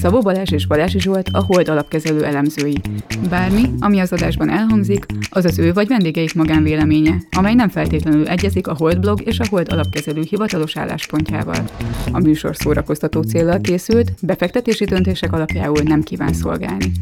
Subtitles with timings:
[0.00, 2.76] Szabó Balázs és Balási Zsolt a Hold alapkezelő elemzői.
[3.28, 8.66] Bármi, ami az adásban elhangzik, az az ő vagy vendégeik magánvéleménye, amely nem feltétlenül egyezik
[8.66, 11.64] a Hold blog és a Hold alapkezelő hivatalos álláspontjával.
[12.12, 16.92] A műsor szórakoztató célral készült, befektetési döntések alapjául nem kíván szolgálni.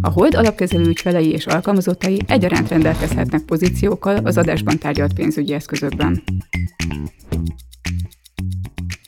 [0.00, 6.22] A Hold alapkezelő ügyfelei és alkalmazottai egyaránt rendelkezhetnek pozíciókkal az adásban tárgyalt pénzügyi eszközökben.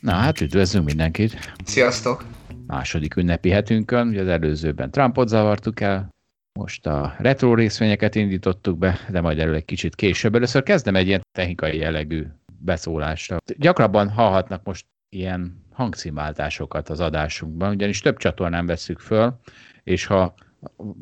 [0.01, 1.55] Na hát üdvözlünk mindenkit!
[1.65, 2.23] Sziasztok!
[2.67, 6.15] Második ünnepi hetünkön, ugye az előzőben Trumpot zavartuk el,
[6.59, 10.35] most a retro részvényeket indítottuk be, de majd erről egy kicsit később.
[10.35, 12.25] Először kezdem egy ilyen technikai jellegű
[12.59, 13.37] beszólásra.
[13.57, 19.39] Gyakrabban hallhatnak most ilyen hangcímváltásokat az adásunkban, ugyanis több csatornán veszük föl,
[19.83, 20.33] és ha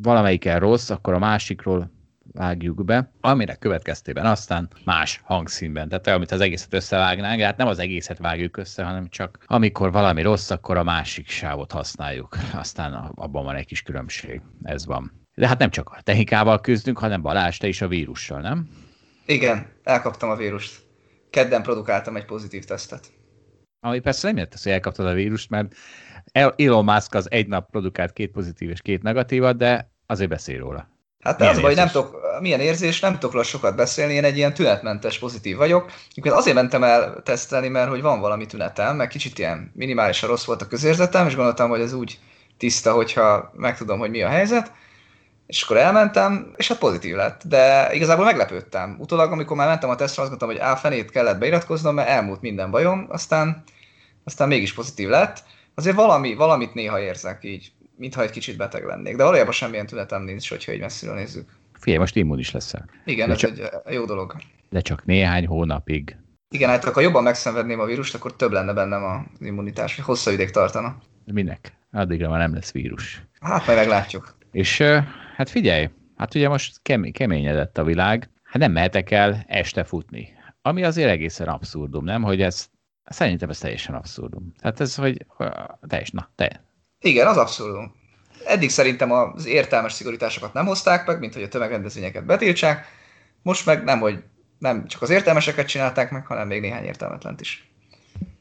[0.01, 1.91] valamelyiken rossz, akkor a másikról
[2.35, 5.89] vágjuk be, amire következtében aztán más hangszínben.
[5.89, 9.91] Tehát olyan, mint az egészet összevágnánk, hát nem az egészet vágjuk össze, hanem csak amikor
[9.91, 12.37] valami rossz, akkor a másik sávot használjuk.
[12.53, 14.41] Aztán abban van egy kis különbség.
[14.63, 15.23] Ez van.
[15.35, 18.69] De hát nem csak a technikával küzdünk, hanem Balázs, te is a vírussal, nem?
[19.25, 20.83] Igen, elkaptam a vírust.
[21.29, 23.13] Kedden produkáltam egy pozitív tesztet.
[23.79, 25.75] Ami persze nem jött hogy elkaptad a vírust, mert
[26.31, 30.94] Elon Musk az egy nap produkált két pozitív és két negatívat, de azért beszél róla.
[31.25, 34.37] Hát milyen az baj, nem tudok, milyen érzés, nem tudok róla sokat beszélni, én egy
[34.37, 35.91] ilyen tünetmentes pozitív vagyok.
[36.09, 40.45] Egyébként azért mentem el tesztelni, mert hogy van valami tünetem, meg kicsit ilyen minimálisan rossz
[40.45, 42.19] volt a közérzetem, és gondoltam, hogy ez úgy
[42.57, 44.71] tiszta, hogyha megtudom, hogy mi a helyzet.
[45.47, 48.95] És akkor elmentem, és hát pozitív lett, de igazából meglepődtem.
[48.99, 52.41] Utólag, amikor már mentem a tesztre, azt gondoltam, hogy á, fenét kellett beiratkoznom, mert elmúlt
[52.41, 53.63] minden bajom, aztán,
[54.23, 55.43] aztán mégis pozitív lett.
[55.75, 59.15] Azért valami, valamit néha érzek így mintha egy kicsit beteg lennék.
[59.15, 61.49] De valójában semmilyen tünetem nincs, hogyha egy messziről nézzük.
[61.73, 62.89] Figyelj, most immunis leszel.
[63.05, 64.35] Igen, de ez csak, egy eh, jó dolog.
[64.69, 66.17] De csak néhány hónapig.
[66.49, 70.33] Igen, hát ha jobban megszenvedném a vírust, akkor több lenne bennem az immunitás, hogy hosszabb
[70.33, 70.97] ideig tartana.
[71.25, 71.73] Minek?
[71.91, 73.21] Addigra már nem lesz vírus.
[73.39, 74.37] Hát majd meglátjuk.
[74.51, 74.81] És
[75.35, 80.33] hát figyelj, hát ugye most kem- keményedett a világ, hát nem mehetek el este futni.
[80.61, 82.23] Ami azért egészen abszurdum, nem?
[82.23, 82.69] Hogy ez,
[83.05, 84.53] szerintem ez teljesen abszurdum.
[84.59, 85.25] Tehát ez, hogy
[85.87, 86.63] teljes, na, te,
[87.05, 87.95] igen, az abszurdum.
[88.45, 92.85] Eddig szerintem az értelmes szigorításokat nem hozták meg, mint hogy a tömegrendezvényeket betiltsák.
[93.41, 94.23] Most meg nem, hogy
[94.57, 97.69] nem csak az értelmeseket csinálták meg, hanem még néhány értelmetlent is.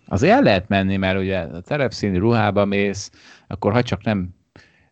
[0.07, 3.11] Azért el lehet menni, mert ugye a terepszíni ruhába mész,
[3.47, 4.29] akkor ha csak nem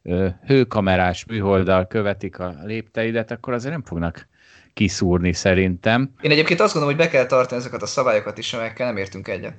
[0.03, 4.29] ö, hőkamerás műholddal követik a lépteidet, akkor azért nem fognak
[4.75, 6.15] kiszúrni szerintem.
[6.21, 9.29] Én egyébként azt gondolom, hogy be kell tartani ezeket a szabályokat is, amelyekkel nem értünk
[9.29, 9.55] egyet.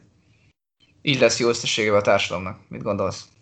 [1.02, 2.59] Így lesz jó összességében a társadalomnak.
[2.68, 3.32] Mit gondolsz?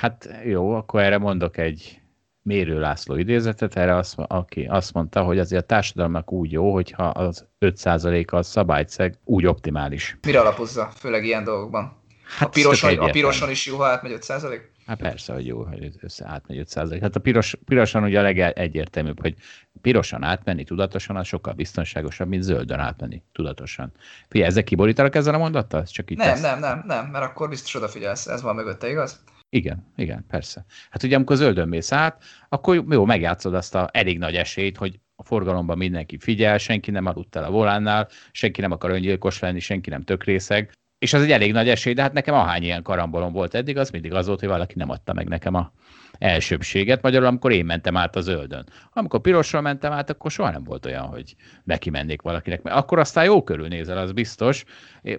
[0.00, 2.00] Hát jó, akkor erre mondok egy
[2.42, 7.04] Mérő László idézetet, erre azt, aki azt mondta, hogy azért a társadalomnak úgy jó, hogyha
[7.04, 10.18] az 5%-a a szabályceg úgy optimális.
[10.22, 11.96] Mire alapozza, főleg ilyen dolgokban?
[12.38, 14.60] Hát a, piroson, a piroson is jó, ha átmegy 5%?
[14.86, 16.98] Hát persze, hogy jó, hogy össze átmegy 5%.
[17.00, 19.34] Hát a piros, pirosan ugye a legegyértelműbb, hogy
[19.80, 23.92] pirosan átmenni tudatosan, az sokkal biztonságosabb, mint zöldön átmenni tudatosan.
[24.28, 25.86] Figyelj, ezek kiborítanak ezzel a mondattal?
[25.86, 26.40] Csak itt nem, tesz.
[26.40, 29.22] nem, nem, nem, mert akkor biztos odafigyelsz, ez van mögötte, igaz?
[29.54, 30.64] Igen, igen, persze.
[30.90, 35.00] Hát ugye amikor zöldön mész át, akkor jó, megjátszod azt a elég nagy esélyt, hogy
[35.16, 39.60] a forgalomban mindenki figyel, senki nem aludt el a volánnál, senki nem akar öngyilkos lenni,
[39.60, 43.32] senki nem tökrészeg, és az egy elég nagy esély, de hát nekem ahány ilyen karambolom
[43.32, 45.72] volt eddig, az mindig az volt, hogy valaki nem adta meg nekem a
[46.22, 48.68] elsőbséget, magyarul amikor én mentem át a zöldön.
[48.92, 51.34] Amikor pirosra mentem át, akkor soha nem volt olyan, hogy
[51.64, 54.64] neki mennék valakinek, mert akkor aztán jó körülnézel, az biztos,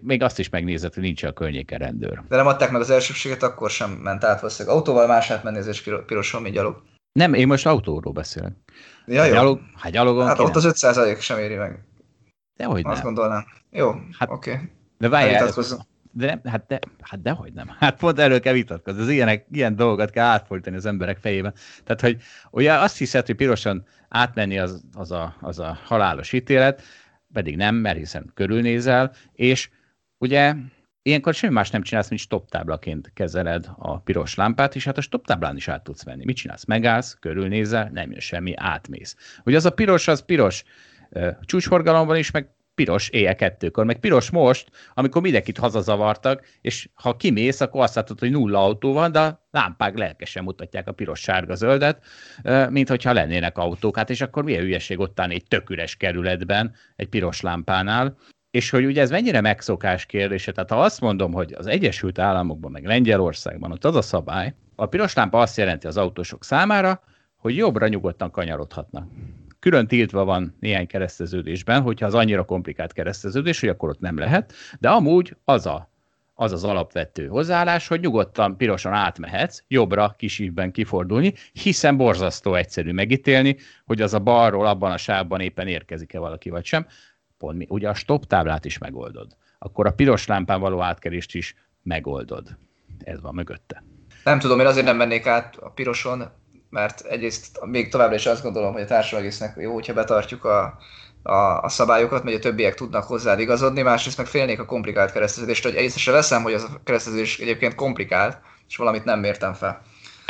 [0.02, 2.24] még azt is megnézed, hogy nincs a környéken rendőr.
[2.28, 4.78] De nem adták meg az elsőbséget, akkor sem ment át valószínűleg.
[4.78, 6.82] Autóval más átmenni, és piroson, mi gyalog.
[7.12, 8.54] Nem, én most autóról beszélek.
[9.06, 9.34] Ja, jó.
[9.34, 11.84] Gyalog, hát gyalogon hát ott az 5% sem éri meg.
[12.58, 13.14] Dehogy Azt nem.
[13.14, 13.46] gondolnám.
[13.72, 14.52] Jó, hát, oké.
[14.52, 14.70] Okay.
[14.98, 15.54] De várjál,
[16.16, 17.76] de nem, hát, de, hát dehogy nem.
[17.80, 19.02] Hát pont erről kell vitatkozni.
[19.02, 21.54] Az ilyenek, ilyen dolgokat kell átfordítani az emberek fejében.
[21.84, 22.18] Tehát, hogy
[22.52, 26.82] ugye azt hiszed, hogy pirosan átmenni az, az, a, az a halálos ítélet,
[27.34, 29.70] pedig nem, mert hiszen körülnézel, és
[30.18, 30.56] ugye
[31.02, 35.02] ilyenkor semmi más nem csinálsz, mint stop táblaként kezeled a piros lámpát, és hát a
[35.02, 36.26] stop táblán is át tudsz venni.
[36.26, 36.66] Mit csinálsz?
[36.66, 39.16] Megállsz, körülnézel, nem jön semmi, átmész.
[39.46, 40.64] Ugye az a piros, az piros
[41.42, 47.62] csúcsforgalomban is, meg piros éjjel kettőkor, meg piros most, amikor mindenkit hazazavartak, és ha kimész,
[47.62, 52.04] akkor azt látod, hogy nulla autó van, de a lámpák lelkesen mutatják a piros-sárga-zöldet,
[52.70, 53.98] mint hogyha lennének autók.
[53.98, 58.18] Hát és akkor milyen hülyeség ott állni egy tök üres kerületben, egy piros lámpánál,
[58.52, 62.72] és hogy ugye ez mennyire megszokás kérdése, tehát ha azt mondom, hogy az Egyesült Államokban,
[62.72, 67.04] meg Lengyelországban ott az a szabály, a piros lámpa azt jelenti az autósok számára,
[67.38, 69.08] hogy jobbra nyugodtan kanyarodhatnak.
[69.64, 74.54] Külön tiltva van néhány kereszteződésben, hogyha az annyira komplikált kereszteződés, hogy akkor ott nem lehet,
[74.80, 75.92] de amúgy az a
[76.34, 83.58] az az alapvető hozzáállás, hogy nyugodtan pirosan átmehetsz, jobbra kisívben kifordulni, hiszen borzasztó egyszerű megítélni,
[83.86, 86.88] hogy az a balról abban a sávban éppen érkezik-e valaki vagy sem.
[87.38, 89.38] Pont mi, ugye a stop táblát is megoldod.
[89.60, 92.58] Akkor a piros lámpán való átkerést is megoldod.
[93.04, 93.84] Ez van mögötte.
[94.24, 96.24] Nem tudom, én azért nem mennék át a piroson,
[96.74, 100.78] mert egyrészt még továbbra is azt gondolom, hogy a társadalmi jó, hogyha betartjuk a
[101.24, 105.64] a, a szabályokat, mert a többiek tudnak hozzád igazodni, másrészt meg félnék a komplikált kereszteződést,
[105.64, 108.38] hogy észre veszem, hogy az a kereszteződés egyébként komplikált,
[108.68, 109.82] és valamit nem mértem fel.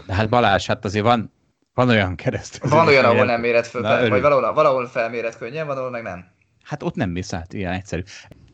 [0.06, 1.34] De hát Balázs, hát azért van,
[1.74, 2.72] van olyan kereszteződés.
[2.78, 6.02] Van olyan, ahol nem méret föl, Na, vagy valahol, valahol felméret könnyen, van, ahol meg
[6.02, 6.26] nem.
[6.64, 8.02] Hát ott nem mész át, ilyen egyszerű.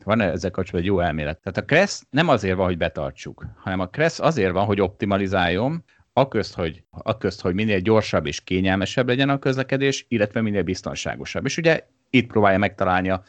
[0.04, 1.38] Van ezzel kapcsolatban egy jó elmélet.
[1.38, 5.84] Tehát a Kressz nem azért van, hogy betartsuk, hanem a Kressz azért van, hogy optimalizáljon,
[6.20, 11.44] aközt, hogy, aközt, hogy minél gyorsabb és kényelmesebb legyen a közlekedés, illetve minél biztonságosabb.
[11.44, 13.22] És ugye itt próbálja megtalálni a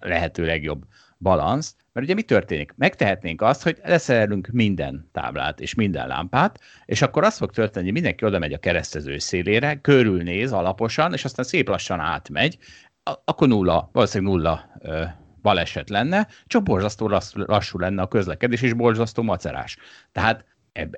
[0.00, 0.84] lehető legjobb
[1.18, 2.72] balanszt, mert ugye mi történik?
[2.76, 7.94] Megtehetnénk azt, hogy leszerelünk minden táblát és minden lámpát, és akkor az fog történni, hogy
[7.94, 12.58] mindenki oda megy a keresztező szélére, körülnéz alaposan, és aztán szép lassan átmegy,
[13.24, 15.04] akkor nulla, valószínűleg nulla ö,
[15.42, 19.76] baleset lenne, csak borzasztó lassú lenne a közlekedés, és borzasztó macerás.
[20.12, 20.44] Tehát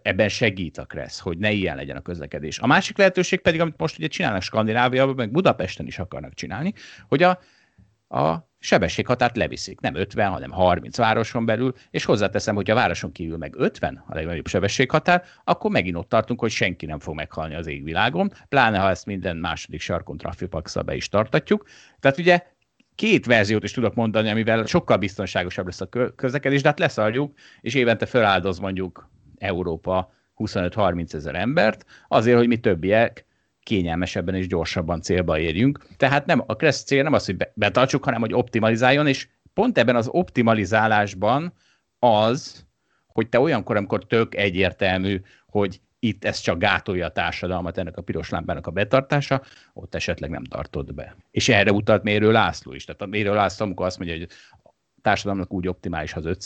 [0.03, 2.59] ebben segít a Kressz, hogy ne ilyen legyen a közlekedés.
[2.59, 6.73] A másik lehetőség pedig, amit most ugye csinálnak Skandináviában, meg Budapesten is akarnak csinálni,
[7.09, 7.39] hogy a,
[8.09, 9.81] a sebességhatárt leviszik.
[9.81, 14.15] Nem 50, hanem 30 városon belül, és hozzáteszem, hogy a városon kívül meg 50 a
[14.15, 18.89] legnagyobb sebességhatár, akkor megint ott tartunk, hogy senki nem fog meghalni az égvilágon, pláne ha
[18.89, 21.65] ezt minden második sarkon trafipaxa be is tartatjuk.
[22.01, 22.43] Tehát ugye
[22.95, 27.75] két verziót is tudok mondani, amivel sokkal biztonságosabb lesz a közlekedés, de hát leszarjuk, és
[27.75, 33.27] évente feláldoz mondjuk Európa 25-30 ezer embert, azért, hogy mi többiek
[33.63, 35.87] kényelmesebben és gyorsabban célba érjünk.
[35.97, 39.97] Tehát nem, a Kressz cél nem az, hogy betartsuk, hanem hogy optimalizáljon, és pont ebben
[39.97, 41.53] az optimalizálásban
[41.99, 42.67] az,
[43.07, 48.03] hogy te olyankor, amikor tök egyértelmű, hogy itt ez csak gátolja a társadalmat, ennek a
[48.03, 49.43] piros lámpának a betartása,
[49.73, 51.17] ott esetleg nem tartod be.
[51.31, 52.85] És erre utalt Mérő László is.
[52.85, 54.29] Tehát a Mérő László, amikor azt mondja, hogy
[54.65, 54.71] a
[55.03, 56.41] társadalomnak úgy optimális az 5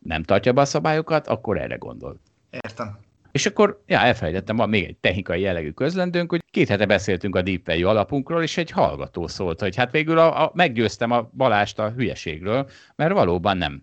[0.00, 2.20] nem tartja be a szabályokat, akkor erre gondol.
[2.50, 2.98] Értem.
[3.32, 7.42] És akkor, ja, elfelejtettem, van még egy technikai jellegű közlendőnk, hogy két hete beszéltünk a
[7.42, 11.78] Deep Value alapunkról, és egy hallgató szólt, hogy hát végül a, a, meggyőztem a Balást
[11.78, 13.82] a hülyeségről, mert valóban nem,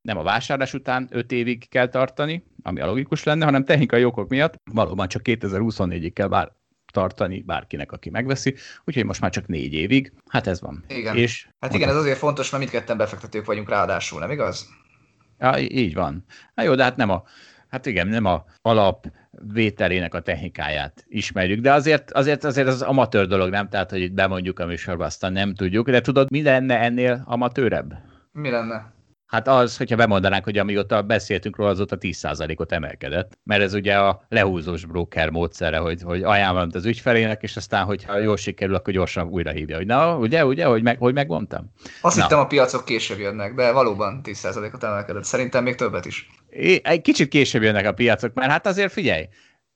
[0.00, 4.28] nem a vásárlás után 5 évig kell tartani, ami a logikus lenne, hanem technikai okok
[4.28, 6.52] miatt valóban csak 2024-ig kell bár
[6.92, 10.12] tartani bárkinek, aki megveszi, úgyhogy most már csak négy évig.
[10.28, 10.84] Hát ez van.
[10.88, 11.16] Igen.
[11.16, 14.68] És hát igen, ez azért fontos, mert mindketten befektetők vagyunk ráadásul, nem igaz?
[15.38, 16.24] Ja, így van.
[16.54, 17.22] Na jó, de hát nem a,
[17.68, 19.06] hát igen, nem a alap
[19.52, 23.68] vételének a technikáját ismerjük, de azért, azért, azért az amatőr dolog, nem?
[23.68, 25.90] Tehát, hogy itt bemondjuk a műsorba, aztán nem tudjuk.
[25.90, 27.94] De tudod, mi lenne ennél amatőrebb?
[28.32, 28.96] Mi lenne?
[29.28, 33.38] Hát az, hogyha bemondanánk, hogy amióta beszéltünk róla, azóta 10%-ot emelkedett.
[33.44, 38.18] Mert ez ugye a lehúzós broker módszere, hogy, hogy ajánlom az ügyfelének, és aztán, hogyha
[38.18, 41.72] jól sikerül, akkor gyorsan újra hívja, hogy na, ugye, ugye, hogy, meg, hogy megmondtam?
[42.00, 42.22] Azt na.
[42.22, 45.24] hittem a piacok később jönnek, de valóban 10%-ot emelkedett.
[45.24, 46.30] Szerintem még többet is.
[46.50, 49.28] É, egy kicsit később jönnek a piacok, mert hát azért figyelj,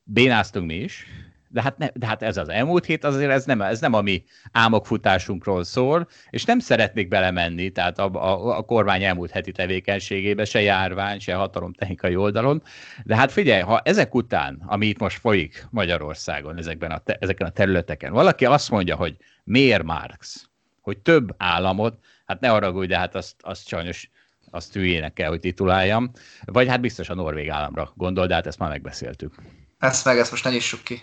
[0.02, 1.06] bénáztunk mi is,
[1.52, 4.00] de hát, ne, de hát ez az elmúlt hét, azért ez nem, ez nem a
[4.00, 10.44] mi álmokfutásunkról szól, és nem szeretnék belemenni, tehát a, a, a kormány elmúlt heti tevékenységébe,
[10.44, 12.62] se járvány, se hatalomtechnikai oldalon,
[13.05, 17.46] de hát figyelj, ha ezek után, ami itt most folyik Magyarországon, ezekben a te, ezeken
[17.46, 20.48] a területeken, valaki azt mondja, hogy miért Marx,
[20.81, 24.10] hogy több államot, hát ne arra de hát azt, azt sajnos
[24.50, 26.10] azt hülyének kell, hogy tituláljam,
[26.44, 29.34] vagy hát biztos a norvég államra gondol, de hát ezt már megbeszéltük.
[29.82, 31.03] Ezt meg, ezt most ne nyissuk ki.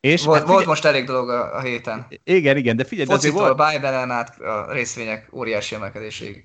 [0.00, 2.06] És volt, hát volt most elég dolog a, a héten.
[2.24, 3.56] Igen, igen, de figyelj, azért volt...
[3.56, 6.44] Biden-en át a részvények óriási emelkedéséig.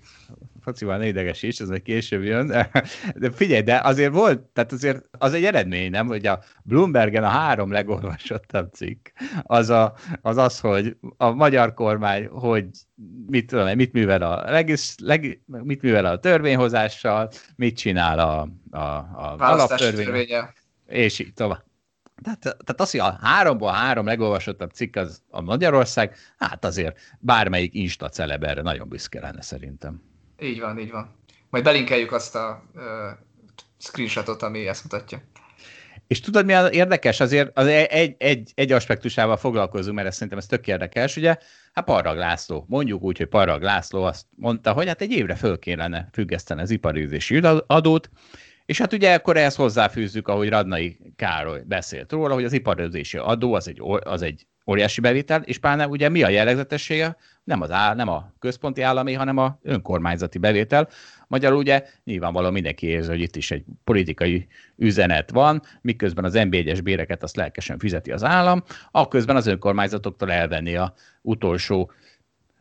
[0.61, 2.47] Focival ne idegesíts, ez egy később jön.
[3.15, 6.07] De figyelj, de azért volt, tehát azért az egy eredmény, nem?
[6.07, 9.07] Hogy a Bloombergen a három legolvasottabb cikk
[9.43, 12.65] az, a, az az, hogy a magyar kormány, hogy
[13.27, 18.85] mit, tudom, mit művel a legis, leg, mit művel a törvényhozással, mit csinál a, a,
[18.97, 20.27] a alaptörvény
[20.91, 21.63] és így tovább.
[22.23, 27.73] Tehát, tehát az, hogy a háromból három legolvasottabb cikk az a Magyarország, hát azért bármelyik
[27.73, 30.01] Insta celeb erre nagyon büszke lenne szerintem.
[30.39, 31.15] Így van, így van.
[31.49, 32.81] Majd belinkeljük azt a uh,
[33.77, 35.21] screenshotot, ami ezt mutatja.
[36.07, 37.19] És tudod, mi az érdekes?
[37.19, 41.17] Azért az egy, egy, egy aspektusával foglalkozunk, mert ez szerintem ez tök érdekes.
[41.17, 41.37] Ugye,
[41.73, 45.59] hát Parrag László, mondjuk úgy, hogy Parrag László azt mondta, hogy hát egy évre föl
[45.59, 48.09] kellene függeszteni az iparűzési adót,
[48.71, 53.53] És hát ugye akkor ehhez hozzáfűzzük, ahogy Radnai Károly beszélt róla, hogy az iparőzési adó
[53.53, 57.17] az egy, az egy óriási bevétel, és pláne ugye mi a jellegzetessége?
[57.43, 60.89] Nem, az áll, nem a központi állami, hanem a önkormányzati bevétel.
[61.27, 66.79] Magyarul ugye nyilvánvalóan mindenki érzi, hogy itt is egy politikai üzenet van, miközben az NB1-es
[66.83, 71.91] béreket azt lelkesen fizeti az állam, akközben az önkormányzatoktól elvenni a utolsó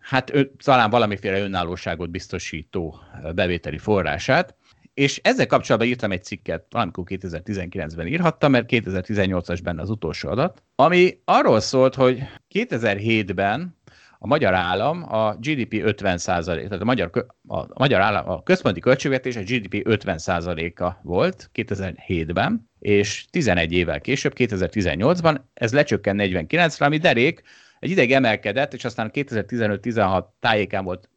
[0.00, 3.00] hát ő, talán valamiféle önállóságot biztosító
[3.34, 4.54] bevételi forrását.
[5.00, 10.62] És ezzel kapcsolatban írtam egy cikket, valamikor 2019-ben írhattam, mert 2018-as benne az utolsó adat,
[10.74, 12.22] ami arról szólt, hogy
[12.54, 13.76] 2007-ben
[14.18, 17.10] a magyar állam a GDP 50%, tehát a magyar,
[17.46, 24.32] a magyar állam, a központi költségvetés a GDP 50%-a volt 2007-ben, és 11 évvel később,
[24.36, 27.42] 2018-ban ez lecsökken 49-re, ami derék,
[27.78, 31.08] egy ideig emelkedett, és aztán 2015-16 tájékán volt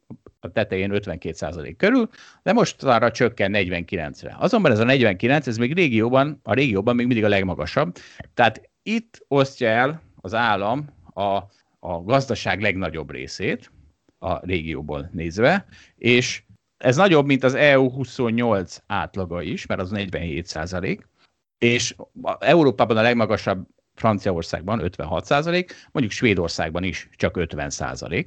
[0.44, 2.08] a tetején 52% körül,
[2.42, 4.36] de most arra csökken 49-re.
[4.38, 7.96] Azonban ez a 49, ez még régióban, a régióban még mindig a legmagasabb.
[8.34, 11.36] Tehát itt osztja el az állam a,
[11.78, 13.70] a gazdaság legnagyobb részét
[14.18, 16.42] a régióból nézve, és
[16.76, 21.08] ez nagyobb, mint az EU 28 átlaga is, mert az 47 százalék,
[21.58, 21.94] és
[22.38, 28.26] Európában a legmagasabb Franciaországban 56 százalék, mondjuk Svédországban is csak 50 százalék.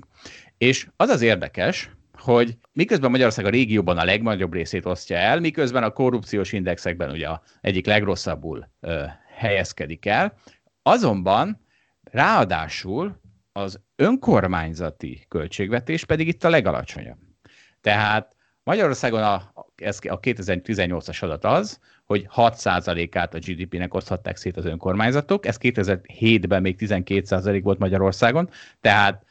[0.57, 5.83] És az az érdekes, hogy miközben Magyarország a régióban a legnagyobb részét osztja el, miközben
[5.83, 9.03] a korrupciós indexekben ugye a egyik legrosszabbul ö,
[9.35, 10.37] helyezkedik el,
[10.81, 11.65] azonban
[12.03, 13.19] ráadásul
[13.51, 17.17] az önkormányzati költségvetés pedig itt a legalacsonyabb.
[17.81, 25.45] Tehát Magyarországon a, a 2018-as adat az, hogy 6%-át a GDP-nek oszthatták szét az önkormányzatok,
[25.45, 28.49] ez 2007-ben még 12% volt Magyarországon,
[28.81, 29.25] tehát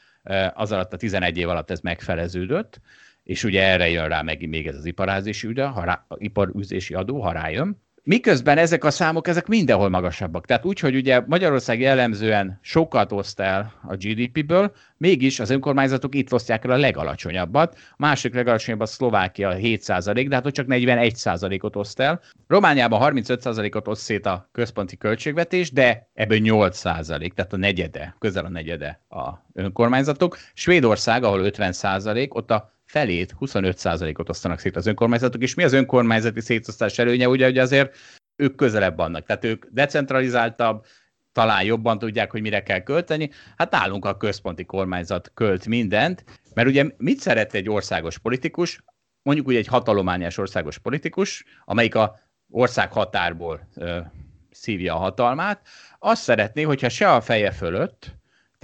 [0.54, 2.80] az alatt a 11 év alatt ez megfeleződött,
[3.22, 7.20] és ugye erre jön rá meg még ez az iparázési üde, ha rá, iparűzési adó,
[7.20, 7.85] ha rájön.
[8.08, 10.46] Miközben ezek a számok, ezek mindenhol magasabbak.
[10.46, 16.32] Tehát úgy, hogy ugye Magyarország jellemzően sokat oszt el a GDP-ből, mégis az önkormányzatok itt
[16.32, 17.74] osztják el a legalacsonyabbat.
[17.90, 22.20] A másik legalacsonyabb a Szlovákia 7% de hát ott csak 41% ot oszt el.
[22.48, 28.44] Romániában 35% ot oszt szét a központi költségvetés, de ebből 8% tehát a negyede, közel
[28.44, 30.38] a negyede a önkormányzatok.
[30.54, 36.40] Svédország, ahol 50% ott a felét, 25%-ot osztanak szét az önkormányzatok, és mi az önkormányzati
[36.40, 37.96] szétosztás előnye, ugye, hogy azért
[38.36, 40.84] ők közelebb vannak, tehát ők decentralizáltabb,
[41.32, 43.30] talán jobban tudják, hogy mire kell költeni.
[43.56, 46.24] Hát nálunk a központi kormányzat költ mindent,
[46.54, 48.84] mert ugye mit szeret egy országos politikus,
[49.22, 52.18] mondjuk úgy egy hatalományos országos politikus, amelyik a
[52.50, 53.98] ország határból ö,
[54.50, 55.66] szívja a hatalmát,
[55.98, 58.14] azt szeretné, hogyha se a feje fölött,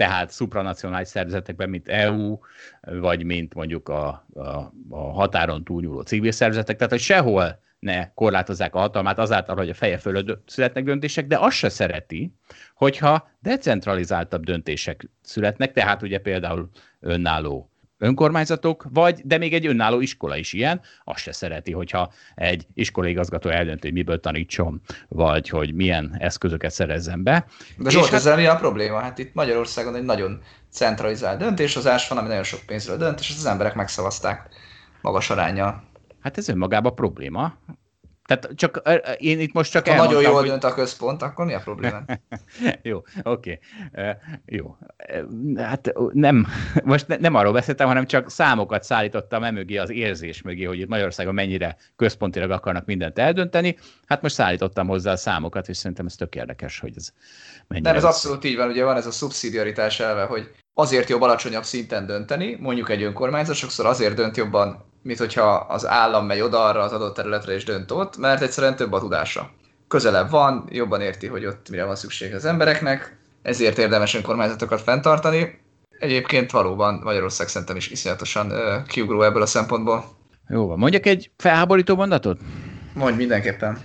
[0.03, 2.37] tehát supranacionális szervezetekben, mint EU,
[2.81, 8.75] vagy mint mondjuk a, a, a határon túlnyúló civil szervezetek, tehát hogy sehol ne korlátozzák
[8.75, 12.33] a hatalmát azáltal, hogy a feje fölött születnek döntések, de azt se szereti,
[12.75, 16.69] hogyha decentralizáltabb döntések születnek, tehát ugye például
[16.99, 17.72] önálló
[18.03, 23.49] önkormányzatok, vagy, de még egy önálló iskola is ilyen, azt se szereti, hogyha egy igazgató
[23.49, 27.45] eldönti, hogy miből tanítson, vagy hogy milyen eszközöket szerezzen be.
[27.77, 28.13] De Zsolt, hát...
[28.13, 28.99] ezzel mi a probléma?
[28.99, 33.45] Hát itt Magyarországon egy nagyon centralizált döntéshozás van, ami nagyon sok pénzről dönt, és az
[33.45, 34.49] emberek megszavazták
[35.01, 35.83] magas aránya.
[36.21, 37.57] Hát ez önmagában probléma.
[38.35, 38.81] Tehát csak
[39.17, 40.47] én itt most csak Ha nagyon jól hogy...
[40.47, 42.01] dönt a központ, akkor mi a probléma?
[42.81, 43.59] jó, oké.
[43.93, 44.05] Okay.
[44.05, 44.77] Uh, jó.
[45.55, 46.47] Hát nem,
[46.83, 50.87] most ne, nem arról beszéltem, hanem csak számokat szállítottam emögé az érzés mögé, hogy itt
[50.87, 53.77] Magyarországon mennyire központilag akarnak mindent eldönteni.
[54.05, 57.09] Hát most szállítottam hozzá a számokat, és szerintem ez tök érdekes, hogy ez
[57.67, 57.89] mennyire...
[57.89, 61.63] Nem, ez abszolút így van, ugye van ez a szubszidiaritás elve, hogy azért jobb alacsonyabb
[61.63, 66.65] szinten dönteni, mondjuk egy önkormányzat sokszor azért dönt jobban mint hogyha az állam megy oda
[66.65, 69.49] arra az adott területre és dönt ott, mert egyszerűen több a tudása.
[69.87, 75.61] Közelebb van, jobban érti, hogy ott mire van szükség az embereknek, ezért érdemes önkormányzatokat fenntartani.
[75.99, 78.53] Egyébként valóban Magyarország szerintem is iszonyatosan
[78.87, 80.05] kiugró ebből a szempontból.
[80.47, 82.39] Jó van, mondjak egy felháborító mondatot?
[82.93, 83.77] Mondj mindenképpen.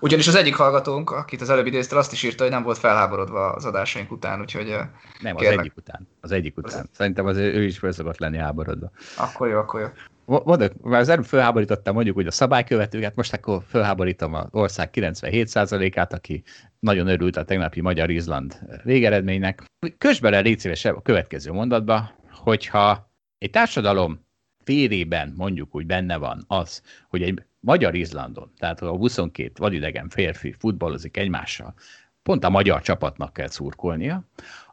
[0.00, 3.52] Ugyanis az egyik hallgatónk, akit az előbb idéztél, azt is írta, hogy nem volt felháborodva
[3.52, 4.76] az adásaink után, úgyhogy
[5.20, 5.58] Nem, kérlek.
[5.58, 6.08] az egyik után.
[6.20, 6.88] Az egyik után.
[6.92, 8.90] Szerintem az ő is fel szokott lenni háborodva.
[9.16, 9.86] Akkor jó, akkor jó.
[10.26, 16.12] Mondok, már az előbb felháborítottam mondjuk úgy a szabálykövetőket, most akkor felháborítom az ország 97%-át,
[16.12, 16.42] aki
[16.78, 19.62] nagyon örült a tegnapi Magyar-Izland végeredménynek.
[19.98, 24.26] Kös bele légy szívesebb a következő mondatba, hogyha egy társadalom
[24.64, 31.16] férében mondjuk úgy benne van az, hogy egy Magyar-Izlandon, tehát a 22 vadidegen férfi futballozik
[31.16, 31.74] egymással,
[32.22, 34.28] pont a magyar csapatnak kell szurkolnia,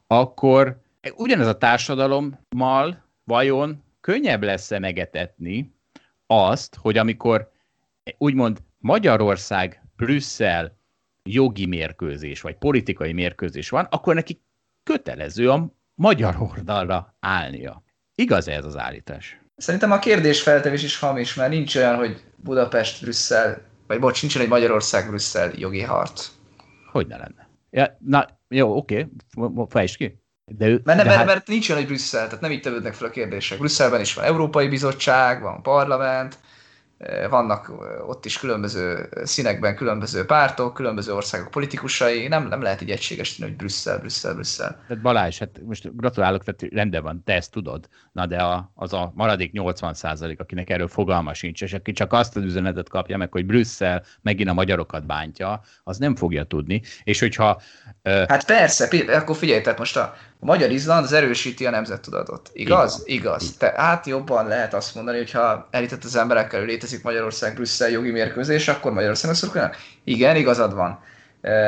[0.08, 0.81] akkor
[1.15, 5.75] ugyanez a társadalommal vajon könnyebb lesz-e megetetni
[6.27, 7.51] azt, hogy amikor
[8.17, 10.77] úgymond Magyarország, Brüsszel
[11.24, 14.41] jogi mérkőzés, vagy politikai mérkőzés van, akkor neki
[14.84, 17.84] kötelező a magyar oldalra állnia.
[18.15, 19.39] Igaz ez az állítás?
[19.55, 24.48] Szerintem a kérdésfeltevés is hamis, mert nincs olyan, hogy Budapest, Brüsszel, vagy bocs, nincs egy
[24.48, 26.31] Magyarország-Brüsszel jogi harc.
[26.91, 27.50] Hogy ne lenne?
[27.70, 29.08] Ja, na, jó, oké,
[29.67, 30.21] fejtsd ki.
[30.58, 31.25] De, ő, mert, de mert, hát...
[31.25, 33.58] mert nincs olyan, hogy Brüsszel, tehát nem így tevődnek fel a kérdések.
[33.58, 36.38] Brüsszelben is van Európai Bizottság, van parlament,
[37.29, 37.72] vannak
[38.08, 43.58] ott is különböző színekben különböző pártok, különböző országok politikusai, nem, nem lehet így egységesíteni, hogy
[43.58, 44.84] Brüsszel, Brüsszel, Brüsszel.
[44.88, 48.93] Tehát Balázs, hát most gratulálok, tehát rendben van, te ezt tudod, na de a, az
[48.93, 53.17] a maradék 80 százalék, akinek erről fogalma sincs, és aki csak azt az üzenetet kapja
[53.17, 56.81] meg, hogy Brüsszel megint a magyarokat bántja, az nem fogja tudni.
[57.03, 57.62] És hogyha...
[58.03, 58.27] Uh...
[58.27, 62.50] Hát persze, akkor figyelj, tehát most a, a magyar Izland az erősíti a nemzettudatot.
[62.53, 63.01] Igaz?
[63.05, 63.19] Igen.
[63.19, 63.55] Igaz.
[63.57, 68.67] Te, hát jobban lehet azt mondani, hogy ha elített az emberekkel, létezik Magyarország-Brüsszel jogi mérkőzés,
[68.67, 69.77] akkor Magyarországon szurkolnak?
[70.03, 71.00] Igen, igazad van.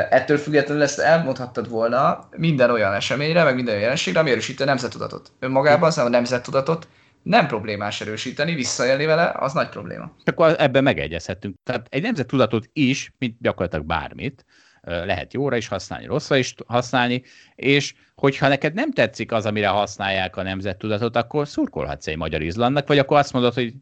[0.09, 4.65] Ettől függetlenül ezt elmondhattad volna minden olyan eseményre, meg minden olyan jelenségre, ami erősíti a
[4.65, 5.31] nemzettudatot.
[5.39, 6.87] Önmagában az a nemzettudatot
[7.23, 10.15] nem problémás erősíteni, visszaélni vele, az nagy probléma.
[10.23, 11.55] Akkor ebben megegyezhetünk.
[11.63, 14.45] Tehát egy nemzettudatot is, mint gyakorlatilag bármit,
[14.81, 17.23] lehet jóra is használni, rosszra is használni,
[17.55, 22.87] és hogyha neked nem tetszik az, amire használják a nemzettudatot, akkor szurkolhatsz egy magyar Izlandnak,
[22.87, 23.73] vagy akkor azt mondod, hogy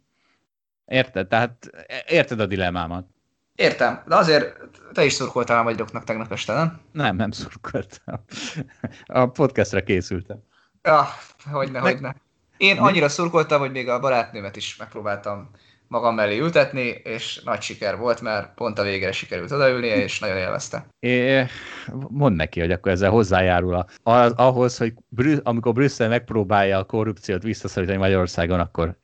[0.85, 1.27] érted?
[1.27, 1.69] Tehát
[2.07, 3.05] érted a dilemmámat?
[3.55, 4.57] Értem, de azért
[4.93, 6.81] te is szurkoltál a magyaroknak tegnap este, nem?
[6.91, 8.23] Nem, nem szurkoltam.
[9.05, 10.43] A podcastra készültem.
[10.83, 11.07] Ja,
[11.51, 12.15] hogyne, hogyne.
[12.61, 15.49] Én annyira szurkoltam, hogy még a barátnőmet is megpróbáltam
[15.87, 20.37] magam mellé ültetni, és nagy siker volt, mert pont a végére sikerült odaülnie, és nagyon
[20.37, 20.87] élvezte.
[20.99, 21.45] É,
[22.07, 26.83] mondd neki, hogy akkor ezzel hozzájárul a, az, ahhoz, hogy Brü- amikor Brüsszel megpróbálja a
[26.83, 28.97] korrupciót visszaszorítani Magyarországon, akkor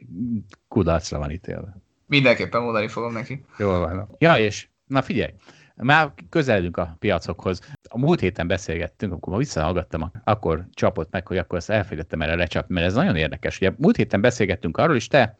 [0.68, 1.78] kudarcra van ítélve.
[2.06, 3.46] Mindenképpen mondani fogom neki.
[3.58, 4.16] Jól van.
[4.18, 5.32] Ja, és na figyelj,
[5.78, 7.62] már közeledünk a piacokhoz.
[7.90, 12.36] A múlt héten beszélgettünk, akkor ma visszahallgattam, akkor csapott meg, hogy akkor ezt elfelejtettem erre
[12.36, 13.58] lecsapni, mert ez nagyon érdekes.
[13.58, 15.38] Ugye múlt héten beszélgettünk arról, és te,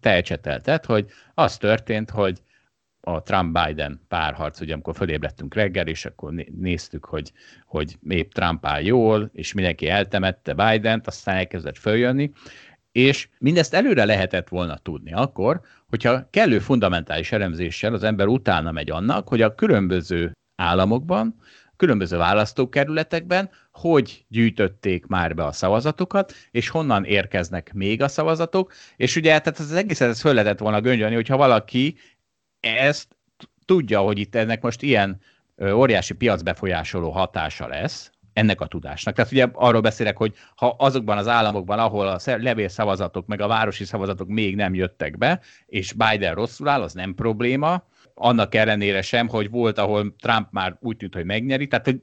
[0.00, 2.42] te ecsetelted, hogy az történt, hogy
[3.08, 7.32] a Trump-Biden párharc, ugye amikor fölébredtünk reggel, és akkor néztük, hogy,
[7.66, 12.32] hogy épp Trump áll jól, és mindenki eltemette Biden-t, aztán elkezdett följönni,
[12.96, 18.90] és mindezt előre lehetett volna tudni akkor, hogyha kellő fundamentális elemzéssel az ember utána megy
[18.90, 21.40] annak, hogy a különböző államokban,
[21.76, 29.16] különböző választókerületekben hogy gyűjtötték már be a szavazatokat, és honnan érkeznek még a szavazatok, és
[29.16, 31.96] ugye tehát az egészet ezt föl lehetett volna göngyölni, hogyha valaki
[32.60, 33.16] ezt
[33.64, 35.20] tudja, hogy itt ennek most ilyen
[35.72, 39.14] óriási piacbefolyásoló hatása lesz, ennek a tudásnak.
[39.14, 43.84] Tehát ugye arról beszélek, hogy ha azokban az államokban, ahol a levélszavazatok meg a városi
[43.84, 49.28] szavazatok még nem jöttek be, és Biden rosszul áll, az nem probléma, annak ellenére sem,
[49.28, 52.00] hogy volt, ahol Trump már úgy tűnt, hogy megnyeri, tehát hogy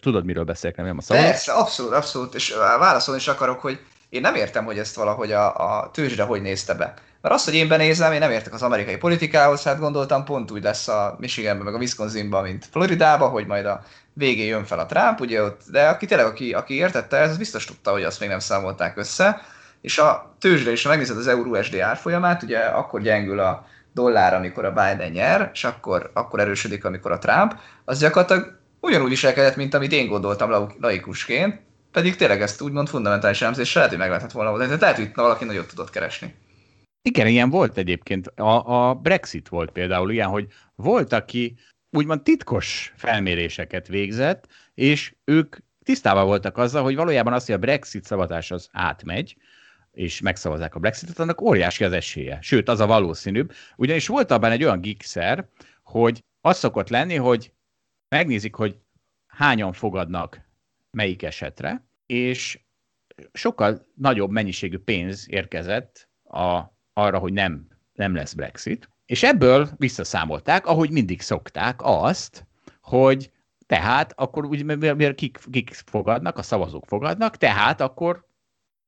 [0.00, 1.30] tudod, miről beszélek, nem a szavazat?
[1.30, 5.78] Persze, abszolút, abszolút, és válaszolni is akarok, hogy én nem értem, hogy ezt valahogy a,
[5.78, 6.94] a tőzsde hogy nézte be.
[7.20, 10.62] Mert azt, hogy én benézem, én nem értek az amerikai politikához, hát gondoltam pont úgy
[10.62, 14.86] lesz a Michiganben, meg a Wisconsinban, mint Floridában, hogy majd a végén jön fel a
[14.86, 18.28] Trump, ugye ott, de aki tényleg, aki, aki értette, ez biztos tudta, hogy azt még
[18.28, 19.40] nem számolták össze,
[19.80, 24.64] és a tőzsde is, ha megnézed az euró-USD árfolyamát, ugye akkor gyengül a dollár, amikor
[24.64, 29.74] a Biden nyer, és akkor, akkor erősödik, amikor a Trump, az gyakorlatilag ugyanúgy viselkedett, mint
[29.74, 31.60] amit én gondoltam laikusként,
[31.92, 34.64] pedig tényleg ezt úgymond fundamentális elemzés lehet, hogy meg lehetett volna volna.
[34.64, 36.34] Tehát lehet, hogy valaki nagyot tudott keresni.
[37.02, 38.26] Igen, ilyen volt egyébként.
[38.26, 41.56] A, a Brexit volt például ilyen, hogy volt, aki
[41.90, 48.04] úgymond titkos felméréseket végzett, és ők tisztában voltak azzal, hogy valójában az, hogy a Brexit
[48.04, 49.36] szavazás az átmegy,
[49.92, 52.38] és megszavazzák a Brexitet, annak óriási az esélye.
[52.40, 53.52] Sőt, az a valószínűbb.
[53.76, 55.48] Ugyanis volt abban egy olyan gigszer,
[55.82, 57.52] hogy az szokott lenni, hogy
[58.08, 58.78] megnézik, hogy
[59.26, 60.49] hányan fogadnak
[60.90, 62.60] melyik esetre, és
[63.32, 70.66] sokkal nagyobb mennyiségű pénz érkezett a, arra, hogy nem, nem lesz Brexit, és ebből visszaszámolták,
[70.66, 72.46] ahogy mindig szokták azt,
[72.80, 73.30] hogy
[73.66, 78.28] tehát akkor úgy, mert kik, kik fogadnak, a szavazók fogadnak, tehát akkor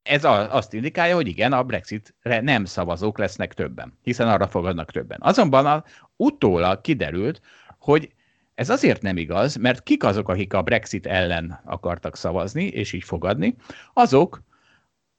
[0.02, 5.18] ez azt indikálja, hogy igen, a Brexitre nem szavazók lesznek többen, hiszen arra fogadnak többen.
[5.22, 5.84] Azonban a,
[6.16, 7.40] utólag kiderült,
[7.78, 8.14] hogy
[8.62, 13.05] ez azért nem igaz, mert kik azok, akik a Brexit ellen akartak szavazni, és így
[13.05, 13.55] fogadni,
[13.92, 14.42] azok,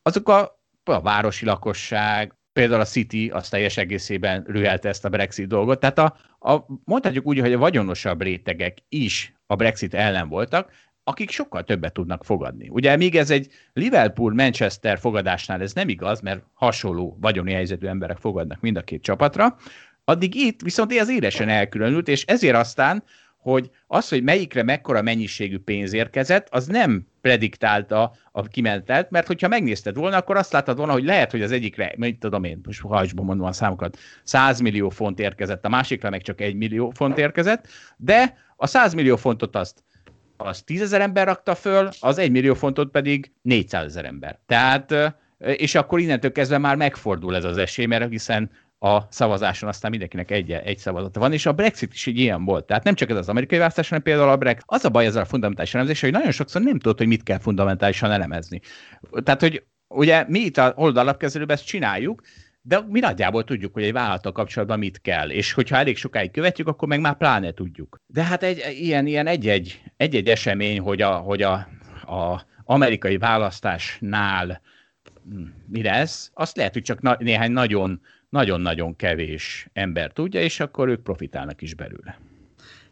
[0.01, 5.47] azok a, a városi lakosság, például a City az teljes egészében rühelte ezt a Brexit
[5.47, 5.79] dolgot.
[5.79, 6.15] Tehát a,
[6.51, 10.71] a, mondhatjuk úgy, hogy a vagyonosabb rétegek is a Brexit ellen voltak,
[11.03, 12.69] akik sokkal többet tudnak fogadni.
[12.69, 18.61] Ugye még ez egy Liverpool-Manchester fogadásnál ez nem igaz, mert hasonló vagyoni helyzetű emberek fogadnak
[18.61, 19.57] mind a két csapatra,
[20.05, 23.03] Addig itt viszont ez élesen elkülönült, és ezért aztán
[23.43, 29.47] hogy az, hogy melyikre mekkora mennyiségű pénz érkezett, az nem prediktálta a kimentelt, mert hogyha
[29.47, 32.81] megnézted volna, akkor azt láttad volna, hogy lehet, hogy az egyikre, mit tudom én, most
[32.81, 37.17] hajtsban mondom a számokat, 100 millió font érkezett, a másikra meg csak 1 millió font
[37.17, 39.83] érkezett, de a 100 millió fontot azt
[40.37, 44.39] az 10 ezer ember rakta föl, az 1 millió fontot pedig 400 ezer ember.
[44.45, 48.51] Tehát, és akkor innentől kezdve már megfordul ez az esély, mert hiszen
[48.83, 52.65] a szavazáson aztán mindenkinek egy, egy szavazata van, és a Brexit is egy ilyen volt.
[52.65, 54.63] Tehát nem csak ez az amerikai választás, hanem például a Brexit.
[54.67, 57.39] Az a baj ezzel a fundamentális elemzéssel, hogy nagyon sokszor nem tudod, hogy mit kell
[57.39, 58.61] fundamentálisan elemezni.
[59.23, 62.21] Tehát, hogy ugye mi itt a oldalapkezelőben ezt csináljuk,
[62.61, 66.67] de mi nagyjából tudjuk, hogy egy vállalattal kapcsolatban mit kell, és hogyha elég sokáig követjük,
[66.67, 68.01] akkor meg már pláne tudjuk.
[68.07, 71.53] De hát egy, ilyen, ilyen egy-egy, egy-egy esemény, hogy a, hogy a,
[72.05, 74.61] a amerikai választásnál
[75.29, 78.01] hm, mi lesz, azt lehet, hogy csak na, néhány nagyon
[78.33, 82.17] nagyon-nagyon kevés ember tudja, és akkor ők profitálnak is belőle.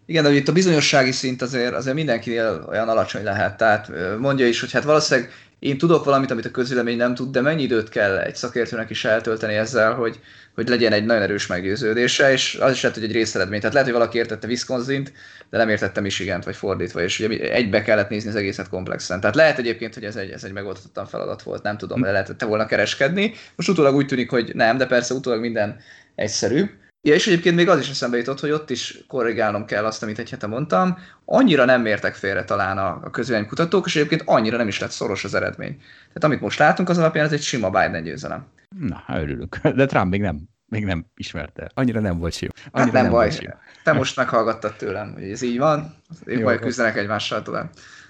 [0.06, 3.58] Igen, de itt a bizonyossági szint azért, azért mindenkinél olyan alacsony lehet.
[3.58, 7.42] Tehát mondja is, hogy hát valószínűleg én tudok valamit, amit a közülemény nem tud, de
[7.42, 10.20] mennyi időt kell egy szakértőnek is eltölteni ezzel, hogy,
[10.56, 13.60] hogy legyen egy nagyon erős meggyőződése, és az is lehet, hogy egy részeredmény.
[13.60, 15.08] Tehát lehet, hogy valaki értette wisconsin
[15.52, 19.20] de nem értette Michigant, vagy fordítva, és ugye egybe kellett nézni az egészet komplexen.
[19.20, 22.46] Tehát lehet egyébként, hogy ez egy, ez egy megoldhatatlan feladat volt, nem tudom, de lehetette
[22.46, 23.34] volna kereskedni.
[23.56, 25.80] Most utólag úgy tűnik, hogy nem, de persze utólag minden
[26.16, 26.70] egyszerű.
[27.04, 30.20] Ja, és egyébként még az is eszembe jutott, hogy ott is korrigálnom kell azt, amit
[30.20, 30.98] egy hete mondtam.
[31.26, 35.24] Annyira nem mértek félre talán a, a kutatók, és egyébként annyira nem is lett szoros
[35.24, 35.78] az eredmény.
[35.78, 38.46] Tehát amit most látunk, az alapján ez egy sima Biden győzelem.
[38.80, 39.58] Na, örülök.
[39.78, 41.72] De Trump még nem, még nem ismerte.
[41.74, 42.48] Annyira nem volt jó.
[42.56, 43.58] Hát annyira hát nem, nem baj.
[43.84, 45.96] Te most meghallgattad tőlem, hogy ez így van.
[46.26, 47.70] Én majd küzdenek egymással tovább.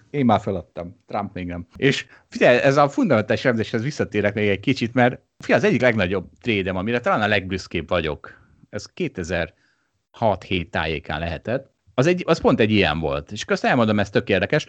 [0.10, 1.68] Én már feladtam, Trump még nem.
[1.76, 6.30] És figyelj, ez a fundamentális elemzéshez visszatérek még egy kicsit, mert figyelj, az egyik legnagyobb
[6.42, 8.41] trédem, amire talán a legbüszkébb vagyok,
[8.72, 13.32] ez 2006-7 tájékán lehetett, az, egy, az pont egy ilyen volt.
[13.32, 14.68] És azt elmondom, ez tök érdekes.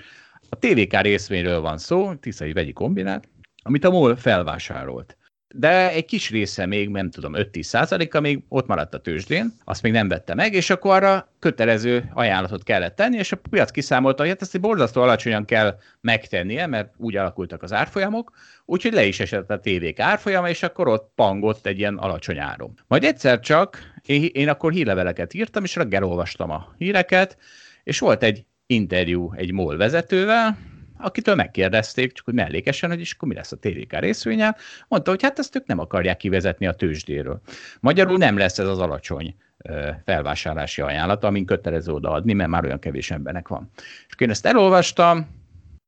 [0.48, 3.28] A TVK részvényről van szó, Tiszai vegyi kombinát,
[3.62, 5.16] amit a MOL felvásárolt
[5.54, 9.82] de egy kis része még, nem tudom, 5-10 százaléka még ott maradt a tőzsdén, azt
[9.82, 14.20] még nem vette meg, és akkor arra kötelező ajánlatot kellett tenni, és a piac kiszámolta,
[14.20, 18.32] hogy hát ezt egy borzasztó alacsonyan kell megtennie, mert úgy alakultak az árfolyamok,
[18.64, 22.78] úgyhogy le is esett a tévék árfolyama, és akkor ott pangott egy ilyen alacsony áron.
[22.86, 27.36] Majd egyszer csak én, én akkor hírleveleket írtam, és reggel olvastam a híreket,
[27.84, 30.58] és volt egy interjú egy MOL vezetővel,
[30.98, 34.56] akitől megkérdezték, csak hogy mellékesen, hogy is akkor mi lesz a TVK részvényel,
[34.88, 37.40] mondta, hogy hát ezt ők nem akarják kivezetni a tőzsdéről.
[37.80, 39.34] Magyarul nem lesz ez az alacsony
[40.04, 43.70] felvásárlási ajánlat, amin kötelező odaadni, mert már olyan kevés embernek van.
[44.08, 45.40] És én ezt elolvastam,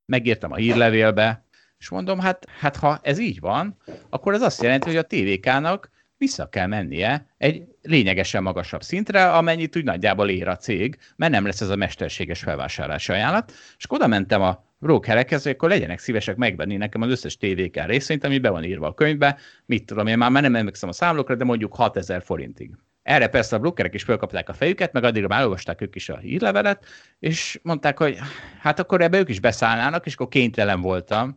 [0.06, 1.44] megírtam a hírlevélbe,
[1.78, 3.76] és mondom, hát, hát ha ez így van,
[4.08, 9.76] akkor ez azt jelenti, hogy a TVK-nak vissza kell mennie egy lényegesen magasabb szintre, amennyit
[9.76, 13.52] úgy nagyjából ér a cég, mert nem lesz ez a mesterséges felvásárlási ajánlat.
[13.78, 18.24] És oda mentem a brokerekhez, hogy akkor legyenek szívesek megvenni nekem az összes TVK részvényt,
[18.24, 21.44] ami be van írva a könyvbe, mit tudom én, már nem emlékszem a számlokra, de
[21.44, 22.70] mondjuk 6000 forintig.
[23.02, 26.18] Erre persze a brokerek is felkapták a fejüket, meg addigra már olvasták ők is a
[26.18, 26.84] hírlevelet,
[27.18, 28.18] és mondták, hogy
[28.60, 31.36] hát akkor ebbe ők is beszállnának, és akkor kénytelen voltam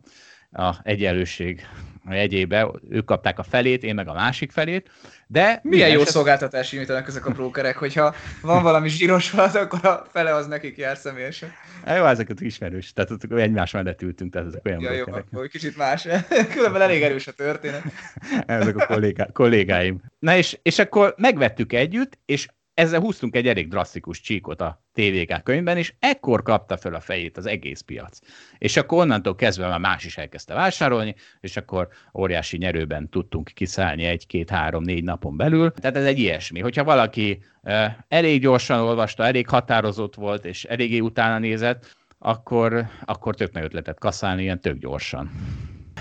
[0.52, 1.66] a egyenlőség
[2.16, 4.90] egyébe, ők kapták a felét, én meg a másik felét,
[5.26, 5.60] de...
[5.62, 6.12] Milyen jó eset...
[6.12, 10.76] szolgáltatási nyújtanak ezek a brókerek, hogyha van valami zsíros falat, akkor a fele az nekik
[10.76, 11.52] jár személyesen.
[11.86, 15.24] Jó, ezeket ismerős, tehát ott egymás mellett ültünk, tehát ezek olyan ja, brókerek.
[15.30, 16.06] Jó, akkor kicsit más,
[16.54, 17.82] különben elég erős a történet.
[18.46, 20.00] ezek a kollégá, kollégáim.
[20.18, 25.42] Na és, és akkor megvettük együtt, és ezzel húztunk egy elég drasztikus csíkot a TVK
[25.42, 28.18] könyvben, és ekkor kapta fel a fejét az egész piac.
[28.58, 34.04] És akkor onnantól kezdve már más is elkezdte vásárolni, és akkor óriási nyerőben tudtunk kiszállni
[34.04, 35.72] egy-két-három-négy napon belül.
[35.72, 36.60] Tehát ez egy ilyesmi.
[36.60, 43.34] Hogyha valaki uh, elég gyorsan olvasta, elég határozott volt, és eléggé utána nézett, akkor, akkor
[43.34, 45.30] tök nagy ötletet kaszálni ilyen tök gyorsan.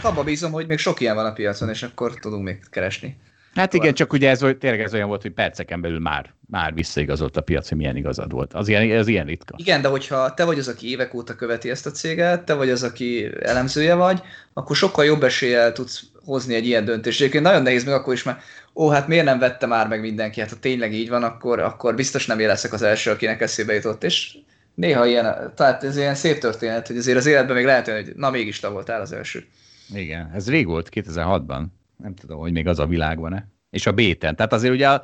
[0.02, 3.18] Abba bízom, hogy még sok ilyen van a piacon, és akkor tudunk még keresni.
[3.58, 7.38] Hát igen, csak ugye ez, tényleg ez olyan volt, hogy perceken belül már, már visszaigazolt
[7.38, 8.54] a piac, hogy milyen igazad volt.
[8.54, 9.56] Az ilyen, az ilyen ritka.
[9.58, 12.70] Igen, de hogyha te vagy az, aki évek óta követi ezt a céget, te vagy
[12.70, 14.22] az, aki elemzője vagy,
[14.54, 17.20] akkor sokkal jobb eséllyel tudsz hozni egy ilyen döntést.
[17.20, 18.42] Egyébként nagyon nehéz meg akkor is, mert
[18.76, 20.40] ó, hát miért nem vette már meg mindenki?
[20.40, 23.74] Hát ha tényleg így van, akkor, akkor biztos nem én leszek az első, akinek eszébe
[23.74, 24.04] jutott.
[24.04, 24.38] És
[24.74, 28.30] néha ilyen, tehát ez ilyen szép történet, hogy azért az életben még lehet, hogy na
[28.30, 29.46] mégis te voltál az első.
[29.94, 31.64] Igen, ez rég volt, 2006-ban
[31.98, 33.48] nem tudom, hogy még az a világ van-e.
[33.70, 34.36] És a béten.
[34.36, 35.02] Tehát azért ugye az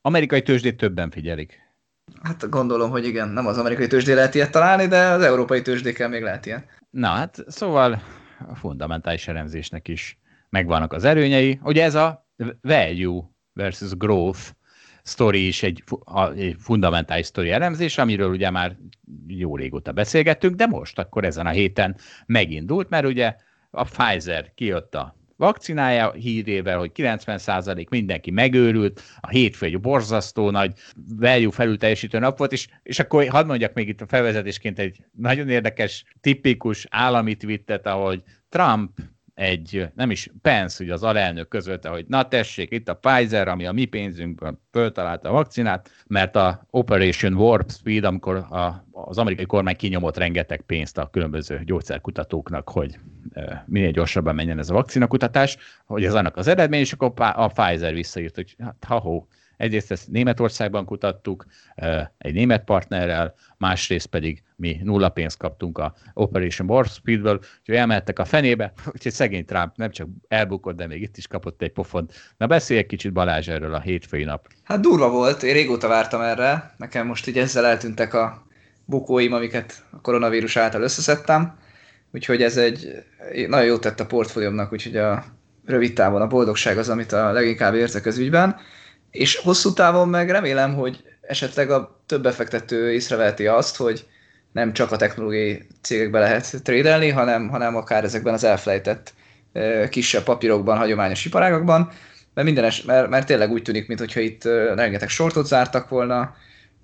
[0.00, 1.58] amerikai tőzsdét többen figyelik.
[2.22, 6.08] Hát gondolom, hogy igen, nem az amerikai tőzsdé lehet ilyet találni, de az európai tőzsdékkel
[6.08, 6.64] még lehet ilyen.
[6.90, 8.02] Na hát, szóval
[8.48, 11.60] a fundamentális elemzésnek is megvannak az erőnyei.
[11.62, 12.26] Ugye ez a
[12.60, 13.22] value
[13.52, 14.40] versus growth
[15.02, 15.84] sztori is egy,
[16.36, 18.76] egy fundamentális sztori elemzés, amiről ugye már
[19.26, 23.36] jó régóta beszélgettünk, de most akkor ezen a héten megindult, mert ugye
[23.70, 30.72] a Pfizer kijött a vakcinája hírével, hogy 90% mindenki megőrült, a hétfő egy borzasztó nagy
[31.16, 34.96] value felül teljesítő nap volt, és, és akkor hadd mondjak még itt a felvezetésként egy
[35.16, 38.90] nagyon érdekes, tipikus állami twittet, ahogy Trump
[39.40, 43.66] egy, nem is Pence, ugye az alelnök közölte, hogy na tessék, itt a Pfizer, ami
[43.66, 49.46] a mi pénzünkből föltalálta a vakcinát, mert a Operation Warp Speed, amikor a, az amerikai
[49.46, 52.98] kormány kinyomott rengeteg pénzt a különböző gyógyszerkutatóknak, hogy
[53.66, 57.94] minél gyorsabban menjen ez a vakcinakutatás, hogy ez annak az eredmény, és akkor a Pfizer
[57.94, 59.26] visszaírt, hogy hát ha
[59.60, 61.44] Egyrészt ezt Németországban kutattuk,
[62.18, 68.18] egy német partnerrel, másrészt pedig mi nulla pénzt kaptunk a Operation Warp Speedből, úgyhogy elmehettek
[68.18, 72.12] a fenébe, úgyhogy szegény Trump nem csak elbukott, de még itt is kapott egy pofont.
[72.36, 74.48] Na beszélj egy kicsit Balázs erről a hétfői nap.
[74.62, 78.46] Hát durva volt, én régóta vártam erre, nekem most így ezzel eltűntek a
[78.84, 81.58] bukóim, amiket a koronavírus által összeszedtem,
[82.12, 83.04] úgyhogy ez egy
[83.48, 85.24] nagyon jót tett a portfóliómnak, úgyhogy a
[85.64, 88.56] rövid távon a boldogság az, amit a leginkább érzek az ügyben.
[89.10, 94.06] És hosszú távon meg remélem, hogy esetleg a több befektető észreveheti azt, hogy
[94.52, 99.12] nem csak a technológiai cégekbe lehet trédelni, hanem, hanem akár ezekben az elfelejtett
[99.88, 101.92] kisebb papírokban, hagyományos iparágakban,
[102.34, 104.44] mert, minden mert, mert tényleg úgy tűnik, mintha itt
[104.74, 106.34] rengeteg sortot zártak volna.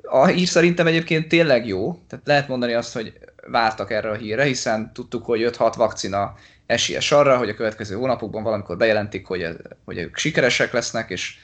[0.02, 3.12] A hír szerintem egyébként tényleg jó, tehát lehet mondani azt, hogy
[3.46, 6.34] vártak erre a hírre, hiszen tudtuk, hogy 5-6 vakcina
[6.66, 9.48] esélyes arra, hogy a következő hónapokban valamikor bejelentik, hogy,
[9.84, 11.34] hogy ők sikeresek lesznek, és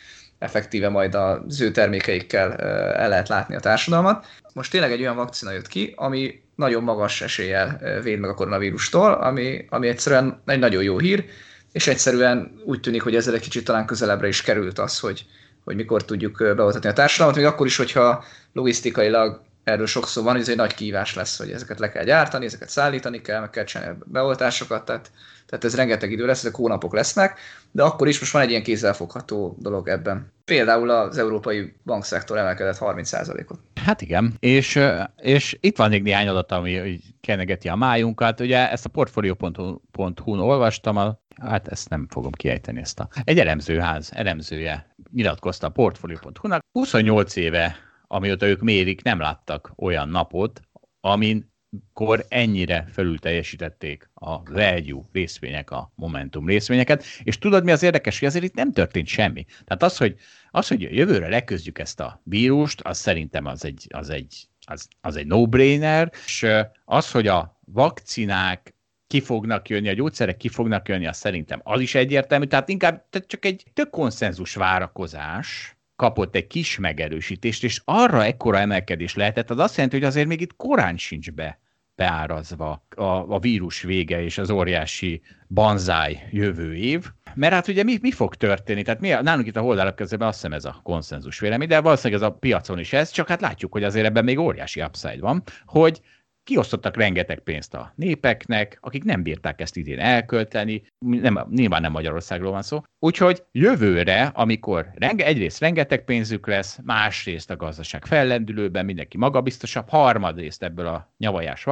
[0.42, 2.52] effektíve majd az ő termékeikkel
[2.92, 4.26] el lehet látni a társadalmat.
[4.55, 9.12] Most tényleg egy olyan vakcina jött ki, ami nagyon magas eséllyel véd meg a koronavírustól,
[9.12, 11.24] ami, ami egyszerűen egy nagyon jó hír,
[11.72, 15.26] és egyszerűen úgy tűnik, hogy ezzel egy kicsit talán közelebbre is került az, hogy,
[15.64, 20.40] hogy mikor tudjuk beoltatni a társadalmat, még akkor is, hogyha logisztikailag erről sokszor van, hogy
[20.40, 23.64] ez egy nagy kívás lesz, hogy ezeket le kell gyártani, ezeket szállítani kell, meg kell
[23.64, 25.11] csinálni a beoltásokat, tehát
[25.52, 27.38] tehát ez rengeteg idő lesz, ezek hónapok lesznek,
[27.70, 30.32] de akkor is most van egy ilyen kézzelfogható dolog ebben.
[30.44, 33.58] Például az európai bankszektor emelkedett 30%-ot.
[33.84, 34.80] Hát igen, és,
[35.16, 38.40] és itt van még néhány adat, ami kenegeti a májunkat.
[38.40, 43.08] Ugye ezt a portfolio.hu-n olvastam, a, hát ezt nem fogom kiejteni ezt a...
[43.24, 46.62] Egy elemzőház elemzője nyilatkozta a portfolio.hu-nak.
[46.72, 50.60] 28 éve, amióta ők mérik, nem láttak olyan napot,
[51.00, 51.51] amin
[51.92, 58.18] kor ennyire felül teljesítették a value részvények, a momentum részvényeket, és tudod, mi az érdekes,
[58.18, 59.44] hogy azért itt nem történt semmi.
[59.64, 60.16] Tehát az, hogy,
[60.50, 65.16] az, hogy jövőre leküzdjük ezt a vírust, az szerintem az egy, az egy, az, az
[65.16, 66.46] egy no-brainer, és
[66.85, 68.74] az, hogy a vakcinák
[69.06, 73.04] ki fognak jönni, a gyógyszerek ki fognak jönni, az szerintem az is egyértelmű, tehát inkább
[73.11, 79.50] tehát csak egy tök konszenzus várakozás, kapott egy kis megerősítést, és arra ekkora emelkedés lehetett,
[79.50, 81.60] az azt jelenti, hogy azért még itt korán sincs be
[81.94, 87.10] beárazva a, a vírus vége és az óriási banzáj jövő év.
[87.34, 88.82] Mert hát ugye mi, mi fog történni?
[88.82, 92.22] Tehát mi, nálunk itt a holdalap közben azt hiszem ez a konszenzus vélemény, de valószínűleg
[92.22, 95.42] ez a piacon is ez, csak hát látjuk, hogy azért ebben még óriási upside van,
[95.64, 96.00] hogy
[96.44, 102.50] kiosztottak rengeteg pénzt a népeknek, akik nem bírták ezt idén elkölteni, nem, nyilván nem Magyarországról
[102.50, 102.83] van szó.
[102.98, 110.62] Úgyhogy jövőre, amikor renge, egyrészt rengeteg pénzük lesz, másrészt a gazdaság fellendülőben, mindenki magabiztosabb, harmadrészt
[110.62, 111.66] ebből a nyavajás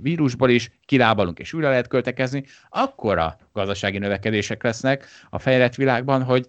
[0.00, 6.22] vírusból is kilábalunk és újra lehet költekezni, akkor a gazdasági növekedések lesznek a fejlett világban,
[6.22, 6.46] hogy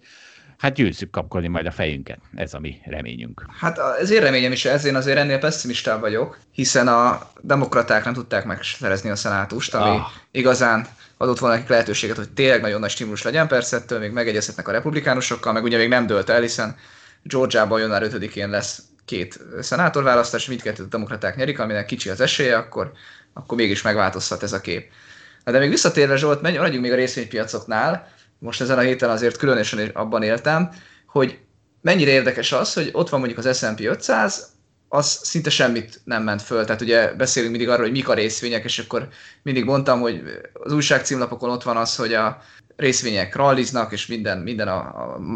[0.58, 2.18] hát győzzük kapkodni majd a fejünket.
[2.34, 3.46] Ez a mi reményünk.
[3.58, 8.12] Hát ez én reményem is ez, én azért ennél pessimistább vagyok, hiszen a demokraták nem
[8.12, 10.06] tudták megszerezni a szenátust, ami ah.
[10.30, 14.68] igazán adott volna nekik lehetőséget, hogy tényleg nagyon nagy stimulus legyen, persze ettől még megegyezhetnek
[14.68, 16.76] a republikánusokkal, meg ugye még nem dölt el, hiszen
[17.22, 22.92] Georgiában január 5-én lesz két szenátorválasztás, mindkettőt a demokraták nyerik, aminek kicsi az esélye, akkor,
[23.32, 24.90] akkor mégis megváltozhat ez a kép.
[25.44, 30.22] De még visszatérve Zsolt, maradjunk még a részvénypiacoknál, most ezen a héten azért különösen abban
[30.22, 30.70] éltem,
[31.06, 31.38] hogy
[31.80, 34.56] mennyire érdekes az, hogy ott van mondjuk az S&P 500,
[34.88, 36.64] az szinte semmit nem ment föl.
[36.64, 39.08] Tehát ugye beszélünk mindig arról, hogy mik a részvények, és akkor
[39.42, 40.22] mindig mondtam, hogy
[40.52, 42.42] az újságcímlapokon ott van az, hogy a
[42.76, 44.80] részvények ralliznak, és minden, minden a,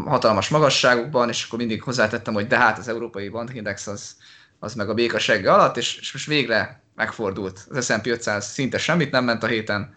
[0.07, 4.17] hatalmas magasságukban, és akkor mindig hozzátettem, hogy de hát az európai bankindex az,
[4.59, 7.67] az meg a béka segge alatt, és, és most végre megfordult.
[7.71, 9.95] Az S&P 500 szinte semmit nem ment a héten,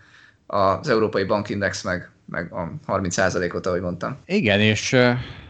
[0.47, 4.17] az európai bankindex meg meg a 30%-ot, ahogy mondtam.
[4.25, 4.95] Igen, és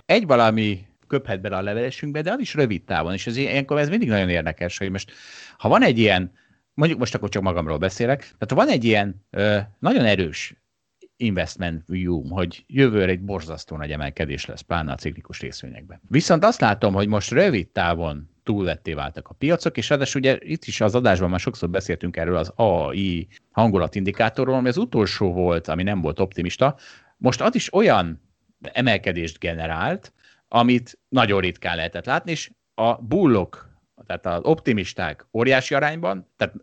[0.06, 3.90] egy valami köphet bele a levelésünkbe, de az is rövid távon, és ez, ilyenkor ez
[3.90, 5.12] mindig nagyon érdekes, hogy most,
[5.58, 6.32] ha van egy ilyen,
[6.74, 9.26] mondjuk most akkor csak magamról beszélek, tehát ha van egy ilyen
[9.80, 10.56] nagyon erős
[11.18, 16.02] investment view, hogy jövőre egy borzasztó nagy emelkedés lesz, pláne a ciklikus részvényekben.
[16.10, 20.65] Viszont azt látom, hogy most rövid távon túlletté váltak a piacok, és ráadásul ugye itt
[20.65, 25.84] is az adásban már sokszor beszéltünk erről az AI hangulatindikátorról, ami az utolsó volt, ami
[25.84, 26.75] nem volt optimista,
[27.17, 28.21] most az is olyan
[28.62, 30.13] emelkedést generált,
[30.47, 33.69] amit nagyon ritkán lehetett látni, és a bullok,
[34.05, 36.53] tehát az optimisták óriási arányban, tehát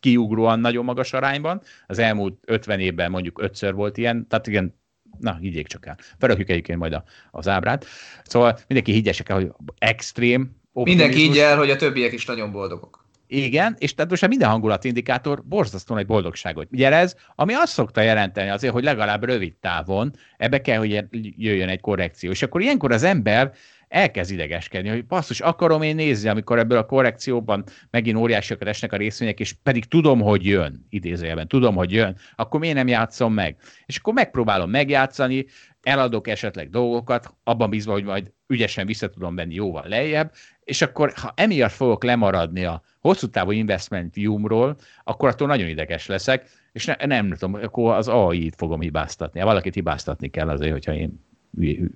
[0.00, 4.74] kiugróan nagyon magas arányban, az elmúlt 50 évben mondjuk ötször volt ilyen, tehát igen,
[5.18, 5.96] na, higgyék csak el.
[6.18, 7.86] Felrakjuk egyébként majd a, az ábrát.
[8.24, 13.04] Szóval mindenki higgyesek el, hogy extrém Mindenki így el, hogy a többiek is nagyon boldogok.
[13.26, 18.72] Igen, és tehát most minden hangulatindikátor borzasztó nagy boldogságot jelez, ami azt szokta jelenteni azért,
[18.72, 21.04] hogy legalább rövid távon ebbe kell, hogy
[21.36, 22.30] jöjjön egy korrekció.
[22.30, 23.52] És akkor ilyenkor az ember
[23.88, 28.96] elkezd idegeskedni, hogy basszus, akarom én nézni, amikor ebből a korrekcióban megint óriásiakat esnek a
[28.96, 33.56] részvények, és pedig tudom, hogy jön, idézőjelben, tudom, hogy jön, akkor miért nem játszom meg?
[33.86, 35.46] És akkor megpróbálom megjátszani,
[35.82, 40.32] eladok esetleg dolgokat, abban bízva, hogy majd ügyesen vissza tudom venni jóval lejjebb,
[40.66, 46.06] és akkor ha emiatt fogok lemaradni a hosszú távú investment view-ról, akkor attól nagyon ideges
[46.06, 49.42] leszek, és ne, nem tudom, akkor az AI-t fogom hibáztatni.
[49.42, 51.24] Valakit hibáztatni kell azért, hogyha én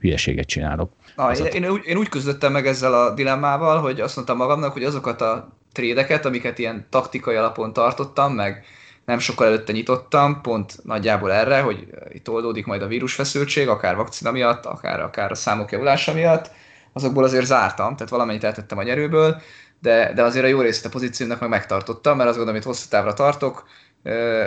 [0.01, 0.93] hülyeséget csinálok.
[1.17, 4.73] Na, én, én, úgy, én úgy küzdöttem meg ezzel a dilemmával, hogy azt mondtam magamnak,
[4.73, 8.65] hogy azokat a trédeket, amiket ilyen taktikai alapon tartottam, meg
[9.05, 14.31] nem sokkal előtte nyitottam, pont nagyjából erre, hogy itt oldódik majd a vírusfeszültség, akár vakcina
[14.31, 16.51] miatt, akár, akár a számok javulása miatt,
[16.93, 19.41] azokból azért zártam, tehát valamennyit eltettem a nyerőből,
[19.81, 22.89] de, de azért a jó részét a pozíciónak meg megtartottam, mert azt gondolom, hogy hosszú
[22.89, 23.69] távra tartok,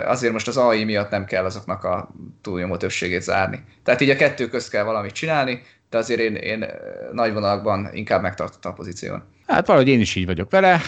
[0.04, 2.10] azért most az AI miatt nem kell azoknak a
[2.42, 3.64] túlnyomó többségét zárni.
[3.82, 6.66] Tehát így a kettő közt kell valamit csinálni, de azért én, én
[7.12, 9.24] nagy vonalakban inkább megtartottam a pozíción.
[9.46, 10.80] Hát valahogy én is így vagyok vele,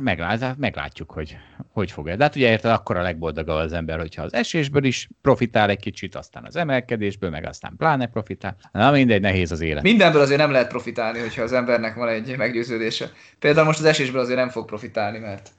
[0.00, 1.36] meglát, meglátjuk, hogy
[1.72, 5.08] hogy fog De hát ugye érted, akkor a legboldogabb az ember, hogyha az esésből is
[5.22, 8.56] profitál egy kicsit, aztán az emelkedésből, meg aztán pláne profitál.
[8.72, 9.82] Na mindegy, nehéz az élet.
[9.82, 13.10] Mindenből azért nem lehet profitálni, hogyha az embernek van egy meggyőződése.
[13.38, 15.50] Például most az esésből azért nem fog profitálni, mert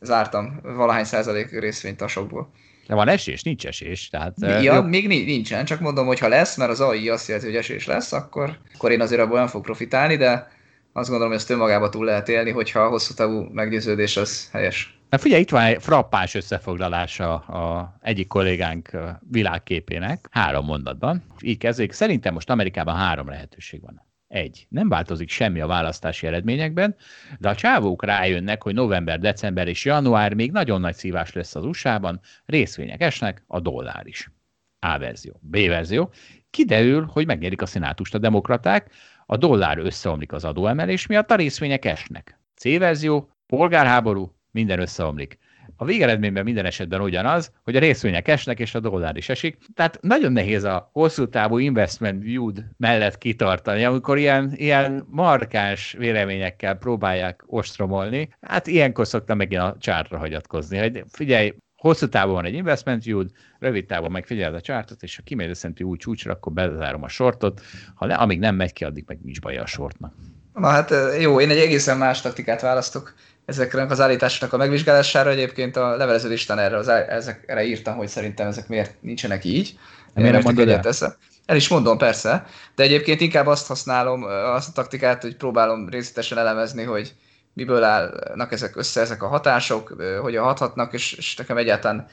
[0.00, 2.50] zártam valahány százalék részvényt a sokból.
[2.86, 3.42] De van esés?
[3.42, 4.08] Nincs esés.
[4.08, 4.88] Tehát, ja, jobb.
[4.88, 8.12] még nincsen, csak mondom, hogy ha lesz, mert az AI azt jelenti, hogy esés lesz,
[8.12, 10.56] akkor, akkor én azért abból nem fog profitálni, de
[10.98, 14.98] azt gondolom, hogy ezt önmagába túl lehet élni, hogyha a hosszú távú meggyőződés az helyes.
[15.10, 18.90] Na figyelj, itt van egy frappás összefoglalása a egyik kollégánk
[19.30, 21.22] világképének, három mondatban.
[21.40, 21.92] Így kezdődik.
[21.92, 24.06] Szerintem most Amerikában három lehetőség van.
[24.28, 26.96] Egy, nem változik semmi a választási eredményekben,
[27.38, 31.64] de a csávók rájönnek, hogy november, december és január még nagyon nagy szívás lesz az
[31.64, 34.30] USA-ban, részvények esnek, a dollár is.
[34.78, 35.40] A verzió.
[35.40, 36.10] B verzió.
[36.50, 38.90] Kiderül, hogy megnyerik a szenátust a demokraták,
[39.30, 42.40] a dollár összeomlik az adóemelés miatt, a részvények esnek.
[42.56, 45.38] C verzió, polgárháború, minden összeomlik.
[45.76, 49.58] A végeredményben minden esetben ugyanaz, hogy a részvények esnek, és a dollár is esik.
[49.74, 56.74] Tehát nagyon nehéz a hosszú távú investment view mellett kitartani, amikor ilyen, ilyen markáns véleményekkel
[56.74, 58.28] próbálják ostromolni.
[58.40, 63.30] Hát ilyenkor szoktam megint a csártra hagyatkozni, hogy figyelj, hosszú távon van egy investment yield,
[63.58, 67.08] rövid távon meg figyeld a csártot, és ha kimegy a új csúcsra, akkor bezárom a
[67.08, 67.60] sortot,
[67.94, 70.14] ha ne, amíg nem megy ki, addig meg nincs baj a sortnak.
[70.54, 73.14] Na hát jó, én egy egészen más taktikát választok
[73.44, 75.30] ezeknek az állításoknak a megvizsgálására.
[75.30, 79.78] Egyébként a levelező listán erre, az, ezekre írtam, hogy szerintem ezek miért nincsenek így.
[80.14, 81.16] Miért nem mondod el?
[81.46, 84.22] El is mondom, persze, de egyébként inkább azt használom,
[84.54, 87.14] azt a taktikát, hogy próbálom részletesen elemezni, hogy
[87.58, 92.06] miből állnak ezek össze, ezek a hatások, hogyan hathatnak, és, és nekem egyáltalán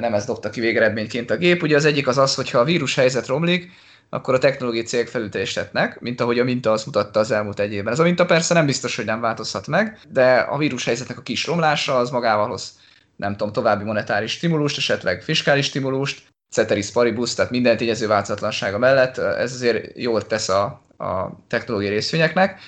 [0.00, 1.62] nem ez dobta ki végeredményként a gép.
[1.62, 3.70] Ugye az egyik az az, hogyha a vírus helyzet romlik,
[4.08, 7.92] akkor a technológiai cégek felülteljesíthetnek, mint ahogy a minta azt mutatta az elmúlt egy évben.
[7.92, 11.22] Ez a minta persze nem biztos, hogy nem változhat meg, de a vírus helyzetnek a
[11.22, 12.78] kis romlása az magával hoz,
[13.16, 19.18] nem tudom, további monetáris stimulust, esetleg fiskális stimulust, ceteris paribus, tehát minden tényező változatlansága mellett,
[19.18, 20.62] ez azért jól tesz a,
[20.98, 22.60] a technológiai részvényeknek.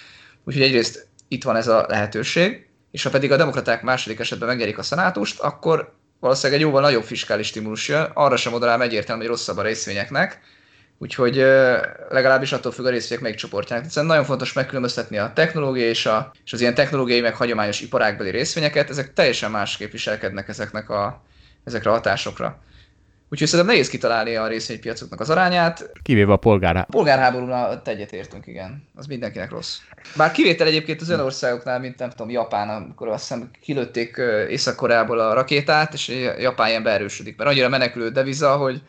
[0.44, 4.78] Úgyhogy egyrészt itt van ez a lehetőség, és ha pedig a demokraták második esetben megnyerik
[4.78, 9.30] a szenátust, akkor valószínűleg egy jóval nagyobb fiskális stimulus jön, arra sem mondanám egyértelmű, hogy
[9.30, 10.40] rosszabb a részvényeknek,
[11.02, 11.36] Úgyhogy
[12.08, 13.84] legalábbis attól függ a részvények melyik csoportjának.
[13.84, 18.30] Egyszerűen nagyon fontos megkülönböztetni a technológiai és, a, és az ilyen technológiai meg hagyományos iparágbeli
[18.30, 21.22] részvényeket, ezek teljesen másképp viselkednek ezeknek a,
[21.64, 22.62] ezekre a hatásokra.
[23.32, 25.90] Úgyhogy szerintem nehéz kitalálni a részvénypiacoknak az arányát.
[26.02, 26.86] Kivéve a polgárháború.
[26.88, 28.88] A polgárháborúnál egyet értünk, igen.
[28.94, 29.78] Az mindenkinek rossz.
[30.16, 35.18] Bár kivétel egyébként az olyan országoknál, mint nem tudom, Japán, amikor azt hiszem kilőtték Észak-Koreából
[35.18, 36.08] a rakétát, és
[36.38, 37.36] Japán ilyen beerősödik.
[37.36, 38.82] Mert annyira menekülő deviza, hogy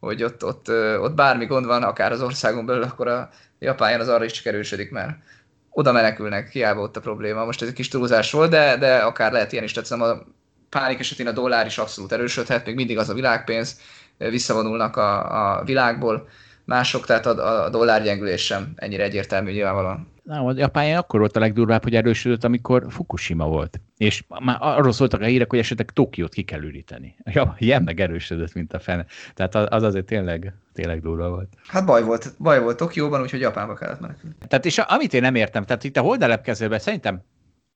[0.00, 0.68] hogy ott, ott,
[1.00, 4.46] ott bármi gond van, akár az országon belül, akkor a Japán az arra is csak
[4.46, 5.16] erősödik, mert
[5.70, 7.44] oda menekülnek, hiába ott a probléma.
[7.44, 10.26] Most ez egy kis túlzás volt, de, de akár lehet ilyen is, tehát a
[10.72, 13.80] pánik esetén a dollár is abszolút erősödhet, még mindig az a világpénz,
[14.18, 16.28] visszavonulnak a, a világból
[16.64, 20.10] mások, tehát a, a dollár gyengülés sem ennyire egyértelmű nyilvánvalóan.
[20.22, 23.80] Na, a japán akkor volt a legdurvább, hogy erősödött, amikor Fukushima volt.
[23.96, 27.16] És már arról szóltak a hírek, hogy esetleg Tokiót ki kell üríteni.
[27.32, 29.06] Ja, ilyen meg erősödött, mint a fene.
[29.34, 31.48] Tehát az azért tényleg, tényleg durva volt.
[31.66, 34.36] Hát baj volt, baj volt Tokióban, úgyhogy Japánba kellett menekülni.
[34.48, 37.22] Tehát és amit én nem értem, tehát itt a holdelepkezőben szerintem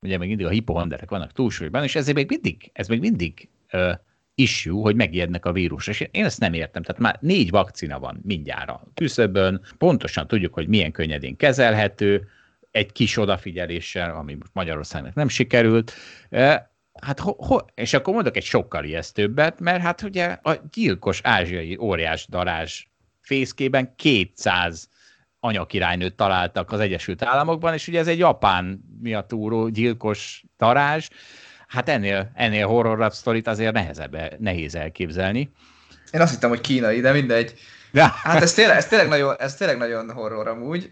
[0.07, 3.92] ugye még mindig a hipohonderek vannak túlsúlyban, és ezért még mindig, ez még mindig uh,
[4.34, 5.86] issue, hogy megijednek a vírus.
[5.86, 6.82] És én ezt nem értem.
[6.82, 12.28] Tehát már négy vakcina van mindjárt a küszöbön, pontosan tudjuk, hogy milyen könnyedén kezelhető,
[12.70, 15.92] egy kis odafigyeléssel, ami Magyarországnak nem sikerült.
[17.00, 21.76] Hát, ho, ho, és akkor mondok egy sokkal ijesztőbbet, mert hát ugye a gyilkos ázsiai
[21.76, 22.84] óriás darázs
[23.20, 24.88] fészkében 200
[25.47, 31.09] anyakirálynőt találtak az Egyesült Államokban, és ugye ez egy japán miatúró gyilkos darázs,
[31.66, 35.51] hát ennél, ennél horror sztorit azért nehezebb, nehéz elképzelni.
[36.11, 37.55] Én azt hittem, hogy kínai, de mindegy.
[37.92, 38.07] Ja.
[38.07, 40.90] Hát ez tényleg, ez tényleg, nagyon, ez tényleg nagyon horror amúgy.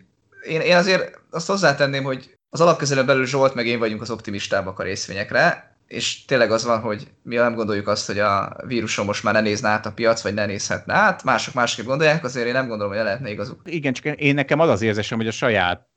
[0.48, 4.78] Én, én azért azt hozzátenném, hogy az alapkezelő belül Zsolt meg én vagyunk az optimistábbak
[4.78, 9.22] a részvényekre, és tényleg az van, hogy mi nem gondoljuk azt, hogy a víruson most
[9.22, 12.52] már ne nézne át a piac, vagy ne nézhetne át, mások másképp gondolják, azért én
[12.52, 13.60] nem gondolom, hogy lehetne igazuk.
[13.64, 15.88] Igen, csak én nekem az az érzésem, hogy a saját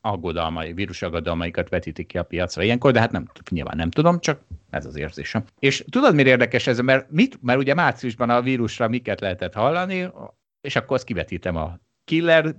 [0.00, 4.40] aggodalmai, vírus aggodalmaikat vetítik ki a piacra ilyenkor, de hát nem, nyilván nem tudom, csak
[4.70, 5.44] ez az érzésem.
[5.58, 6.78] És tudod, miért érdekes ez?
[6.78, 10.10] Mert, mit, mert ugye márciusban a vírusra miket lehetett hallani,
[10.60, 12.54] és akkor azt kivetítem a killer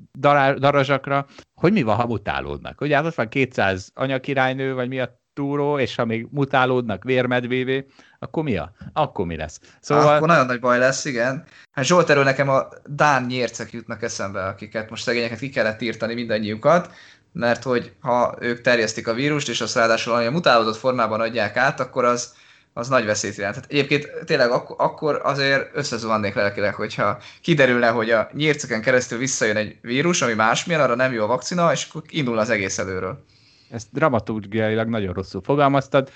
[0.57, 2.81] darazsakra, hogy mi van, ha mutálódnak.
[2.81, 7.85] Ugye hát ott van 200 anyakirálynő, vagy mi a túró, és ha még mutálódnak vérmedvévé,
[8.19, 8.71] akkor mi a?
[8.93, 9.59] Akkor mi lesz?
[9.79, 10.15] Szóval...
[10.15, 11.43] Akkor nagyon nagy baj lesz, igen.
[11.71, 16.13] Hát Zsolt, erről nekem a Dán nyércek jutnak eszembe, akiket most szegényeket ki kellett írtani
[16.13, 16.91] mindannyiukat,
[17.31, 21.79] mert hogy ha ők terjesztik a vírust, és azt ráadásul a mutálódott formában adják át,
[21.79, 22.33] akkor az,
[22.73, 23.55] az nagy veszélyt jelent.
[23.55, 29.55] Hát egyébként tényleg ak- akkor azért összezuhannék lelkileg, hogyha kiderülne, hogy a nyírceken keresztül visszajön
[29.55, 33.23] egy vírus, ami másmilyen, arra nem jó a vakcina, és akkor indul az egész előről.
[33.71, 36.11] Ezt dramaturgiailag nagyon rosszul fogalmaztad.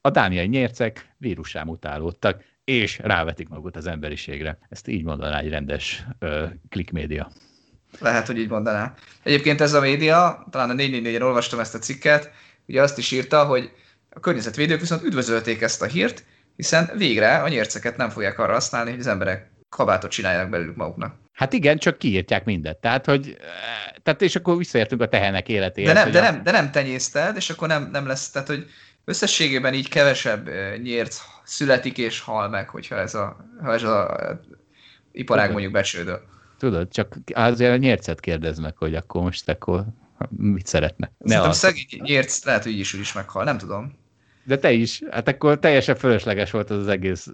[0.00, 4.58] A dániai nyércek vírusá mutálódtak, és rávetik magukat az emberiségre.
[4.68, 6.06] Ezt így mondaná egy rendes
[6.68, 7.30] klikmédia.
[7.98, 8.94] Lehet, hogy így mondaná.
[9.22, 12.30] Egyébként ez a média, talán a 444-en olvastam ezt a cikket,
[12.66, 13.72] ugye azt is írta, hogy
[14.10, 16.24] a környezetvédők viszont üdvözölték ezt a hírt,
[16.56, 21.14] hiszen végre a nyérceket nem fogják arra használni, hogy az emberek kabátot csináljanak belőlük maguknak.
[21.32, 22.76] Hát igen, csak kiírtják mindet.
[22.76, 23.36] Tehát, hogy,
[24.02, 25.92] tehát és akkor visszaértünk a tehenek életéhez.
[25.92, 26.22] De nem, de, a...
[26.22, 28.66] nem, de nem tenyészted, és akkor nem, nem lesz, tehát hogy
[29.04, 30.48] összességében így kevesebb
[30.82, 34.16] nyérc születik és hal meg, hogyha ez a, ha ez a
[35.12, 36.22] iparág mondjuk becsődöl.
[36.58, 39.84] Tudod, csak azért a nyércet kérdeznek, hogy akkor most akkor
[40.28, 41.12] mit szeretne.
[41.18, 41.58] Ne Szerintem az...
[41.58, 44.00] szegény nyérc lehet, hogy így is, is meghal, nem tudom.
[44.44, 45.02] De te is.
[45.10, 47.28] Hát akkor teljesen fölösleges volt az, az egész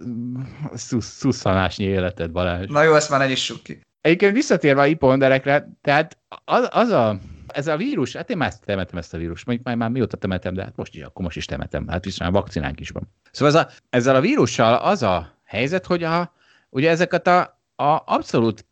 [1.01, 2.67] szusszanásnyi életed, Balázs.
[2.67, 3.81] Na jó, ezt már ne nyissuk ki.
[4.01, 8.97] Egyébként visszatérve a hiponderekre, tehát az, az a, ez a vírus, hát én már temetem
[8.97, 11.45] ezt a vírus, mondjuk már, már mióta temetem, de hát most is, akkor most is
[11.45, 13.13] temetem, hát viszont a vakcinánk is van.
[13.31, 16.33] Szóval ez a, ezzel a vírussal az a helyzet, hogy a,
[16.69, 17.39] ugye ezeket a,
[17.75, 18.65] a abszolút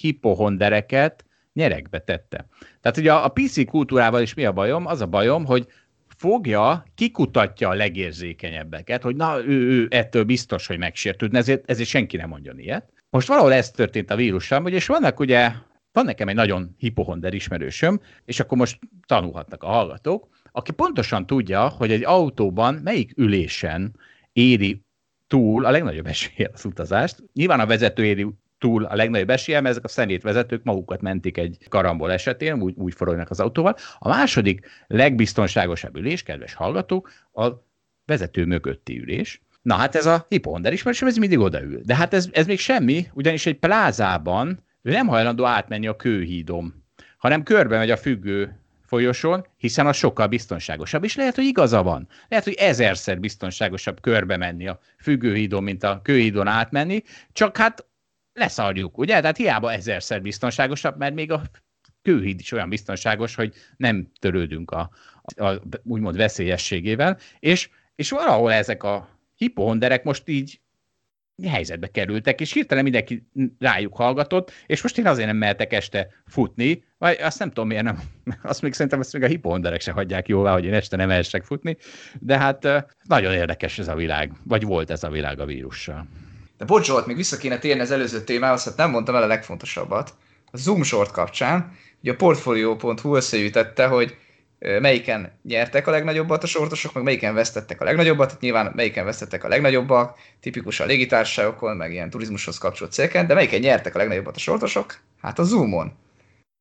[0.00, 2.46] hipohondereket nyerekbe tette.
[2.80, 4.86] Tehát ugye a, a PC kultúrával is mi a bajom?
[4.86, 5.66] Az a bajom, hogy
[6.22, 12.16] fogja, kikutatja a legérzékenyebbeket, hogy na, ő, ő ettől biztos, hogy megsértődne, ezért, ezért senki
[12.16, 12.92] nem mondjon ilyet.
[13.10, 15.50] Most valahol ez történt a vírussal, és vannak ugye,
[15.92, 21.68] van nekem egy nagyon hipohonder ismerősöm, és akkor most tanulhatnak a hallgatók, aki pontosan tudja,
[21.68, 23.96] hogy egy autóban melyik ülésen
[24.32, 24.82] éri
[25.26, 27.22] túl a legnagyobb esélye az utazást.
[27.32, 28.26] Nyilván a vezető éri
[28.62, 32.74] túl a legnagyobb esélye, mert ezek a szemét vezetők magukat mentik egy karambol esetén, úgy,
[32.76, 33.76] úgy forognak az autóval.
[33.98, 37.48] A második legbiztonságosabb ülés, kedves hallgatók, a
[38.06, 39.42] vezető mögötti ülés.
[39.62, 41.80] Na hát ez a hipohonder ismerősöm, ez mindig odaül.
[41.84, 46.84] De hát ez, ez még semmi, ugyanis egy plázában ő nem hajlandó átmenni a kőhídom,
[47.16, 51.04] hanem körbe megy a függő folyosón, hiszen az sokkal biztonságosabb.
[51.04, 52.08] És lehet, hogy igaza van.
[52.28, 57.02] Lehet, hogy ezerszer biztonságosabb körbe menni a függőhídon, mint a kőhídon átmenni,
[57.32, 57.86] csak hát
[58.32, 59.20] leszarjuk, ugye?
[59.20, 61.42] Tehát hiába ezerszer biztonságosabb, mert még a
[62.02, 64.90] kőhíd is olyan biztonságos, hogy nem törődünk a,
[65.36, 65.52] a,
[65.82, 70.60] úgymond veszélyességével, és, és valahol ezek a hipohonderek most így
[71.48, 73.28] helyzetbe kerültek, és hirtelen mindenki
[73.58, 77.84] rájuk hallgatott, és most én azért nem mehetek este futni, vagy azt nem tudom miért
[77.84, 78.00] nem,
[78.42, 81.44] azt még szerintem ezt még a hipohonderek se hagyják jóvá, hogy én este nem mehessek
[81.44, 81.76] futni,
[82.18, 82.68] de hát
[83.02, 86.06] nagyon érdekes ez a világ, vagy volt ez a világ a vírussal.
[86.62, 89.26] De bocs Zsolt, még vissza kéne térni az előző témához, hát nem mondtam el a
[89.26, 90.14] legfontosabbat.
[90.50, 94.16] A Zoom short kapcsán, ugye a Portfolio.hu összegyűjtette, hogy
[94.58, 99.48] melyiken nyertek a legnagyobbat a sortosok, meg melyiken vesztettek a legnagyobbat, nyilván melyiken vesztettek a
[99.48, 104.40] legnagyobbak, tipikus a légitársaságokon, meg ilyen turizmushoz kapcsolt célken, de melyiken nyertek a legnagyobbat a
[104.40, 104.98] sortosok?
[105.20, 105.92] Hát a Zoomon.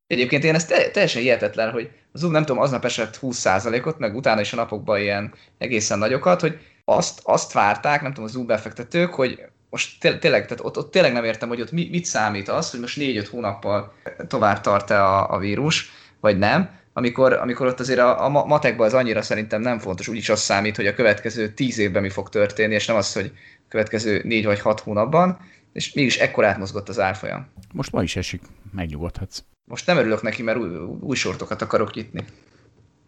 [0.08, 4.42] Egyébként én ez teljesen hihetetlen, hogy a Zoom nem tudom, aznap esett 20%-ot, meg utána
[4.42, 9.14] is a napokban ilyen egészen nagyokat, hogy azt, azt várták, nem tudom, a Zoom befektetők,
[9.14, 12.80] hogy most tényleg, tehát ott, ott tényleg nem értem, hogy ott mit számít az, hogy
[12.80, 13.94] most 4-5 hónappal
[14.28, 18.94] tovább tart-e a, a vírus, vagy nem, amikor, amikor ott azért a, a matekban az
[18.94, 22.74] annyira szerintem nem fontos, úgyis az számít, hogy a következő 10 évben mi fog történni,
[22.74, 25.40] és nem az, hogy a következő 4 vagy 6 hónapban,
[25.74, 27.48] és mégis ekkorát mozgott az árfolyam.
[27.74, 28.42] Most ma is esik,
[28.72, 29.44] megnyugodhatsz.
[29.66, 30.70] Most nem örülök neki, mert új,
[31.00, 32.26] új sortokat akarok nyitni.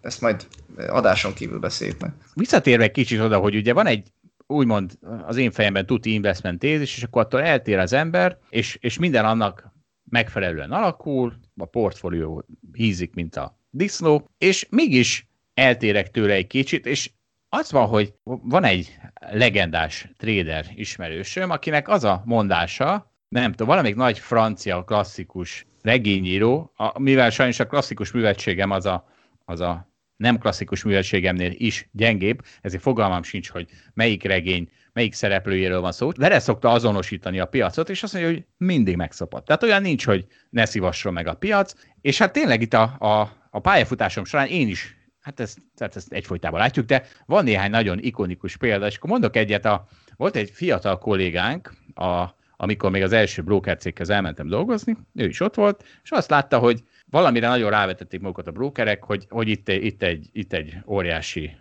[0.02, 0.48] Ezt majd
[0.88, 2.12] adáson kívül beszéljük meg.
[2.34, 4.12] Visszatérve egy kicsit oda, hogy ugye van egy
[4.48, 4.92] úgymond
[5.26, 9.26] az én fejemben tuti investment tézis, és akkor attól eltér az ember, és, és minden
[9.26, 9.72] annak
[10.04, 17.12] megfelelően alakul, a portfólió hízik, mint a disznó, és mégis eltérek tőle egy kicsit, és
[17.50, 18.98] az van, hogy van egy
[19.32, 27.00] legendás trader ismerősöm, akinek az a mondása, nem tudom, valamelyik nagy francia klasszikus regényíró, a,
[27.00, 29.08] mivel sajnos a klasszikus művetségem az a,
[29.46, 35.82] az a nem klasszikus művetségemnél is gyengébb, ezért fogalmam sincs, hogy melyik regény, melyik szereplőjéről
[35.82, 36.10] van szó.
[36.16, 39.46] Vele szokta azonosítani a piacot, és azt mondja, hogy mindig megszopott.
[39.46, 43.32] Tehát olyan nincs, hogy ne szívasson meg a piac, és hát tényleg itt a, a,
[43.50, 48.00] a pályafutásom során én is hát ezt, tehát ezt egyfolytában látjuk, de van néhány nagyon
[48.00, 52.26] ikonikus példa, és akkor mondok egyet, a, volt egy fiatal kollégánk, a,
[52.58, 56.60] amikor még az első broker céghez elmentem dolgozni, ő is ott volt, és azt látta,
[56.60, 56.84] hogy
[57.14, 61.56] valamire nagyon rávetették magukat a brokerek, hogy, hogy itt, itt, egy, itt egy óriási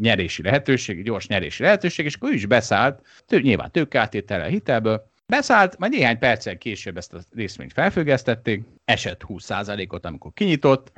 [0.00, 5.78] nyerési lehetőség, gyors nyerési lehetőség, és akkor ő is beszállt, tő, nyilván tőkeáttétele hitelből, Beszállt,
[5.78, 10.92] majd néhány perccel később ezt a részvényt felfüggesztették, esett 20%-ot, amikor kinyitott,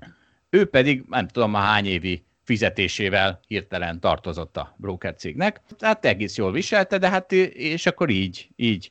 [0.50, 5.60] ő pedig nem tudom már hány évi fizetésével hirtelen tartozott a broker cégnek.
[5.78, 8.90] Tehát egész jól viselte, de hát és akkor így, így,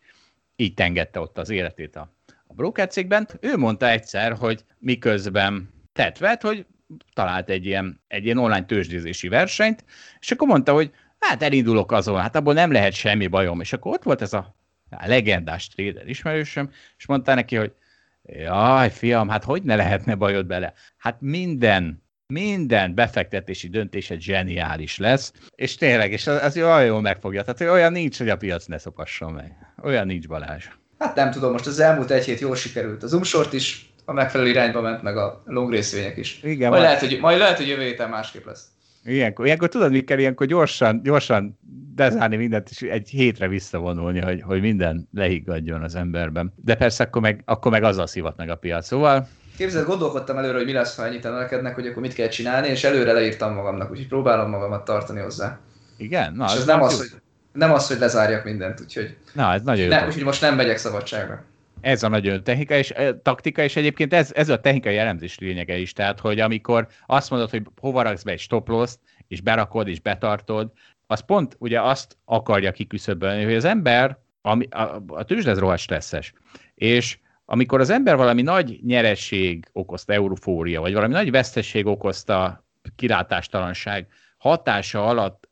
[0.56, 2.17] így tengette ott az életét a,
[2.58, 3.28] a broker cégben.
[3.40, 6.66] Ő mondta egyszer, hogy miközben tett hogy
[7.14, 9.86] talált egy ilyen, egy ilyen online tőzsdézési versenyt,
[10.20, 13.62] és akkor mondta, hogy hát elindulok azon, hát abból nem lehet semmi bajom.
[13.62, 14.56] És akkor ott volt ez a,
[14.90, 17.74] legendás trader ismerősöm, és mondta neki, hogy
[18.22, 20.74] Jaj, fiam, hát hogy ne lehetne bajod bele?
[20.98, 22.04] Hát minden,
[22.34, 27.44] minden befektetési döntésed zseniális lesz, és tényleg, és az, az olyan jól megfogja.
[27.44, 29.74] Tehát olyan nincs, hogy a piac ne szopasson meg.
[29.84, 30.68] Olyan nincs Balázs.
[31.00, 33.04] Hát nem tudom, most az elmúlt egy hét jól sikerült.
[33.04, 36.40] Az umsort is a megfelelő irányba ment, meg a long részvények is.
[36.44, 38.66] Igen, majd, lehet, hogy, majd lehet, hogy jövő héten másképp lesz.
[39.04, 40.18] Ilyenkor, ilyenkor tudod, mi kell?
[40.18, 41.60] Ilyenkor gyorsan, gyorsan
[41.96, 46.54] dezárni mindent, és egy hétre visszavonulni, hogy, hogy minden lehiggadjon az emberben.
[46.56, 48.86] De persze akkor meg, akkor meg azzal szívat meg a piac.
[48.86, 49.28] Szóval
[49.58, 52.84] Képzeld, gondolkodtam előre, hogy mi lesz, ha ennyit emelkednek, hogy akkor mit kell csinálni, és
[52.84, 55.60] előre leírtam magamnak, úgyhogy próbálom magamat tartani hozzá.
[55.98, 56.34] Igen?
[56.34, 57.22] Na, és ez nem az, hogy,
[57.58, 59.18] nem az, hogy lezárjak mindent, úgyhogy...
[59.34, 60.06] Na, ez nagyon jó.
[60.06, 61.44] úgyhogy most nem megyek szabadságra.
[61.82, 65.94] Ez a nagyon technika és taktika, és egyébként ez, ez a technikai elemzés lényege is.
[65.94, 68.96] Tehát, hogy amikor azt mondod, hogy hova raksz be egy stop loss
[69.28, 70.72] és berakod, és betartod,
[71.08, 75.80] az pont ugye azt akarja kiküszöbölni, hogy az ember, ami, a, a tőzsde ez rohadt
[75.80, 76.34] stresszes,
[76.76, 84.08] és amikor az ember valami nagy nyeresség okozta eurofória, vagy valami nagy vesztesség okozta kilátástalanság
[84.38, 85.47] hatása alatt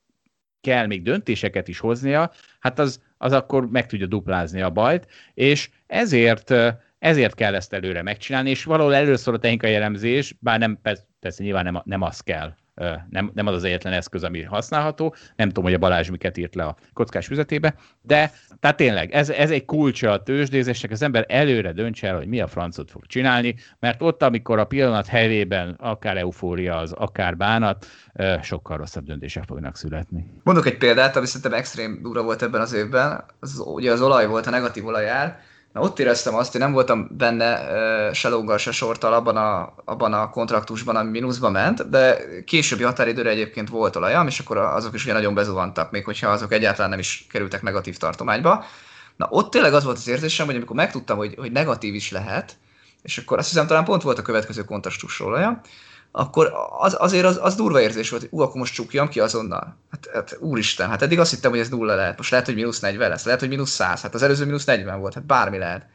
[0.65, 5.69] kell még döntéseket is hoznia, hát az, az akkor meg tudja duplázni a bajt, és
[5.87, 6.53] ezért
[6.99, 10.79] ezért kell ezt előre megcsinálni, és valahol először a technikai elemzés, bár nem,
[11.19, 12.53] persze nyilván nem, nem az kell,
[13.09, 15.15] nem, nem az az egyetlen eszköz, ami használható.
[15.35, 19.29] Nem tudom, hogy a Balázs miket írt le a kockás füzetébe, de tehát tényleg ez,
[19.29, 23.05] ez egy kulcsa a tőzsdézésnek, az ember előre döntse el, hogy mi a francot fog
[23.05, 27.85] csinálni, mert ott, amikor a pillanat helyében akár eufória az, akár bánat,
[28.41, 30.31] sokkal rosszabb döntések fognak születni.
[30.43, 33.23] Mondok egy példát, ami szerintem extrém durva volt ebben az évben.
[33.39, 35.39] Az, ugye az olaj volt, a negatív olajár,
[35.75, 37.59] Na, ott éreztem azt, hogy nem voltam benne
[38.13, 43.29] se lóggal, se sorttal abban a, abban a kontraktusban, ami mínuszba ment, de későbbi határidőre
[43.29, 46.99] egyébként volt olajam, és akkor azok is ugye nagyon bezuhantak, még hogyha azok egyáltalán nem
[46.99, 48.65] is kerültek negatív tartományba.
[49.15, 52.57] Na, ott tényleg az volt az érzésem, hogy amikor megtudtam, hogy, hogy negatív is lehet,
[53.01, 55.61] és akkor azt hiszem talán pont volt a következő kontraktus olajam,
[56.17, 59.77] akkor az, azért az, az durva érzés volt, hogy ú, akkor most csukjam ki azonnal.
[59.91, 62.17] Hát, hát úristen, hát eddig azt hittem, hogy ez nulla lehet.
[62.17, 64.99] Most lehet, hogy mínusz 40 lesz, lehet, hogy mínusz 100, hát az előző mínusz 40
[64.99, 65.85] volt, hát bármi lehet.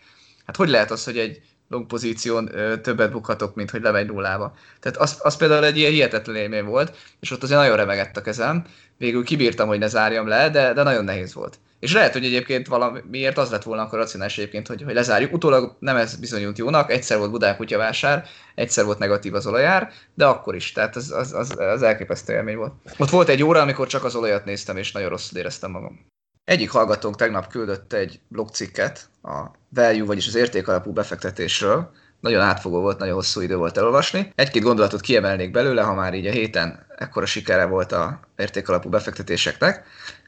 [0.47, 4.55] Hát hogy lehet az, hogy egy long pozíción ö, többet bukhatok, mint hogy lemegy nullába.
[4.81, 8.23] Tehát az, az például egy ilyen hihetetlen élmény volt, és ott azért nagyon remegett a
[8.23, 8.65] kezem.
[8.97, 11.59] Végül kibírtam, hogy ne zárjam le, de, de nagyon nehéz volt.
[11.81, 15.33] És lehet, hogy egyébként valamiért az lett volna akkor racionális egyébként, hogy, hogy lezárjuk.
[15.33, 20.27] Utólag nem ez bizonyult jónak, egyszer volt Budán kutyavásár, egyszer volt negatív az olajár, de
[20.27, 22.73] akkor is, tehát az, az, az, az elképesztő élmény volt.
[22.99, 26.07] Ott volt egy óra, amikor csak az olajat néztem, és nagyon rosszul éreztem magam.
[26.45, 32.99] Egyik hallgatónk tegnap küldött egy blogcikket a value, vagyis az értékalapú befektetésről, nagyon átfogó volt,
[32.99, 34.33] nagyon hosszú idő volt elolvasni.
[34.35, 39.85] Egy-két gondolatot kiemelnék belőle, ha már így a héten ekkora sikere volt a értékalapú befektetéseknek.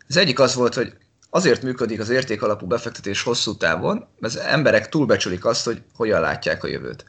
[0.09, 0.93] Az egyik az volt, hogy
[1.35, 6.65] azért működik az értékalapú befektetés hosszú távon, mert az emberek túlbecsülik azt, hogy hogyan látják
[6.65, 7.05] a jövőt.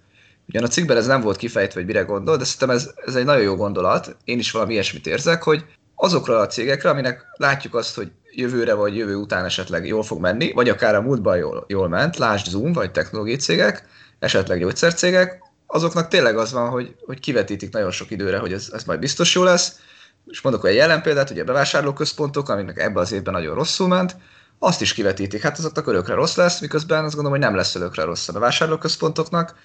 [0.48, 3.26] Ugyan a cikkben ez nem volt kifejtve, hogy mire gondol, de szerintem ez, ez egy
[3.26, 4.16] nagyon jó gondolat.
[4.24, 5.66] Én is valami ilyesmit érzek, hogy
[5.96, 10.52] azokra a cégekre, aminek látjuk azt, hogy jövőre vagy jövő után esetleg jól fog menni,
[10.52, 13.88] vagy akár a múltban jól, jól ment, lásd Zoom, vagy technológiai cégek,
[14.20, 18.84] esetleg gyógyszercégek, azoknak tényleg az van, hogy, hogy kivetítik nagyon sok időre, hogy ez, ez
[18.84, 19.80] majd biztos jó lesz.
[20.26, 24.16] És mondok egy jelen példát, ugye a bevásárlóközpontok, amiknek ebben az évben nagyon rosszul ment,
[24.60, 25.42] azt is kivetítik.
[25.42, 29.56] Hát azoknak örökre rossz lesz, miközben azt gondolom, hogy nem lesz örökre rossz a bevásárlóközpontoknak,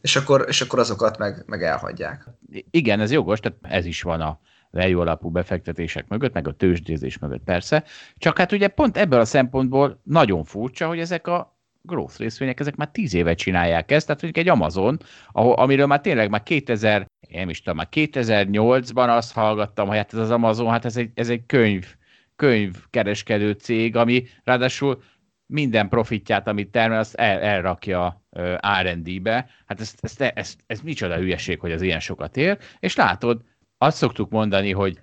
[0.00, 2.28] és akkor, és akkor azokat meg, meg elhagyják.
[2.70, 4.40] Igen, ez jogos, tehát ez is van a
[4.70, 7.84] value alapú befektetések mögött, meg a tőzsdézés mögött persze.
[8.18, 11.55] Csak hát ugye pont ebből a szempontból nagyon furcsa, hogy ezek a
[11.86, 14.98] growth részvények, ezek már tíz éve csinálják ezt, tehát mondjuk egy Amazon,
[15.32, 19.96] ahol, amiről már tényleg már 2000, én nem is tudom, már 2008-ban azt hallgattam, hogy
[19.96, 21.94] hát ez az Amazon, hát ez egy, ez egy könyv,
[22.36, 25.02] könyvkereskedő cég, ami ráadásul
[25.46, 28.24] minden profitját, amit termel, azt el, elrakja
[28.82, 29.50] R&D-be.
[29.66, 32.58] Hát ez, ez, ez, ez micsoda hülyeség, hogy az ilyen sokat ér.
[32.78, 33.42] És látod,
[33.78, 35.00] azt szoktuk mondani, hogy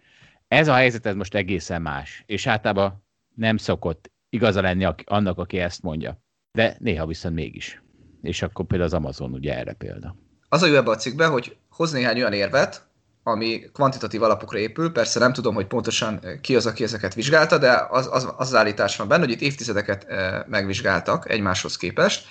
[0.47, 3.03] ez a helyzet ez most egészen más, és általában
[3.35, 6.21] nem szokott igaza lenni annak, aki ezt mondja
[6.53, 7.81] de néha viszont mégis.
[8.21, 10.15] És akkor például az Amazon ugye erre példa.
[10.49, 12.87] Az a jó ebbe a cikkben, hogy hoz néhány olyan érvet,
[13.23, 17.57] ami kvantitatív alapokra épül, persze nem tudom, hogy pontosan eh, ki az, aki ezeket vizsgálta,
[17.57, 22.25] de az, az, az, állítás van benne, hogy itt évtizedeket e, megvizsgáltak egymáshoz képest,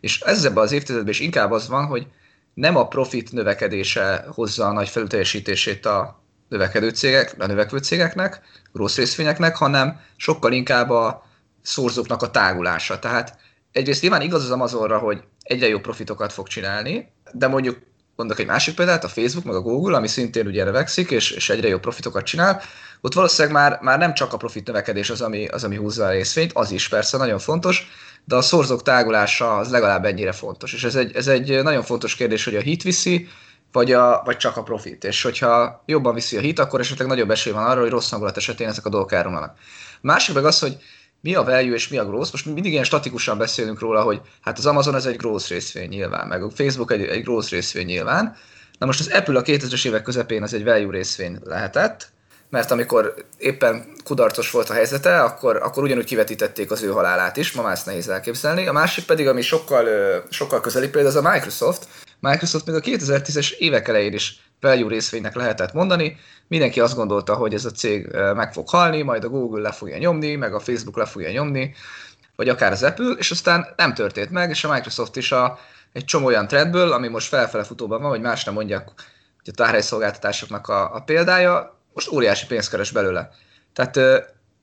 [0.00, 2.06] és ez ebben az évtizedben is inkább az van, hogy
[2.54, 8.40] nem a profit növekedése hozza a nagy felülteljesítését a növekedő cégek, a növekvő cégeknek,
[8.72, 11.26] rossz részvényeknek, hanem sokkal inkább a
[11.62, 12.98] szorzóknak a tágulása.
[12.98, 13.38] Tehát
[13.76, 17.78] egyrészt nyilván igaz az Amazonra, hogy egyre jobb profitokat fog csinálni, de mondjuk
[18.16, 21.50] mondok egy másik példát, a Facebook meg a Google, ami szintén ugye növekszik, és, és
[21.50, 22.62] egyre jobb profitokat csinál,
[23.00, 26.10] ott valószínűleg már, már nem csak a profit növekedés az ami, az, ami húzza a
[26.10, 27.86] részvényt, az is persze nagyon fontos,
[28.24, 30.72] de a szorzók tágulása az legalább ennyire fontos.
[30.72, 33.28] És ez egy, ez egy nagyon fontos kérdés, hogy a hit viszi,
[33.72, 35.04] vagy, a, vagy csak a profit.
[35.04, 38.36] És hogyha jobban viszi a hit, akkor esetleg nagyobb esély van arra, hogy rossz hangulat
[38.36, 39.58] esetén ezek a dolgok elromlanak.
[40.00, 40.76] Másik meg az, hogy
[41.20, 42.32] mi a value és mi a growth.
[42.32, 46.26] Most mindig ilyen statikusan beszélünk róla, hogy hát az Amazon ez egy growth részvény nyilván,
[46.26, 48.36] meg a Facebook egy, egy growth részvény nyilván.
[48.78, 52.08] Na most az Apple a 2000-es évek közepén az egy value részvény lehetett,
[52.50, 57.52] mert amikor éppen kudarcos volt a helyzete, akkor, akkor ugyanúgy kivetítették az ő halálát is,
[57.52, 58.66] ma már ezt nehéz elképzelni.
[58.66, 59.86] A másik pedig, ami sokkal,
[60.30, 61.88] sokkal közeli példa, az a Microsoft.
[62.20, 66.16] Microsoft még a 2010-es évek elején is value részvénynek lehetett mondani.
[66.48, 69.98] Mindenki azt gondolta, hogy ez a cég meg fog halni, majd a Google le fogja
[69.98, 71.74] nyomni, meg a Facebook le fogja nyomni,
[72.36, 75.58] vagy akár az Apple, és aztán nem történt meg, és a Microsoft is a,
[75.92, 79.56] egy csomó olyan trendből, ami most felfele futóban van, vagy más nem mondják, hogy a
[79.56, 83.30] tárhelyszolgáltatásoknak a, a példája, most óriási pénzt keres belőle.
[83.72, 83.98] Tehát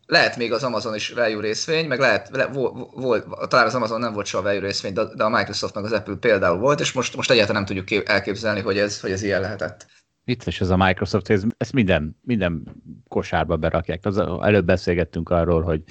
[0.05, 2.45] lehet még az Amazon is value részvény, meg lehet, le,
[2.93, 5.91] volt, talán az Amazon nem volt soha value részvény, de, de a Microsoft meg az
[5.91, 9.41] Apple például volt, és most, most egyáltalán nem tudjuk elképzelni, hogy ez, hogy ez ilyen
[9.41, 9.85] lehetett.
[10.25, 12.63] Vicces ez a Microsoft, ez, ezt minden, minden
[13.07, 14.05] kosárba berakják.
[14.05, 15.83] Az, előbb beszélgettünk arról, hogy,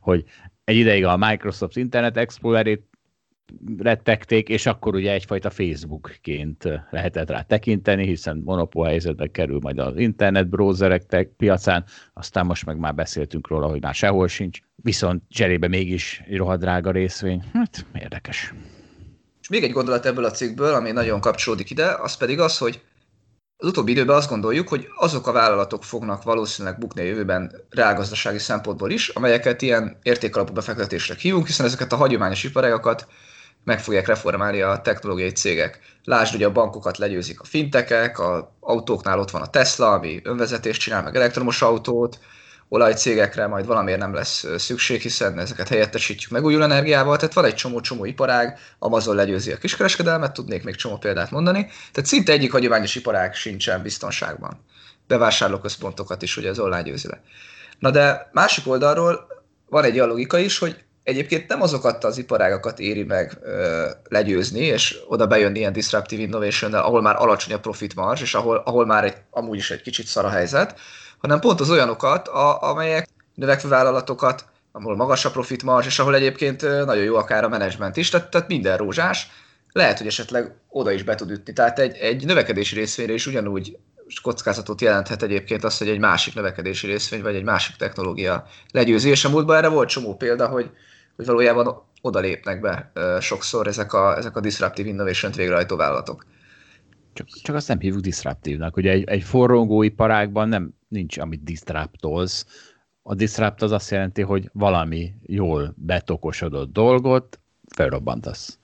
[0.00, 0.24] hogy
[0.64, 2.95] egy ideig a Microsoft Internet Explorer-ét
[3.78, 9.96] rettegték, és akkor ugye egyfajta Facebookként lehetett rá tekinteni, hiszen monopól helyzetbe kerül majd az
[9.96, 11.84] internet browserek piacán,
[12.14, 17.42] aztán most meg már beszéltünk róla, hogy már sehol sincs, viszont cserébe mégis rohadrága részvény.
[17.52, 18.54] Hát érdekes.
[19.40, 22.82] És még egy gondolat ebből a cikkből, ami nagyon kapcsolódik ide, az pedig az, hogy
[23.58, 28.38] az utóbbi időben azt gondoljuk, hogy azok a vállalatok fognak valószínűleg bukni a jövőben reálgazdasági
[28.38, 33.06] szempontból is, amelyeket ilyen értékalapú befektetésre hívunk, hiszen ezeket a hagyományos iparágakat
[33.66, 35.78] meg fogják reformálni a technológiai cégek.
[36.04, 40.80] Lásd, hogy a bankokat legyőzik a fintekek, a autóknál ott van a Tesla, ami önvezetést
[40.80, 42.18] csinál, meg elektromos autót,
[42.68, 48.04] olajcégekre majd valamiért nem lesz szükség, hiszen ezeket helyettesítjük megújuló energiával, tehát van egy csomó-csomó
[48.04, 53.34] iparág, Amazon legyőzi a kiskereskedelmet, tudnék még csomó példát mondani, tehát szinte egyik hagyományos iparág
[53.34, 54.64] sincsen biztonságban.
[55.06, 57.22] Bevásárlóközpontokat is ugye az online győzi le.
[57.78, 59.26] Na de másik oldalról
[59.68, 64.60] van egy olyan logika is, hogy egyébként nem azokat az iparágakat éri meg ö, legyőzni,
[64.60, 68.86] és oda bejönni ilyen disruptive innovation ahol már alacsony a profit marge, és ahol, ahol
[68.86, 70.78] már egy, amúgy is egy kicsit szar a helyzet,
[71.18, 76.14] hanem pont az olyanokat, a, amelyek növekvő vállalatokat, ahol magas a profit marge, és ahol
[76.14, 79.28] egyébként nagyon jó akár a menedzsment is, tehát, tehát minden rózsás,
[79.72, 81.52] lehet, hogy esetleg oda is be tud ütni.
[81.52, 83.76] Tehát egy, egy növekedési részvényre is ugyanúgy
[84.22, 89.24] kockázatot jelenthet egyébként az, hogy egy másik növekedési részvény, vagy egy másik technológia legyőzi, és
[89.24, 90.70] a múltban erre volt csomó példa, hogy,
[91.16, 96.26] hogy valójában oda lépnek be sokszor ezek a, ezek a disruptive innovation-t végrehajtó vállalatok.
[97.12, 98.76] Csak, csak azt nem hívjuk disruptívnak.
[98.76, 102.46] Ugye egy, egy forrongó iparágban nem nincs, amit disruptolsz.
[103.02, 107.40] A disrupt az azt jelenti, hogy valami jól betokosodott dolgot
[107.74, 108.58] felrobbantasz.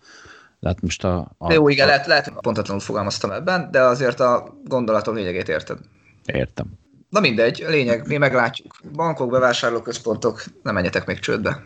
[0.60, 1.90] Hát most a, a, Jó, igen, a...
[1.90, 5.78] lehet, lehet, pontatlanul fogalmaztam ebben, de azért a gondolatom lényegét érted.
[6.24, 6.66] Értem.
[7.08, 8.76] Na mindegy, lényeg, mi meglátjuk.
[8.92, 11.62] Bankok, bevásárlóközpontok, nem menjetek még csődbe.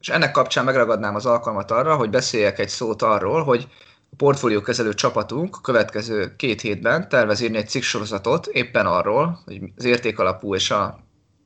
[0.00, 3.68] És ennek kapcsán megragadnám az alkalmat arra, hogy beszéljek egy szót arról, hogy
[4.10, 9.60] a portfólió kezelő csapatunk a következő két hétben tervez írni egy cikksorozatot éppen arról, hogy
[9.76, 10.98] az értékalapú és a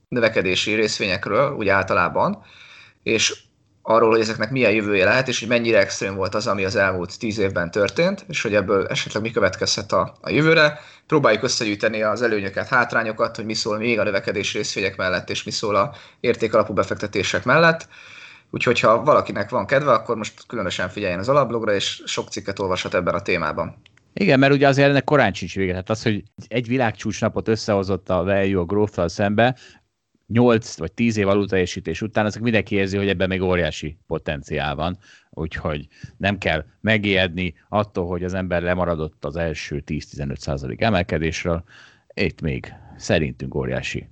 [0.08, 2.44] növekedési részvényekről úgy általában,
[3.02, 3.42] és
[3.82, 7.18] arról, hogy ezeknek milyen jövője lehet, és hogy mennyire extrém volt az, ami az elmúlt
[7.18, 10.80] tíz évben történt, és hogy ebből esetleg mi következhet a, a jövőre.
[11.06, 15.50] Próbáljuk összegyűjteni az előnyöket, hátrányokat, hogy mi szól még a növekedés részvények mellett, és mi
[15.50, 17.88] szól a értékalapú befektetések mellett.
[18.54, 22.94] Úgyhogy ha valakinek van kedve, akkor most különösen figyeljen az alapblogra, és sok cikket olvashat
[22.94, 23.76] ebben a témában.
[24.12, 25.70] Igen, mert ugye azért ennek korán sincs vége.
[25.70, 29.56] Tehát az, hogy egy világcsúcsnapot összehozott a value a growth szembe,
[30.26, 34.98] 8 vagy 10 év alulteljesítés után, azok mindenki érzi, hogy ebben még óriási potenciál van,
[35.30, 35.86] úgyhogy
[36.16, 41.64] nem kell megijedni attól, hogy az ember lemaradott az első 10-15 százalék emelkedésről,
[42.14, 44.08] itt még szerintünk óriási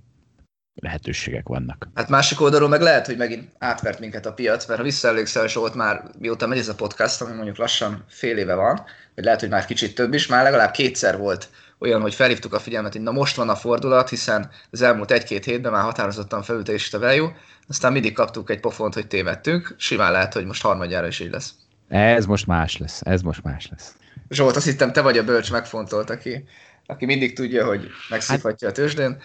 [0.81, 1.89] lehetőségek vannak.
[1.95, 5.74] Hát másik oldalról meg lehet, hogy megint átvert minket a piac, mert ha visszaemlékszel, volt
[5.74, 9.49] már mióta megy ez a podcast, ami mondjuk lassan fél éve van, vagy lehet, hogy
[9.49, 13.11] már kicsit több is, már legalább kétszer volt olyan, hogy felhívtuk a figyelmet, hogy na
[13.11, 17.37] most van a fordulat, hiszen az elmúlt egy-két hétben már határozottan felülteljesít a value,
[17.68, 21.55] aztán mindig kaptuk egy pofont, hogy tévedtünk, simán lehet, hogy most harmadjára is így lesz.
[21.89, 23.95] Ez most más lesz, ez most más lesz.
[24.31, 26.45] Zsolt, azt hittem, te vagy a bölcs megfontolt, aki,
[26.87, 29.22] aki mindig tudja, hogy megszívhatja hát, a tőzsdén.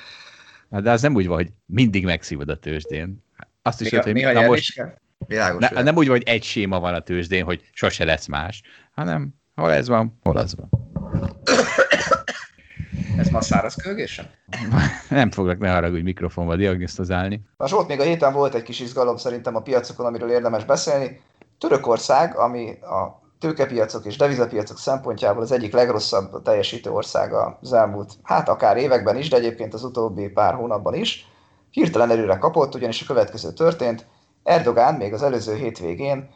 [0.76, 3.24] Hát de az nem úgy van, hogy mindig megszívod a tőzsdén.
[3.62, 4.82] Azt is, hogy na most,
[5.28, 8.62] Világos ne, nem úgy van, hogy egy séma van a tőzsdén, hogy sose lesz más,
[8.92, 10.70] hanem hol ez van, hol az van.
[13.18, 14.26] Ez ma száraz kölgésem?
[15.10, 17.42] Nem foglak ne haragudj mikrofonba diagnosztizálni.
[17.58, 21.22] Na Zsolt, még a héten volt egy kis izgalom szerintem a piacokon, amiről érdemes beszélni.
[21.58, 28.50] Törökország, ami a tőkepiacok és devizapiacok szempontjából az egyik legrosszabb teljesítő ország az elmúlt, hát
[28.50, 31.28] akár években is, de egyébként az utóbbi pár hónapban is,
[31.72, 34.06] hirtelen erőre kapott, ugyanis a következő történt.
[34.44, 36.30] Erdogán még az előző hétvégén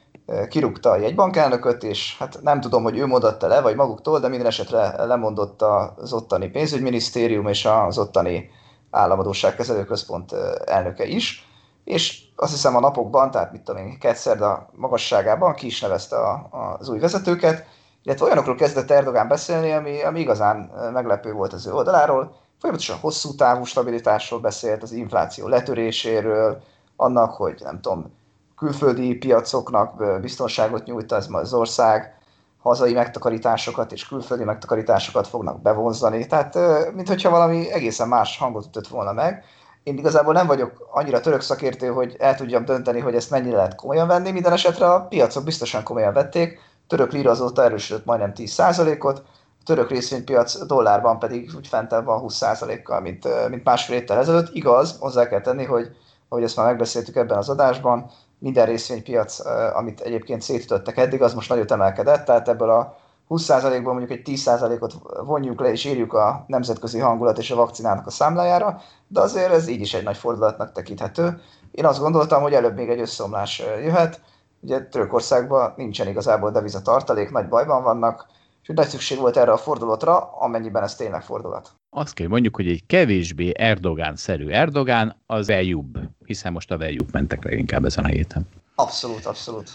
[0.50, 4.48] kirúgta a jegybankelnököt, és hát nem tudom, hogy ő mondatta le, vagy maguktól, de minden
[4.48, 8.50] esetre lemondott az ottani pénzügyminisztérium és az ottani
[8.92, 10.32] államadóságkezelő központ
[10.66, 11.49] elnöke is,
[11.90, 16.50] és azt hiszem a napokban, tehát mit tudom én, a magasságában ki is nevezte a,
[16.80, 17.66] az új vezetőket,
[18.04, 22.36] illetve olyanokról kezdett Erdogán beszélni, ami, ami igazán meglepő volt az ő oldaláról.
[22.60, 26.62] Folyamatosan hosszú távú stabilitásról beszélt, az infláció letöréséről,
[26.96, 28.14] annak, hogy nem tudom,
[28.58, 32.18] külföldi piacoknak biztonságot nyújt az, az ország,
[32.62, 36.28] hazai megtakarításokat és külföldi megtakarításokat fognak bevonzani.
[36.28, 36.58] Tehát,
[36.94, 39.44] mint hogyha valami egészen más hangot ütött volna meg.
[39.84, 43.76] Én igazából nem vagyok annyira török szakértő, hogy el tudjam dönteni, hogy ezt mennyire lehet
[43.76, 44.32] komolyan venni.
[44.32, 46.60] Minden esetre a piacok biztosan komolyan vették.
[46.88, 49.24] Török lira azóta erősödött majdnem 10%-ot,
[49.60, 54.54] a török részvénypiac dollárban pedig úgy fentebb van 20%-kal, mint, mint másfél héttel ezelőtt.
[54.54, 55.96] Igaz, hozzá kell tenni, hogy
[56.30, 59.40] ahogy ezt már megbeszéltük ebben az adásban, minden részvénypiac,
[59.76, 62.98] amit egyébként szétütöttek eddig, az most nagyot emelkedett, tehát ebből a
[63.30, 64.94] 20%-ból mondjuk egy 10%-ot
[65.26, 69.68] vonjuk le és írjuk a nemzetközi hangulat és a vakcinának a számlájára, de azért ez
[69.68, 71.42] így is egy nagy fordulatnak tekinthető.
[71.72, 74.22] Én azt gondoltam, hogy előbb még egy összeomlás jöhet,
[74.60, 78.28] ugye Törökországban nincsen igazából deviza tartalék, nagy bajban vannak,
[78.62, 81.72] és nagy szükség volt erre a fordulatra, amennyiben ez tényleg fordulat.
[81.96, 87.44] Azt kell mondjuk, hogy egy kevésbé Erdogán-szerű Erdogán az eljúbb, hiszen most a eljúbb mentek
[87.44, 88.48] leginkább ezen a héten.
[88.76, 89.70] Abszolút, abszolút.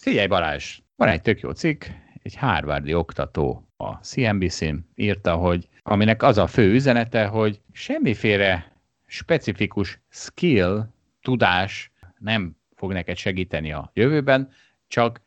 [0.00, 1.84] Figyelj Balázs, van egy tök jó cikk,
[2.22, 8.72] egy Harvardi oktató a CNBC-n írta, hogy aminek az a fő üzenete, hogy semmiféle
[9.06, 10.86] specifikus skill,
[11.22, 14.50] tudás nem fog neked segíteni a jövőben,
[14.88, 15.20] csak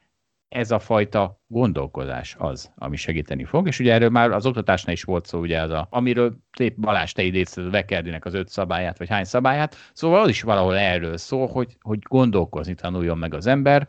[0.54, 5.04] ez a fajta gondolkozás az, ami segíteni fog, és ugye erről már az oktatásnál is
[5.04, 8.98] volt szó, ugye az a, amiről szép Balázs te idézted a Vekerdinek az öt szabályát,
[8.98, 13.48] vagy hány szabályát, szóval az is valahol erről szól, hogy, hogy gondolkozni tanuljon meg az
[13.48, 13.88] ember,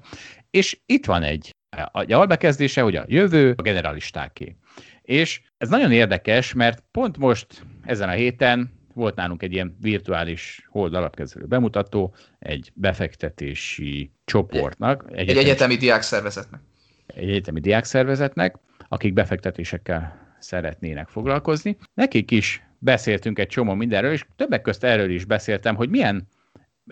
[0.50, 1.53] és itt van egy,
[1.92, 4.56] egy albekezdése, hogy a jövő a generalistáké.
[5.02, 7.46] És ez nagyon érdekes, mert pont most
[7.84, 15.04] ezen a héten volt nálunk egy ilyen virtuális hold alapkezelő bemutató, egy befektetési csoportnak.
[15.12, 16.60] Egy, egy egyetemi diákszervezetnek.
[17.06, 18.56] Egy egyetemi diákszervezetnek,
[18.88, 21.76] akik befektetésekkel szeretnének foglalkozni.
[21.94, 26.28] Nekik is beszéltünk egy csomó mindenről, és többek közt erről is beszéltem, hogy milyen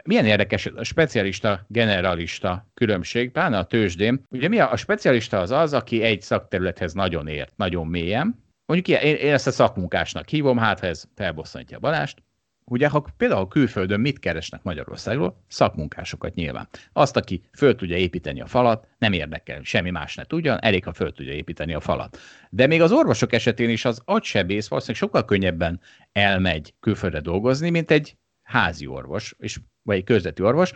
[0.04, 4.24] milyen érdekes a specialista, generalista különbség, pláne a tőzsdén.
[4.28, 8.44] Ugye mi a, a specialista az az, aki egy szakterülethez nagyon ért, nagyon mélyen.
[8.66, 12.22] Mondjuk én, én ezt a szakmunkásnak hívom, hát ha ez felbosszantja Balást.
[12.64, 15.44] Ugye, ha például külföldön mit keresnek Magyarországról?
[15.48, 16.68] Szakmunkásokat nyilván.
[16.92, 20.92] Azt, aki föl tudja építeni a falat, nem érdekel, semmi más ne tudjon, elég, ha
[20.92, 22.18] föl tudja építeni a falat.
[22.50, 25.80] De még az orvosok esetén is az agysebész valószínűleg sokkal könnyebben
[26.12, 30.72] elmegy külföldre dolgozni, mint egy házi orvos, és, vagy egy közvető orvos,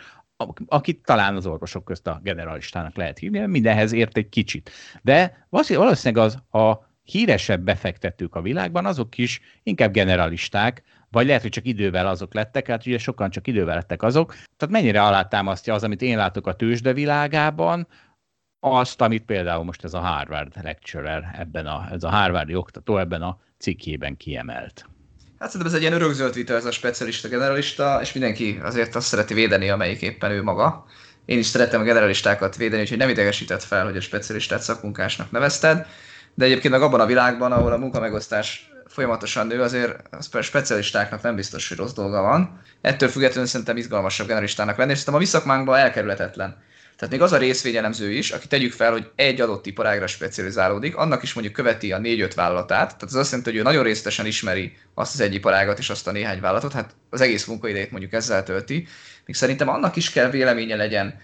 [0.67, 4.71] akit talán az orvosok közt a generalistának lehet hívni, mindenhez ért egy kicsit.
[5.03, 11.51] De valószínűleg az a híresebb befektetők a világban, azok is inkább generalisták, vagy lehet, hogy
[11.51, 14.35] csak idővel azok lettek, hát ugye sokan csak idővel lettek azok.
[14.57, 17.87] Tehát mennyire alátámasztja az, amit én látok a tőzsde világában,
[18.61, 23.23] azt, amit például most ez a Harvard lecturer, ebben a, ez a Harvardi oktató ebben
[23.23, 24.89] a cikkében kiemelt.
[25.39, 29.07] Hát szerintem ez egy ilyen örökzöld vita, ez a specialista, generalista, és mindenki azért azt
[29.07, 30.87] szereti védeni, amelyik éppen ő maga.
[31.24, 35.87] Én is szeretem a generalistákat védeni, úgyhogy nem idegesített fel, hogy a specialistát szakmunkásnak nevezted,
[36.34, 41.34] de egyébként meg abban a világban, ahol a munkamegosztás folyamatosan nő, azért a specialistáknak nem
[41.34, 42.61] biztos, hogy rossz dolga van.
[42.80, 46.57] Ettől függetlenül szerintem izgalmasabb generalistának lenni, és szerintem a mi elkerülhetetlen.
[46.99, 51.22] Tehát még az a részvényelemző is, aki tegyük fel, hogy egy adott iparágra specializálódik, annak
[51.22, 54.76] is mondjuk követi a négy-öt vállalatát, tehát az azt jelenti, hogy ő nagyon részletesen ismeri
[54.94, 58.42] azt az egy iparágat és azt a néhány vállalatot, hát az egész munkaidejét mondjuk ezzel
[58.42, 58.86] tölti.
[59.26, 61.20] Még szerintem annak is kell véleménye legyen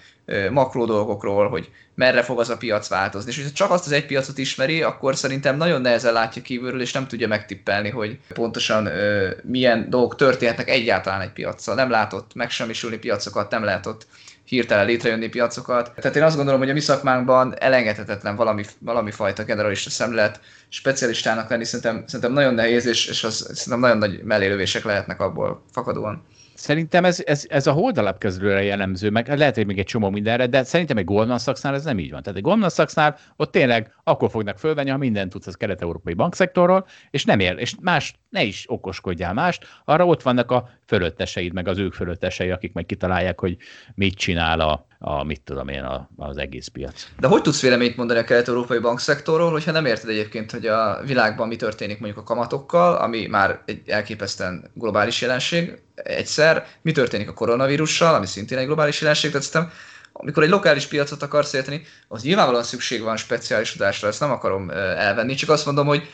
[0.50, 3.30] makró dolgokról, hogy merre fog az a piac változni.
[3.30, 6.92] És hogyha csak azt az egy piacot ismeri, akkor szerintem nagyon nehezen látja kívülről, és
[6.92, 11.74] nem tudja megtippelni, hogy pontosan ö, milyen dolgok történhetnek egyáltalán egy piacsal.
[11.74, 14.06] Nem látott megsemmisülni piacokat, nem látott
[14.52, 15.92] hirtelen létrejönni piacokat.
[15.94, 21.50] Tehát én azt gondolom, hogy a mi szakmánkban elengedhetetlen valami, valami fajta generalista szemlélet, specialistának
[21.50, 26.22] lenni szerintem, szerintem nagyon nehéz, és, és az, szerintem nagyon nagy mellélövések lehetnek abból fakadóan.
[26.62, 30.62] Szerintem ez, ez, ez a holdalapkezelőre jellemző, meg lehet, hogy még egy csomó mindenre, de
[30.62, 32.22] szerintem egy Goldman Sachsnál ez nem így van.
[32.22, 36.86] Tehát egy Goldman Sachsnál ott tényleg akkor fognak fölvenni, ha mindent tudsz az kelet-európai bankszektorról,
[37.10, 41.68] és nem ér, és más, ne is okoskodjál mást, arra ott vannak a fölötteseid, meg
[41.68, 43.56] az ők fölöttesei, akik meg kitalálják, hogy
[43.94, 47.06] mit csinál a, a mit tudom én, a, az egész piac.
[47.18, 51.48] De hogy tudsz véleményt mondani a kelet-európai bankszektorról, hogyha nem érted egyébként, hogy a világban
[51.48, 57.32] mi történik mondjuk a kamatokkal, ami már egy elképesztően globális jelenség egyszer, mi történik a
[57.32, 59.76] koronavírussal, ami szintén egy globális jelenség, tehát szerintem
[60.12, 64.70] amikor egy lokális piacot akarsz érteni, az nyilvánvalóan szükség van speciális tudásra, ezt nem akarom
[64.96, 66.08] elvenni, csak azt mondom, hogy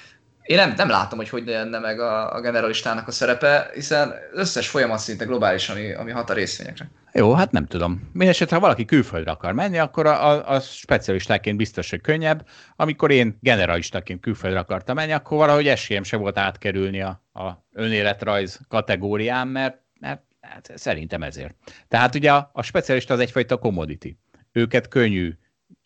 [0.48, 4.68] én nem, nem látom, hogy hogy lenne meg a, a generalistának a szerepe, hiszen összes
[4.68, 6.90] folyamat szinte globális, ami, ami hat a részvényekre.
[7.12, 8.08] Jó, hát nem tudom.
[8.12, 12.46] Mindenesetre, ha valaki külföldre akar menni, akkor a, a, a specialistáként biztos, hogy könnyebb.
[12.76, 18.60] Amikor én generalistaként külföldre akartam menni, akkor valahogy esélyem se volt átkerülni a, a önéletrajz
[18.68, 21.54] kategórián, mert, mert hát szerintem ezért.
[21.88, 24.18] Tehát ugye a, a specialista az egyfajta commodity.
[24.52, 25.32] Őket könnyű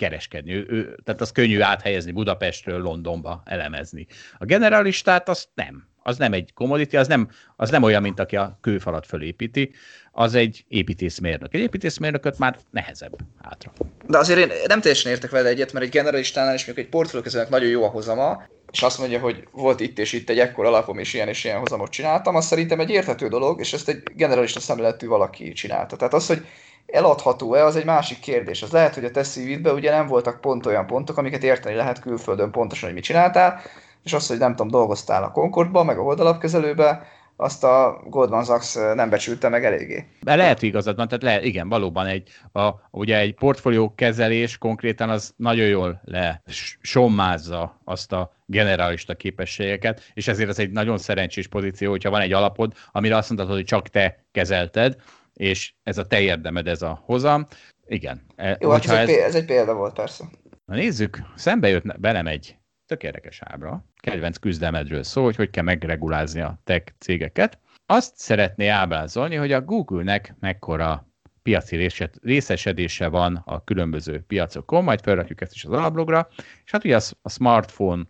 [0.03, 0.53] kereskedni.
[0.53, 4.07] Ő, ő, tehát az könnyű áthelyezni Budapestről Londonba, elemezni.
[4.39, 5.91] A generalistát azt nem.
[6.03, 9.71] Az nem egy commodity, az nem, az nem olyan, mint aki a kőfalat fölépíti,
[10.13, 11.55] az egy építészmérnök.
[11.55, 13.73] Egy építészmérnököt már nehezebb hátra.
[14.07, 17.53] De azért én nem teljesen értek vele egyet, mert egy generalistánál is mondjuk egy portfóliókezelőnek
[17.53, 18.43] nagyon jó a hozama,
[18.73, 21.59] és azt mondja, hogy volt itt és itt egy ekkor alapom, és ilyen és ilyen
[21.59, 25.97] hozamot csináltam, az szerintem egy érthető dolog, és ezt egy generalista szemléletű valaki csinálta.
[25.97, 26.47] Tehát az, hogy
[26.87, 28.63] eladható-e, az egy másik kérdés.
[28.63, 32.01] Az lehet, hogy a te szívidbe ugye nem voltak pont olyan pontok, amiket érteni lehet
[32.01, 33.61] külföldön pontosan, hogy mit csináltál,
[34.03, 37.07] és az, hogy nem tudom, dolgoztál a Concordba, meg a oldalapkezelőbe,
[37.37, 40.07] azt a Goldman Sachs nem becsülte meg eléggé.
[40.21, 45.11] De lehet igazad van, tehát lehet, igen, valóban egy, a, ugye egy portfólió kezelés konkrétan
[45.11, 46.43] az nagyon jól le
[46.81, 52.33] sommázza azt a generalista képességeket, és ezért ez egy nagyon szerencsés pozíció, hogyha van egy
[52.33, 54.97] alapod, amire azt mondhatod, hogy csak te kezelted,
[55.33, 57.47] és ez a te érdemed, ez a hozam.
[57.87, 58.23] Igen.
[58.37, 59.09] E, Jó, hát ez, ez...
[59.09, 60.25] Egy, ez egy példa volt, persze.
[60.65, 62.57] Na nézzük, szembe jött velem egy
[62.87, 67.59] tök érdekes ábra, kedvenc küzdelmedről szól, hogy hogy kell megregulázni a tech cégeket.
[67.87, 71.07] Azt szeretné ábrázolni, hogy a Google-nek mekkora
[71.43, 71.89] piaci
[72.23, 76.29] részesedése van a különböző piacokon, majd felrakjuk ezt is az alablogra,
[76.65, 78.03] és hát ugye a smartphone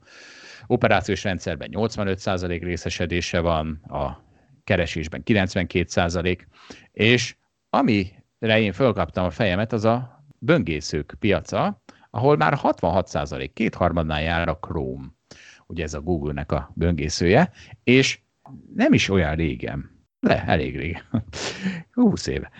[0.66, 4.30] operációs rendszerben 85% részesedése van, a
[4.64, 6.38] keresésben 92%,
[6.92, 7.36] és
[7.70, 14.58] amire én fölkaptam a fejemet, az a böngészők piaca, ahol már 66%, kétharmadnál jár a
[14.58, 15.06] Chrome,
[15.66, 17.50] ugye ez a Google-nek a böngészője,
[17.84, 18.20] és
[18.74, 21.24] nem is olyan régen, de elég régen,
[21.92, 22.50] 20 éve,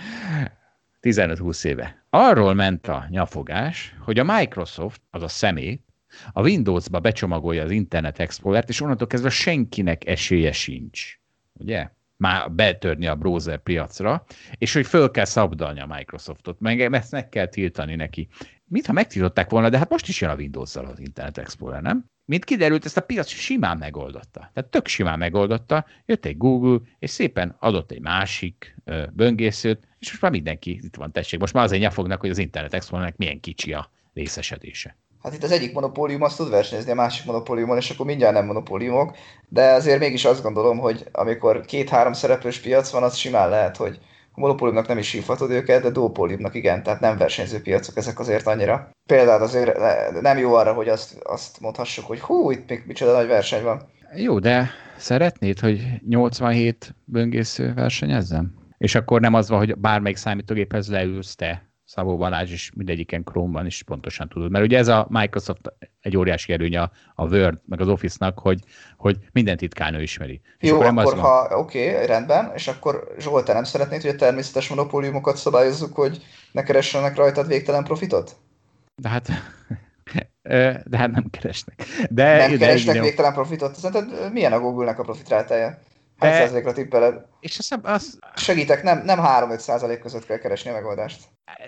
[1.01, 2.05] 15-20 éve.
[2.11, 5.81] Arról ment a nyafogás, hogy a Microsoft, az a személy,
[6.33, 11.21] a Windows-ba becsomagolja az Internet Explorer-t, és onnantól kezdve senkinek esélye sincs.
[11.53, 11.91] Ugye?
[12.17, 14.25] Már betörni a browser piacra,
[14.59, 18.29] és hogy föl kell szabdalni a Microsoftot, meg ezt meg kell tiltani neki.
[18.65, 22.11] Mintha megtiltották volna, de hát most is jön a Windows-zal az Internet Explorer, nem?
[22.25, 24.51] Mint kiderült, ezt a piac simán megoldotta.
[24.53, 30.09] Tehát tök simán megoldotta, jött egy Google, és szépen adott egy másik ö, böngészőt, és
[30.09, 31.41] most már mindenki itt van, tessék.
[31.41, 34.97] Most már azért nyafognak, hogy az Internet Explorernek milyen kicsi a részesedése.
[35.23, 38.47] Hát itt az egyik monopólium azt tud versenyezni a másik monopóliumon, és akkor mindjárt nem
[38.47, 39.17] monopóliumok,
[39.49, 43.99] de azért mégis azt gondolom, hogy amikor két-három szereplős piac van, az simán lehet, hogy
[44.35, 48.47] a monopóliumnak nem is hívhatod őket, de duopóliumnak igen, tehát nem versenyző piacok ezek azért
[48.47, 48.91] annyira.
[49.07, 49.79] Például azért
[50.21, 53.83] nem jó arra, hogy azt, azt mondhassuk, hogy hú, itt még micsoda nagy verseny van.
[54.15, 58.55] Jó, de szeretnéd, hogy 87 böngésző versenyezzen?
[58.79, 63.67] És akkor nem az van, hogy bármelyik számítógéphez leülsz te, Szabó Balázs is mindegyiken Chrome-ban
[63.67, 64.51] is pontosan tudod.
[64.51, 68.61] Mert ugye ez a Microsoft egy óriási előnye a, a Word, meg az Office-nak, hogy,
[68.97, 70.41] hogy minden titkán ő ismeri.
[70.59, 74.17] És Jó, akkor, akkor ha oké, okay, rendben, és akkor Zsolt, nem szeretnéd, hogy a
[74.17, 76.23] természetes monopóliumokat szabályozzuk, hogy
[76.53, 78.37] ne keressenek rajtad végtelen profitot?
[78.95, 79.29] De hát
[80.93, 81.85] de hát nem keresnek.
[82.11, 83.75] De, nem keresnek végtelen profitot?
[83.75, 85.79] Szerinted milyen a Google-nek a profitrátája?
[86.23, 87.27] Hány százalékra tippeled?
[87.41, 88.19] És azt az...
[88.35, 91.25] Segítek, nem, nem 3-5 százalék között kell keresni a megoldást.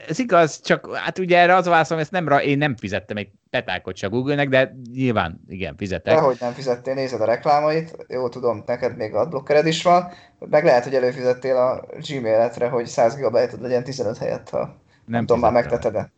[0.08, 3.30] Ez igaz, csak hát ugye erre az a válaszom, ezt nem, én nem fizettem egy
[3.50, 6.14] petákot se Google-nek, de nyilván igen, fizetek.
[6.14, 10.84] Dehogy nem fizettél, nézed a reklámait, jó tudom, neked még adblockered is van, meg lehet,
[10.84, 14.76] hogy előfizettél a Gmail-etre, hogy 100 GB legyen 15 helyett, ha nem,
[15.06, 16.12] nem tudom, már megteted-e.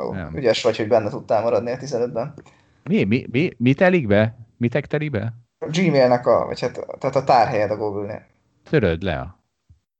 [0.00, 2.34] Ó, ügyes vagy, hogy benne tudtál maradni a 15-ben.
[2.82, 4.36] Mi, mi, mi, mi telik be?
[4.56, 5.32] Mi telik be?
[5.66, 8.22] Gmailnek a, vagy hát, tehát a tárhelyed a Google-nél.
[8.70, 9.40] Töröd le a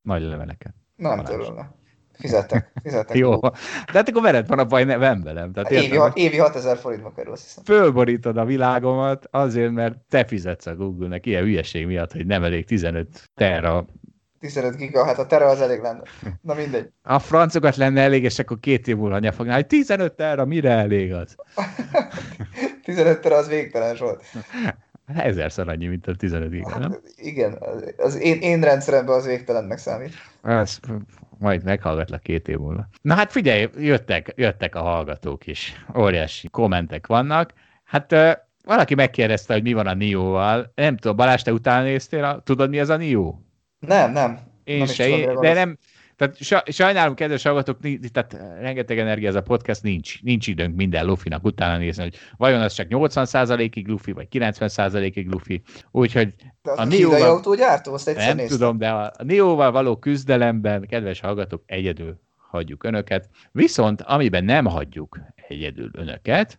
[0.03, 0.75] nagy leveleket.
[0.97, 1.79] Nem töröd le.
[2.13, 3.17] Fizettek, fizettek.
[3.23, 3.51] Jó, de
[3.93, 5.53] hát akkor veled van a baj, nem velem.
[5.53, 7.65] Tehát évi, értem, évi 6000 forintba kerül, azt hiszem.
[7.65, 12.67] Fölborítod a világomat azért, mert te fizetsz a Google-nek ilyen hülyeség miatt, hogy nem elég
[12.67, 13.87] 15 terra
[14.41, 16.03] 15 giga, hát a tere az elég lenne.
[16.43, 16.91] Na mindegy.
[17.03, 21.13] A francokat lenne elég, és akkor két év múlva nyafogná, hogy 15 terra mire elég
[21.13, 21.37] az?
[22.85, 24.25] 15 terra az végtelen volt.
[25.15, 26.91] Ezerszer annyi, mint a 15 giga, nem?
[26.91, 27.59] Hát, igen,
[27.97, 30.13] az én, én rendszeremben az végtelennek számít.
[30.43, 30.79] Ez,
[31.39, 32.89] majd meghallgatlak két év múlva.
[33.03, 35.85] Na hát figyelj, jöttek, jöttek a hallgatók is.
[35.99, 37.53] Óriási kommentek vannak.
[37.85, 38.15] Hát
[38.65, 40.73] valaki megkérdezte, hogy mi van a Nio-val.
[40.75, 42.43] Nem tudom, Balázs, te utána néztél?
[42.45, 43.35] Tudod, mi az a Nio?
[43.79, 44.39] Nem, nem.
[44.65, 45.79] Én nem se, de nem,
[46.21, 47.79] tehát sajnálom, kedves hallgatók,
[48.13, 52.61] tehát rengeteg energia ez a podcast, nincs, nincs időnk minden lufinak utána nézni, hogy vajon
[52.61, 55.63] az csak 80%-ig lufi, vagy 90%-ig lufi.
[55.91, 57.23] Úgyhogy de a Neo-val...
[57.23, 58.59] autógyártó, azt Nem néztem.
[58.59, 63.29] tudom, de a Neo-val való küzdelemben, kedves hallgatók, egyedül hagyjuk önöket.
[63.53, 66.59] Viszont amiben nem hagyjuk egyedül önöket,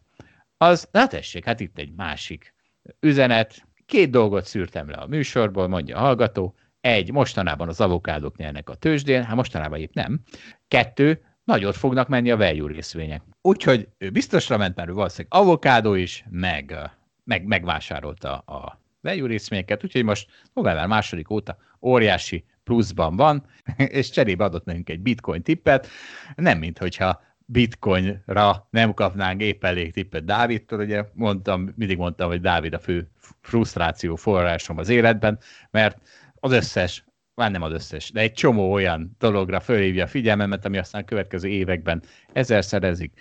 [0.58, 2.54] az, na tessék, hát itt egy másik
[3.00, 3.68] üzenet.
[3.86, 6.56] Két dolgot szűrtem le a műsorból, mondja a hallgató.
[6.82, 10.20] Egy, mostanában az avokádok nyernek a tőzsdén, hát mostanában épp nem.
[10.68, 13.22] Kettő, nagyot fognak menni a value részvények.
[13.42, 16.76] Úgyhogy ő biztosra ment, mert ő valószínűleg avokádó is, meg,
[17.24, 23.46] meg megvásárolta a value részvényeket, úgyhogy most november második óta óriási pluszban van,
[23.78, 25.88] és cserébe adott nekünk egy bitcoin tippet,
[26.36, 32.42] nem mint hogyha bitcoinra nem kapnánk épp elég tippet Dávidtól, ugye mondtam, mindig mondtam, hogy
[32.42, 33.10] Dávid a fő
[33.42, 35.40] frusztráció forrásom az életben,
[35.72, 35.98] mert
[36.44, 40.78] az összes, már nem az összes, de egy csomó olyan dologra fölhívja a figyelmemet, ami
[40.78, 43.14] aztán a következő években ezer szerezik,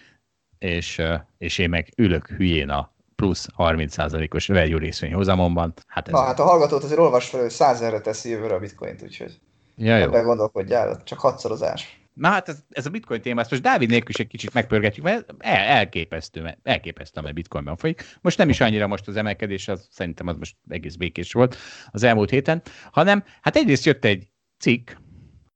[0.58, 1.02] és,
[1.38, 5.74] és én meg ülök hülyén a plusz 30%-os value részvény hozamomban.
[5.86, 9.02] Hát ez Na, hát a hallgatót azért olvas fel, hogy 100 teszi jövőre a bitcoint,
[9.02, 9.40] úgyhogy
[9.76, 10.02] ja, jó.
[10.02, 11.99] ebben gondolkodjál, csak hatszorozás.
[12.20, 15.04] Na hát ez, ez a bitcoin téma, ezt most Dávid nélkül is egy kicsit megpörgetjük,
[15.04, 18.18] mert el, elképesztő, elképesztő, mert bitcoinban folyik.
[18.20, 21.56] Most nem is annyira most az emelkedés, az, szerintem az most egész békés volt
[21.90, 22.62] az elmúlt héten,
[22.92, 24.90] hanem hát egyrészt jött egy cikk,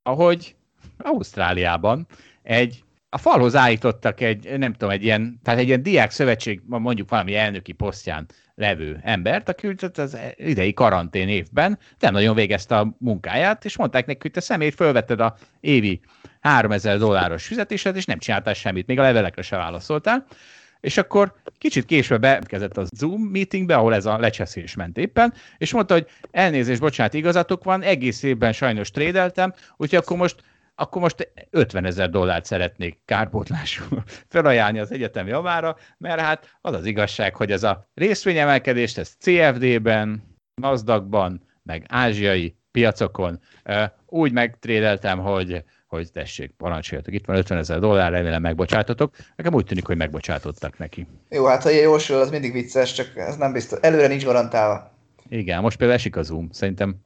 [0.02, 0.56] ahogy
[0.98, 2.06] Ausztráliában
[2.42, 7.08] egy a falhoz állítottak egy, nem tudom, egy ilyen, tehát egy ilyen diák szövetség, mondjuk
[7.08, 13.64] valami elnöki posztján levő embert, aki az idei karantén évben nem nagyon végezte a munkáját,
[13.64, 16.00] és mondták neki, hogy te személyt fölvetted a évi
[16.40, 20.26] 3000 dolláros fizetésed, és nem csináltál semmit, még a levelekre se válaszoltál.
[20.80, 25.72] És akkor kicsit később bekezett a Zoom meetingbe, ahol ez a lecseszés ment éppen, és
[25.72, 30.42] mondta, hogy elnézést, bocsánat, igazatok van, egész évben sajnos trédeltem, úgyhogy akkor most
[30.74, 36.84] akkor most 50 ezer dollárt szeretnék kárpótlásul felajánlni az egyetem javára, mert hát az az
[36.84, 40.22] igazság, hogy ez a részvényemelkedést, ez CFD-ben,
[40.54, 43.40] NASDAQ-ban, meg ázsiai piacokon.
[44.06, 49.14] Úgy megtrédeltem, hogy hogy tessék, parancsoljatok, itt van 50 ezer dollár, remélem megbocsátotok.
[49.36, 51.06] Nekem úgy tűnik, hogy megbocsátottak neki.
[51.28, 53.78] Jó, hát ha ilyen jósul, az mindig vicces, csak ez nem biztos.
[53.82, 54.90] Előre nincs garantálva.
[55.28, 56.48] Igen, most például esik a Zoom.
[56.50, 56.96] Szerintem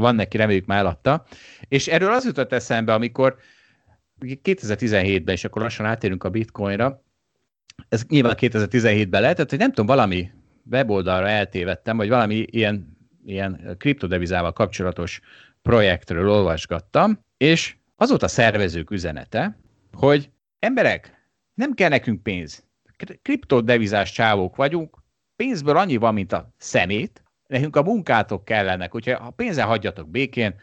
[0.00, 1.24] van neki, reméljük már eladta.
[1.68, 3.36] És erről az jutott eszembe, amikor
[4.20, 7.02] 2017-ben, és akkor lassan átérünk a bitcoinra,
[7.88, 10.30] ez nyilván 2017-ben lehetett, hogy nem tudom, valami
[10.70, 15.20] weboldalra eltévedtem, vagy valami ilyen, ilyen kriptodevizával kapcsolatos
[15.62, 19.58] projektről olvasgattam, és az volt a szervezők üzenete,
[19.92, 22.64] hogy emberek, nem kell nekünk pénz.
[23.22, 25.02] Kriptodevizás csávók vagyunk,
[25.36, 30.54] pénzből annyi van, mint a szemét, nekünk a munkátok kellenek, úgyhogy ha pénzen hagyjatok békén,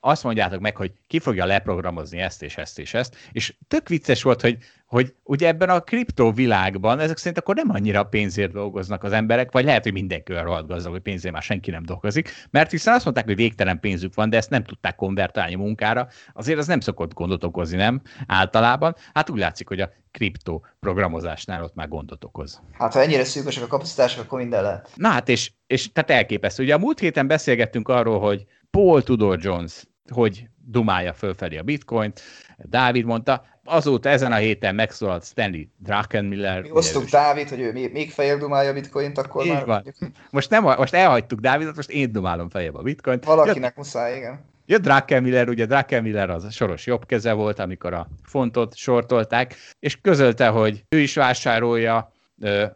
[0.00, 4.22] azt mondjátok meg, hogy ki fogja leprogramozni ezt és ezt és ezt, és tök vicces
[4.22, 4.58] volt, hogy,
[4.88, 9.64] hogy ugye ebben a kriptovilágban ezek szerint akkor nem annyira pénzért dolgoznak az emberek, vagy
[9.64, 13.04] lehet, hogy mindenki olyan rohadt gazdag, hogy pénzért már senki nem dolgozik, mert hiszen azt
[13.04, 17.14] mondták, hogy végtelen pénzük van, de ezt nem tudták konvertálni munkára, azért az nem szokott
[17.14, 18.00] gondot okozni, nem?
[18.26, 18.94] Általában.
[19.14, 22.62] Hát úgy látszik, hogy a kripto programozásnál ott már gondot okoz.
[22.72, 24.90] Hát ha ennyire szűkösek a kapacitások, akkor minden lehet.
[24.94, 26.62] Na hát, és, és tehát elképesztő.
[26.62, 32.20] Ugye a múlt héten beszélgettünk arról, hogy Paul Tudor Jones hogy dumálja fölfelé a bitcoint.
[32.64, 36.62] Dávid mondta, azóta ezen a héten megszólalt Stanley Druckenmiller.
[36.62, 39.64] Mi osztuk Dávid, hogy ő még fejjel dumálja a bitcoint, akkor Így már...
[39.64, 39.94] Van.
[40.30, 43.24] Most, nem, most elhagytuk Dávidot, most én dumálom fejebb a bitcoint.
[43.24, 44.40] Valakinek jött, muszáj, igen.
[44.66, 50.00] Jött Druckenmiller, ugye Druckenmiller az a soros jobb keze volt, amikor a fontot sortolták, és
[50.00, 52.12] közölte, hogy ő is vásárolja,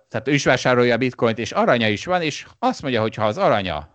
[0.08, 3.24] tehát ő is vásárolja a bitcoint, és aranya is van, és azt mondja, hogy ha
[3.24, 3.88] az aranya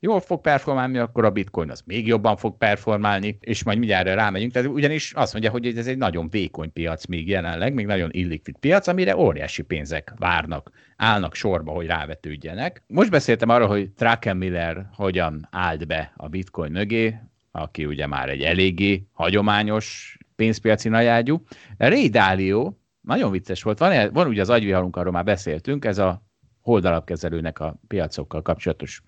[0.00, 4.52] jól fog performálni, akkor a bitcoin az még jobban fog performálni, és majd mindjárt rámegyünk.
[4.52, 8.56] Tehát ugyanis azt mondja, hogy ez egy nagyon vékony piac még jelenleg, még nagyon illikvid
[8.58, 12.82] piac, amire óriási pénzek várnak, állnak sorba, hogy rávetődjenek.
[12.86, 17.18] Most beszéltem arról, hogy Druckenmiller hogyan állt be a bitcoin mögé,
[17.50, 21.42] aki ugye már egy eléggé hagyományos pénzpiaci nagyágyú.
[21.76, 26.25] Ray Dalio, nagyon vicces volt, van, van ugye az agyviharunk, arról már beszéltünk, ez a
[26.66, 29.02] holdalapkezelőnek a piacokkal kapcsolatos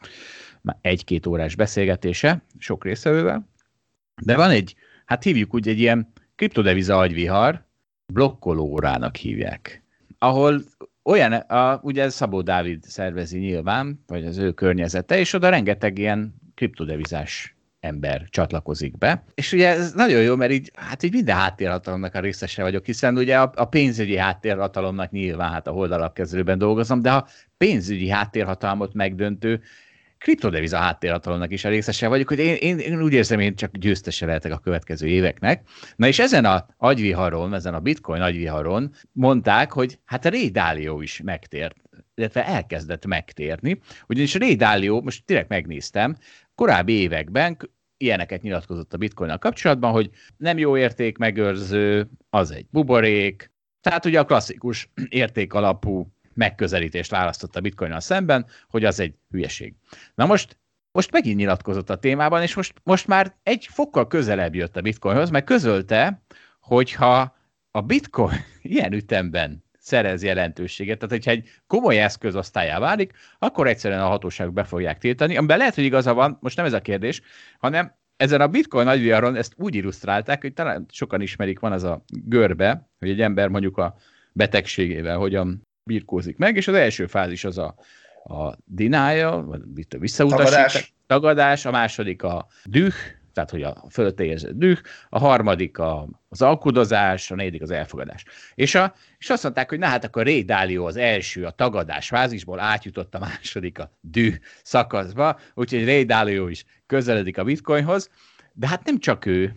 [0.80, 3.48] egy-két órás beszélgetése, sok részevővel.
[4.22, 7.64] De van egy, hát hívjuk úgy egy ilyen kriptodeviza agyvihar,
[8.12, 9.82] blokkoló órának hívják,
[10.18, 10.62] ahol
[11.02, 16.34] olyan, a, ugye Szabó Dávid szervezi nyilván, vagy az ő környezete, és oda rengeteg ilyen
[16.54, 19.24] kriptodevizás ember csatlakozik be.
[19.35, 23.16] És ugye ez nagyon jó, mert így, hát így minden háttérhatalomnak a részese vagyok, hiszen
[23.16, 27.26] ugye a, a pénzügyi háttérhatalomnak nyilván hát a holdalapkezelőben dolgozom, de a
[27.57, 29.61] pénzügyi háttérhatalmat megdöntő
[30.18, 34.26] kriptodeviza háttérhatalomnak is a részese vagyok, hogy én, én, én úgy érzem, én csak győztese
[34.26, 35.62] lehetek a következő éveknek.
[35.97, 41.01] Na és ezen a agyviharon, ezen a bitcoin agyviharon mondták, hogy hát a Ray Dalio
[41.01, 41.76] is megtért,
[42.14, 46.16] illetve elkezdett megtérni, ugyanis Ray Dalio, most direkt megnéztem,
[46.59, 47.56] korábbi években
[47.96, 53.50] ilyeneket nyilatkozott a bitcoin kapcsolatban, hogy nem jó érték megőrző, az egy buborék,
[53.80, 59.74] tehát ugye a klasszikus értékalapú megközelítést választott a bitcoin szemben, hogy az egy hülyeség.
[60.14, 60.59] Na most
[60.92, 65.30] most megint nyilatkozott a témában, és most, most már egy fokkal közelebb jött a bitcoinhoz,
[65.30, 66.22] mert közölte,
[66.61, 67.36] hogyha
[67.70, 70.99] a bitcoin ilyen ütemben szerez jelentőséget.
[70.99, 75.74] Tehát, hogyha egy komoly eszközosztályá válik, akkor egyszerűen a hatóságok be fogják tiltani, amiben lehet,
[75.74, 77.20] hogy igaza van, most nem ez a kérdés,
[77.59, 82.05] hanem ezen a bitcoin nagyviaron ezt úgy illusztrálták, hogy talán sokan ismerik, van az a
[82.09, 83.97] görbe, hogy egy ember mondjuk a
[84.32, 87.74] betegségével hogyan birkózik meg, és az első fázis az a,
[88.24, 89.61] a denial, vagy
[89.91, 90.95] a visszautasítás, tagadás.
[91.07, 92.95] tagadás, a második a düh,
[93.39, 94.78] tehát hogy a fölötte érzett düh,
[95.09, 98.24] a harmadik a, az alkudozás, a negyedik az elfogadás.
[98.55, 102.09] És, a, és azt mondták, hogy na hát akkor Ray Dalio az első a tagadás
[102.09, 108.10] fázisból átjutott a második a düh szakaszba, úgyhogy Ray Dalio is közeledik a bitcoinhoz,
[108.52, 109.55] de hát nem csak ő,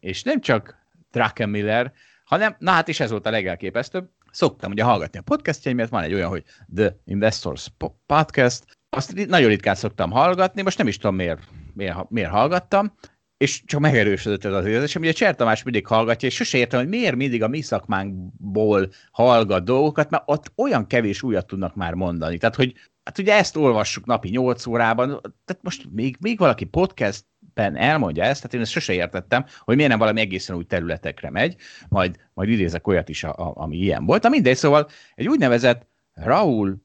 [0.00, 0.78] és nem csak
[1.10, 1.92] Druckenmiller,
[2.24, 6.14] hanem, na hát is ez volt a legelképesztőbb, szoktam ugye hallgatni a podcastjaimet, van egy
[6.14, 6.44] olyan, hogy
[6.74, 7.68] The Investors
[8.06, 11.40] Podcast, azt nagyon ritkán szoktam hallgatni, most nem is tudom miért,
[11.74, 12.92] miért, miért hallgattam,
[13.40, 15.02] és csak megerősödött ez az érzésem.
[15.02, 19.64] Ugye Cser Tamás mindig hallgatja, és sose értem, hogy miért mindig a mi szakmánkból hallgat
[19.64, 22.38] dolgokat, mert ott olyan kevés újat tudnak már mondani.
[22.38, 25.08] Tehát, hogy hát ugye ezt olvassuk napi 8 órában,
[25.44, 29.90] tehát most még, még valaki podcastben elmondja ezt, tehát én ezt sose értettem, hogy miért
[29.90, 31.56] nem valami egészen új területekre megy,
[31.88, 34.24] majd, majd idézek olyat is, a, a, ami ilyen volt.
[34.24, 36.76] A mindegy, szóval egy úgynevezett Raúl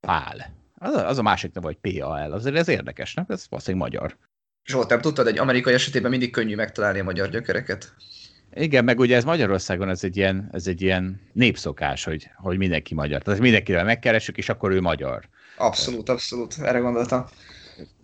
[0.00, 0.56] Pál.
[0.78, 3.24] Az a, az a másik neve, hogy PAL, azért ez érdekes, nem?
[3.28, 4.16] Ez valószínűleg magyar.
[4.68, 7.94] Zsolt, nem tudtad, egy amerikai esetében mindig könnyű megtalálni a magyar gyökereket?
[8.54, 12.94] Igen, meg ugye ez Magyarországon ez egy ilyen, ez egy ilyen népszokás, hogy, hogy mindenki
[12.94, 13.22] magyar.
[13.22, 15.28] Tehát mindenkivel megkeresünk, és akkor ő magyar.
[15.56, 17.24] Abszolút, abszolút, erre gondoltam.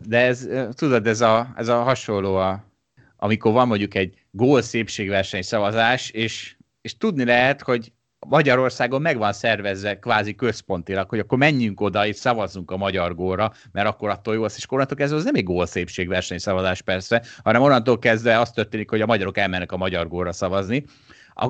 [0.07, 2.65] de ez, tudod, ez a, ez a hasonló, a,
[3.17, 7.93] amikor van mondjuk egy gól szépségverseny szavazás, és, és tudni lehet, hogy
[8.29, 13.53] Magyarországon meg van szervezve kvázi központilag, hogy akkor menjünk oda és szavazzunk a magyar gólra,
[13.73, 17.63] mert akkor attól jó az, és onnantól kezdve az nem egy gólszépségverseny szavazás persze, hanem
[17.63, 20.85] onnantól kezdve az történik, hogy a magyarok elmennek a magyar gólra szavazni,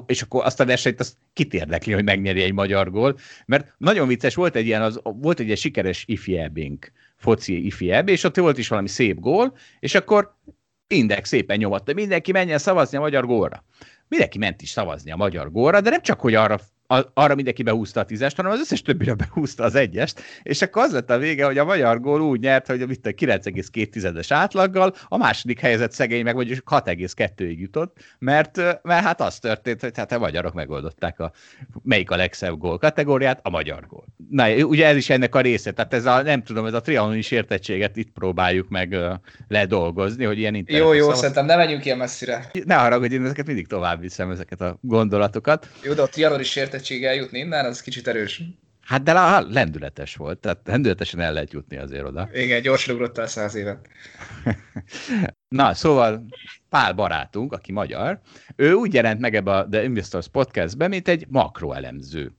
[0.07, 4.09] és akkor azt a versenyt azt kit érdekli, hogy megnyeri egy magyar gól, mert nagyon
[4.09, 8.25] vicces, volt egy ilyen, az, volt egy ilyen sikeres ifi ebbing, foci ifi ebb, és
[8.25, 10.37] ott volt is valami szép gól, és akkor
[10.87, 13.65] Index szépen nyomatta, mindenki menjen szavazni a magyar gólra.
[14.09, 16.59] Mindenki ment is szavazni a magyar gólra, de nem csak, hogy arra
[17.15, 20.93] arra mindenki behúzta a tízest, hanem az összes többire behúzta az egyest, és akkor az
[20.93, 25.16] lett a vége, hogy a magyar gól úgy nyert, hogy mit a 9,2-es átlaggal, a
[25.16, 30.19] második helyzet szegény meg vagyis 6,2-ig jutott, mert, mert hát az történt, hogy hát a
[30.19, 31.32] magyarok megoldották a
[31.82, 34.05] melyik a legszebb gól kategóriát, a magyar gól.
[34.31, 37.31] Na, ugye ez is ennek a része, tehát ez a, nem tudom, ez a trianonis
[37.31, 38.97] értettséget itt próbáljuk meg
[39.48, 41.19] ledolgozni, hogy ilyen Jó, jó, szavaz...
[41.19, 42.51] szerintem ne menjünk ilyen messzire.
[42.65, 45.69] Ne haragudj, én ezeket mindig tovább viszem, ezeket a gondolatokat.
[45.82, 48.43] Jó, de a trianonis értettség érettség eljutni innen, az kicsit erős.
[48.81, 52.29] Hát de lá, lendületes volt, tehát lendületesen el lehet jutni azért oda.
[52.33, 53.89] Igen, gyorsan ugrottál száz évet.
[55.49, 56.27] Na, szóval
[56.69, 58.21] Pál barátunk, aki magyar,
[58.57, 62.33] ő úgy jelent meg ebbe a The Investors Podcastbe, mint egy makroelemző.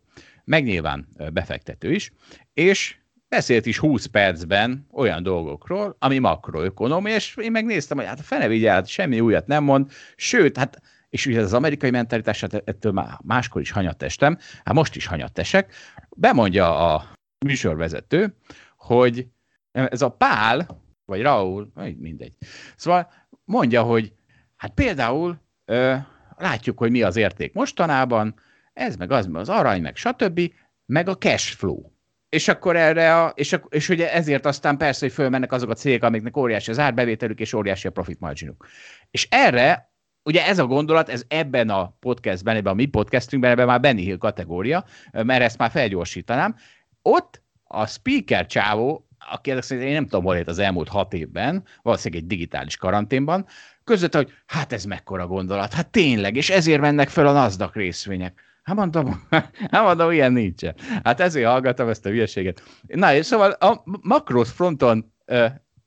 [0.44, 2.12] Meg nyilván befektető is,
[2.54, 2.96] és
[3.30, 8.48] beszélt is 20 percben olyan dolgokról, ami makroökonom, és én megnéztem, hogy hát a fene
[8.48, 10.82] vigyált, semmi újat nem mond, sőt, hát
[11.16, 15.74] és ugye az amerikai mentalitás, hát ettől már máskor is hanyattestem, hát most is hanyattesek,
[16.16, 17.12] bemondja a
[17.46, 18.36] műsorvezető,
[18.78, 19.28] hogy
[19.72, 22.34] ez a Pál, vagy Raúl, mindegy.
[22.76, 23.12] Szóval
[23.44, 24.14] mondja, hogy
[24.56, 25.96] hát például ö,
[26.38, 28.36] látjuk, hogy mi az érték mostanában,
[28.74, 30.52] ez meg az, meg az arany, meg stb.,
[30.86, 31.82] meg a cash flow.
[32.30, 36.04] És akkor erre, a, és, és ugye ezért aztán persze, hogy fölmennek azok a cégek,
[36.04, 38.68] amiknek óriási az árbevételük, és óriási a profit marginuk.
[39.12, 39.94] És erre
[40.26, 44.00] ugye ez a gondolat, ez ebben a podcastben, ebben a mi podcastünkben, ebben már Benny
[44.00, 46.56] Hill kategória, mert ezt már felgyorsítanám.
[47.02, 51.64] Ott a speaker csávó, aki ezek szerint én nem tudom, hol az elmúlt hat évben,
[51.82, 53.46] valószínűleg egy digitális karanténban,
[53.84, 58.42] között, hogy hát ez mekkora gondolat, hát tényleg, és ezért mennek fel a NASDAQ részvények.
[58.64, 59.28] Hát mondom,
[59.72, 60.76] hát mondom, ilyen nincsen.
[61.04, 62.64] Hát ezért hallgatom ezt a hülyeséget.
[62.88, 65.14] Na, és szóval a makros fronton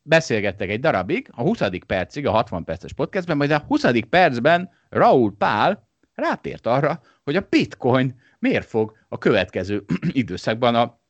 [0.09, 1.61] beszélgettek egy darabig, a 20.
[1.87, 3.85] percig, a 60 perces podcastben, majd a 20.
[4.11, 11.01] percben Raúl Pál rátért arra, hogy a bitcoin miért fog a következő időszakban a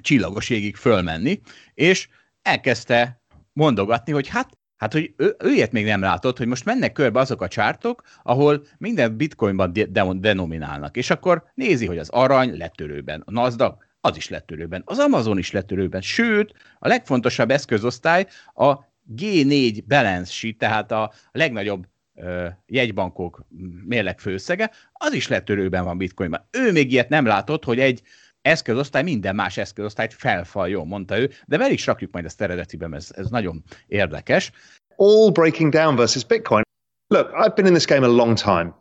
[0.00, 1.40] csillagos égig fölmenni,
[1.74, 2.08] és
[2.42, 6.92] elkezdte mondogatni, hogy hát Hát, hogy ő, ő ilyet még nem látott, hogy most mennek
[6.92, 12.56] körbe azok a csártok, ahol minden bitcoinban de- denominálnak, és akkor nézi, hogy az arany
[12.56, 18.78] letörőben, a NASDAQ az is letörőben, az Amazon is letörőben, sőt, a legfontosabb eszközosztály a
[19.16, 23.46] G4 balance sheet, tehát a legnagyobb ö, jegybankok
[23.84, 26.48] mérleg főszege, az is letörőben van bitcoinban.
[26.50, 28.02] Ő még ilyet nem látott, hogy egy
[28.42, 33.10] eszközosztály minden más eszközosztályt felfaljon, mondta ő, de meg is rakjuk majd ezt eredetiben, ez,
[33.14, 34.52] ez nagyon érdekes.
[34.96, 36.62] All breaking down versus Bitcoin.
[37.06, 38.74] Look, I've been in this game a long time.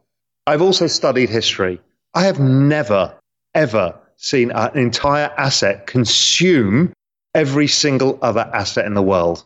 [0.50, 1.82] I've also studied history.
[2.20, 3.18] I have never,
[3.52, 6.92] ever seen an entire asset consume
[7.34, 9.46] every single other asset in the world.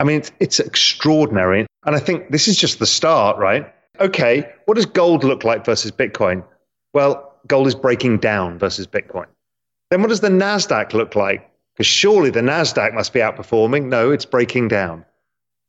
[0.00, 1.66] I mean, it's, it's extraordinary.
[1.86, 3.72] And I think this is just the start, right?
[4.00, 6.44] Okay, what does gold look like versus Bitcoin?
[6.92, 9.26] Well, gold is breaking down versus Bitcoin.
[9.90, 11.50] Then what does the NASDAQ look like?
[11.74, 13.84] Because surely the NASDAQ must be outperforming.
[13.84, 15.04] No, it's breaking down.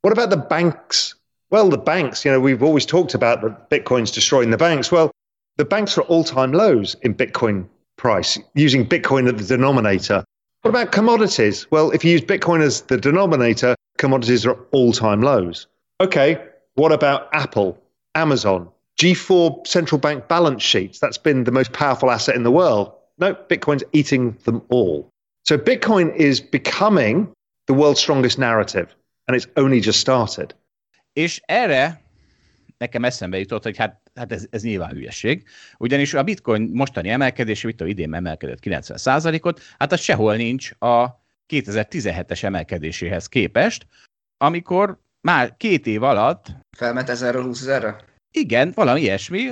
[0.02, 1.14] What about the banks?
[1.50, 4.92] Well, the banks, you know, we've always talked about that Bitcoin's destroying the banks.
[4.92, 5.10] Well,
[5.56, 7.66] the banks are at all time lows in Bitcoin
[8.00, 10.24] price using Bitcoin as the denominator.
[10.62, 11.70] What about commodities?
[11.70, 15.66] Well, if you use Bitcoin as the denominator, commodities are all time lows.
[16.00, 16.42] Okay,
[16.74, 17.78] what about Apple,
[18.14, 18.68] Amazon,
[18.98, 20.98] G4 central bank balance sheets?
[20.98, 22.90] That's been the most powerful asset in the world.
[23.18, 25.10] No, Bitcoin's eating them all.
[25.44, 27.30] So Bitcoin is becoming
[27.66, 28.94] the world's strongest narrative,
[29.28, 30.54] and it's only just started.
[32.80, 35.48] Nekem eszembe jutott, hogy hát hát ez, ez nyilván hülyeség.
[35.78, 41.06] Ugyanis a bitcoin mostani emelkedése, mit a idén emelkedett 90%-ot, hát az sehol nincs a
[41.48, 43.86] 2017-es emelkedéséhez képest,
[44.36, 46.46] amikor már két év alatt...
[46.76, 47.96] Felment 1000-ről 20 ezerre?
[48.32, 49.50] Igen, valami ilyesmi.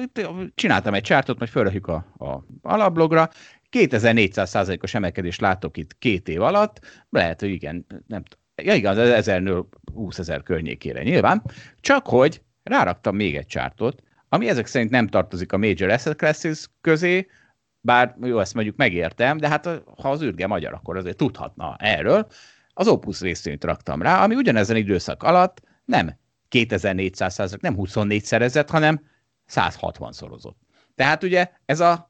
[0.55, 3.31] Csináltam egy csártot, majd fölrakjuk a, a alablogra.
[3.71, 6.81] 2400% os emelkedést látok itt két év alatt.
[7.11, 8.45] Lehet, hogy igen, nem tudom.
[8.63, 9.65] Ja, igaz, 1000-nől
[9.95, 11.43] 20 ezer környékére nyilván.
[11.81, 16.69] Csak hogy ráraktam még egy csártot, ami ezek szerint nem tartozik a Major Asset Classes
[16.81, 17.27] közé,
[17.81, 19.67] bár jó, ezt mondjuk megértem, de hát
[20.03, 22.27] ha az űrge magyar, akkor azért tudhatna erről.
[22.73, 26.19] az Opus részvényt raktam rá, ami ugyanezen időszak alatt nem
[26.49, 29.01] 2400 százalék, nem 24 szerezett, hanem
[29.47, 30.59] 160 szorozott.
[30.95, 32.08] Tehát ugye ez a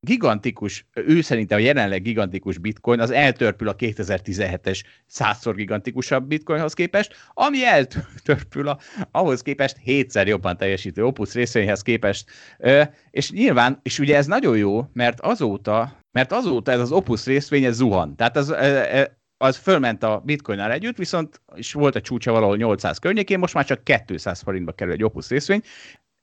[0.00, 7.14] gigantikus, ő szerintem a jelenleg gigantikus bitcoin, az eltörpül a 2017-es százszor gigantikusabb bitcoinhoz képest,
[7.32, 8.78] ami eltörpül a,
[9.10, 12.30] ahhoz képest hétszer jobban teljesítő Opus részvényhez képest.
[13.10, 17.64] És nyilván, és ugye ez nagyon jó, mert azóta, mert azóta ez az Opus részvény
[17.64, 18.16] ez zuhan.
[18.16, 18.54] Tehát az,
[19.36, 23.64] az fölment a bitcoinnál együtt, viszont is volt a csúcsa valahol 800 környékén, most már
[23.64, 25.62] csak 200 forintba kerül egy Opus részvény,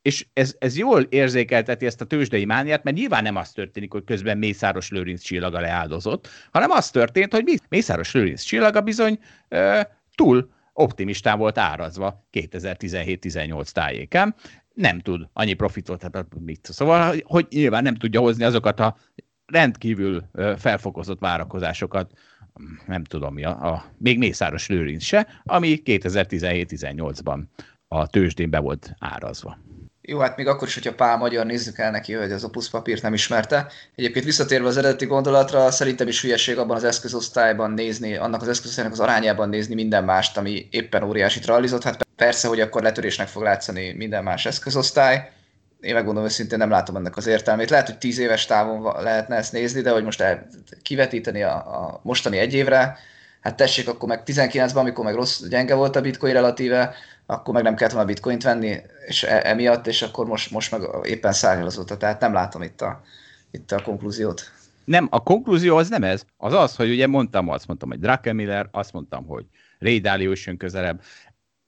[0.05, 4.03] és ez, ez jól érzékelteti ezt a tőzsdei mániát, mert nyilván nem az történik, hogy
[4.03, 9.81] közben Mészáros Lőrinc csillaga leáldozott, hanem az történt, hogy Mészáros Lőrinc csillaga bizony ö,
[10.15, 14.35] túl optimistán volt árazva 2017-18 tájékán,
[14.73, 16.67] nem tud annyi profitot, hát mit.
[16.71, 18.97] Szóval, hogy nyilván nem tudja hozni azokat a
[19.45, 22.11] rendkívül felfokozott várakozásokat,
[22.87, 27.43] nem tudom mi, a, a még Mészáros Lőrinc se, ami 2017-18-ban
[27.87, 29.57] a tőzsdén be volt árazva.
[30.07, 33.01] Jó, hát még akkor is, hogyha Pál Magyar nézzük el neki, hogy az Opus papírt
[33.01, 33.67] nem ismerte.
[33.95, 38.93] Egyébként visszatérve az eredeti gondolatra, szerintem is hülyeség abban az eszközosztályban nézni, annak az eszközosztálynak
[38.93, 41.83] az arányában nézni minden mást, ami éppen óriási trallizott.
[41.83, 45.31] Hát persze, hogy akkor letörésnek fog látszani minden más eszközosztály.
[45.79, 47.69] Én megmondom őszintén, nem látom ennek az értelmét.
[47.69, 50.47] Lehet, hogy tíz éves távon lehetne ezt nézni, de hogy most el,
[50.81, 52.97] kivetíteni a, a mostani egy évre,
[53.41, 56.95] hát tessék, akkor meg 19-ben, amikor meg rossz, gyenge volt a bitcoin relatíve,
[57.25, 60.81] akkor meg nem kellett volna bitcoint venni, és e- emiatt, és akkor most, most meg
[61.03, 61.87] éppen szárnyazott.
[61.87, 63.01] Tehát nem látom itt a,
[63.51, 64.51] itt a konklúziót.
[64.85, 66.23] Nem, a konklúzió az nem ez.
[66.37, 69.45] Az az, hogy ugye mondtam, azt mondtam, hogy Druckenmiller, azt mondtam, hogy
[69.79, 71.01] Ray Dalio is jön közelebb,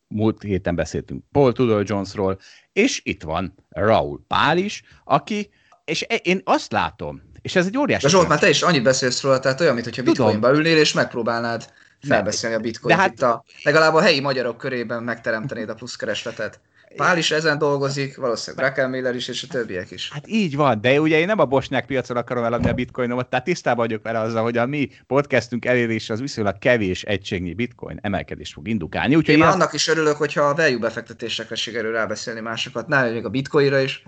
[0.07, 2.39] múlt héten beszéltünk Paul Tudor Jonesról,
[2.73, 5.49] és itt van Raúl Pál is, aki,
[5.85, 8.03] és e- én azt látom, és ez egy óriási...
[8.03, 11.73] De Zsolt, már te is annyit beszélsz róla, tehát olyan, mintha bitcoinba ülnél, és megpróbálnád
[12.01, 13.11] felbeszélni a bitcoin De hát...
[13.11, 16.59] itt a, legalább a helyi magyarok körében megteremtenéd a pluszkeresletet.
[16.95, 20.09] Pál is ezen dolgozik, valószínűleg Raquel Miller is, és a többiek is.
[20.11, 23.45] Hát így van, de ugye én nem a bosnyák piacon akarom eladni a bitcoinomat, tehát
[23.45, 28.53] tisztában vagyok vele azzal, hogy a mi podcastünk elérése az viszonylag kevés egységnyi bitcoin emelkedést
[28.53, 29.15] fog indukálni.
[29.15, 33.25] Úgyhogy én, én annak is örülök, hogyha a value befektetésekre sikerül rábeszélni másokat, nem még
[33.25, 34.03] a bitcoinra is.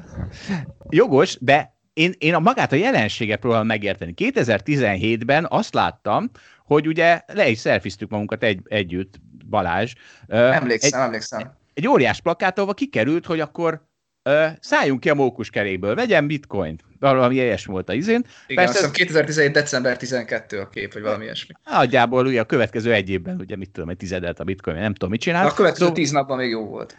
[0.89, 4.13] Jogos, de én, én a magát a jelenséget próbálom megérteni.
[4.17, 6.31] 2017-ben azt láttam,
[6.69, 9.93] hogy ugye le is szelfiztük magunkat egy, együtt, Balázs.
[10.27, 11.53] Emlékszem, egy, emlékszem.
[11.73, 13.87] Egy óriás plakátolva kikerült, hogy akkor
[14.59, 16.83] szálljunk ki a mókuskerékből, vegyen bitcoint.
[16.99, 18.25] Valami ilyesmi volt a izén.
[18.47, 19.53] Igen, Persze, azt 2017.
[19.53, 21.53] december 12 a kép, vagy valami ilyesmi.
[21.63, 25.09] Nagyjából ugye a következő egy évben, ugye mit tudom, egy tizedelt a bitcoin, nem tudom,
[25.09, 25.47] mit csinál.
[25.47, 25.95] A következő szóval...
[25.95, 26.97] tíz napban még jó volt.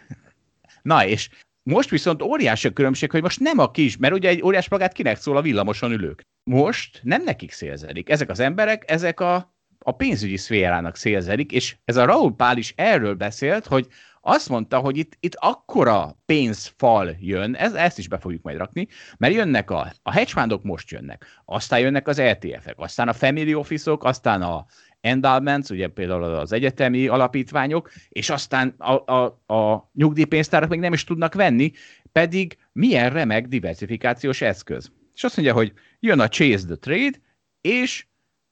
[0.81, 1.29] Na és
[1.63, 4.93] most viszont óriási a különbség, hogy most nem a kis, mert ugye egy óriás plakát
[4.93, 6.21] kinek szól a villamoson ülők.
[6.43, 8.09] Most nem nekik szélzelik.
[8.09, 12.73] Ezek az emberek, ezek a a pénzügyi szférának szélzelik, és ez a Raúl Pál is
[12.75, 13.87] erről beszélt, hogy
[14.21, 18.87] azt mondta, hogy itt, itt akkora pénzfal jön, ez, ezt is be fogjuk majd rakni,
[19.17, 24.03] mert jönnek a, a hedgefundok most jönnek, aztán jönnek az ETF-ek, aztán a family office-ok,
[24.03, 24.65] aztán a
[24.99, 31.03] endowments, ugye például az egyetemi alapítványok, és aztán a, a, a nyugdíjpénztárak még nem is
[31.03, 31.71] tudnak venni,
[32.11, 34.91] pedig milyen remek diversifikációs eszköz.
[35.13, 37.17] És azt mondja, hogy jön a Chase the Trade,
[37.61, 38.05] és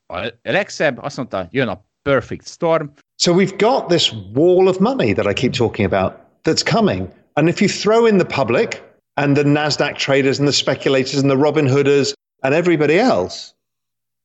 [0.10, 2.92] a legszebb, azt mondta, jön a perfect storm.
[3.16, 6.14] So we've got this wall of money that I keep talking about
[6.44, 7.10] that's coming.
[7.34, 8.84] And if you throw in the public
[9.14, 13.54] and the NASDAQ traders and the speculators and the Robin Hooders and everybody else,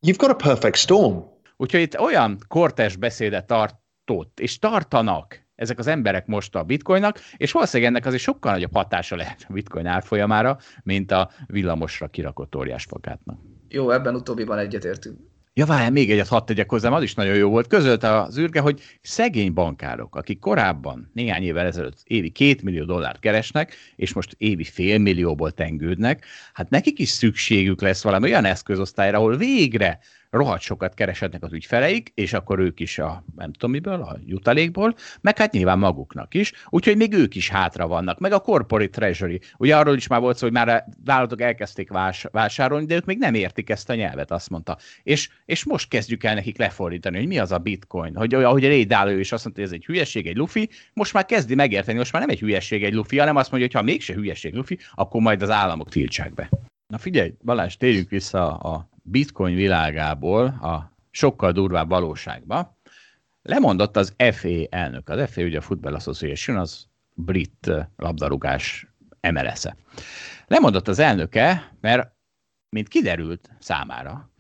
[0.00, 1.32] you've got a perfect storm.
[1.56, 7.52] Úgyhogy itt olyan kortes beszédet tartott, és tartanak ezek az emberek most a bitcoinnak, és
[7.52, 12.86] valószínűleg ennek azért sokkal nagyobb hatása lehet a bitcoin árfolyamára, mint a villamosra kirakott óriás
[12.86, 13.38] plakátnak.
[13.68, 15.18] Jó, ebben utóbbiban egyetértünk.
[15.56, 17.66] Ja, várjál, még egyet hadd tegyek hozzám, az is nagyon jó volt.
[17.66, 23.18] Közölte az űrge, hogy szegény bankárok, akik korábban, néhány évvel ezelőtt évi két millió dollárt
[23.18, 29.18] keresnek, és most évi fél millióból tengődnek, hát nekik is szükségük lesz valami olyan eszközosztályra,
[29.18, 29.98] ahol végre
[30.34, 34.94] rohadt sokat keresetnek az ügyfeleik, és akkor ők is a, nem tudom miből, a jutalékból,
[35.20, 39.40] meg hát nyilván maguknak is, úgyhogy még ők is hátra vannak, meg a corporate treasury.
[39.56, 43.18] Ugye arról is már volt szó, hogy már vállalatok elkezdték vás, vásárolni, de ők még
[43.18, 44.78] nem értik ezt a nyelvet, azt mondta.
[45.02, 48.84] És, és most kezdjük el nekik lefordítani, hogy mi az a bitcoin, hogy ahogy Ray
[48.84, 52.12] Dalio is azt mondta, hogy ez egy hülyeség, egy lufi, most már kezdi megérteni, most
[52.12, 55.20] már nem egy hülyeség, egy lufi, hanem azt mondja, hogy ha mégse hülyeség lufi, akkor
[55.20, 56.48] majd az államok tiltsák be.
[56.86, 62.78] Na figyelj, Balázs, térjünk vissza a bitcoin világából a sokkal durvább valóságba.
[63.42, 65.08] Lemondott az FA elnök.
[65.08, 68.86] Az FA ugye a Football Association, az brit labdarúgás
[69.32, 69.76] MLS-e.
[70.46, 72.12] Lemondott az elnöke, mert
[72.68, 74.30] mint kiderült számára,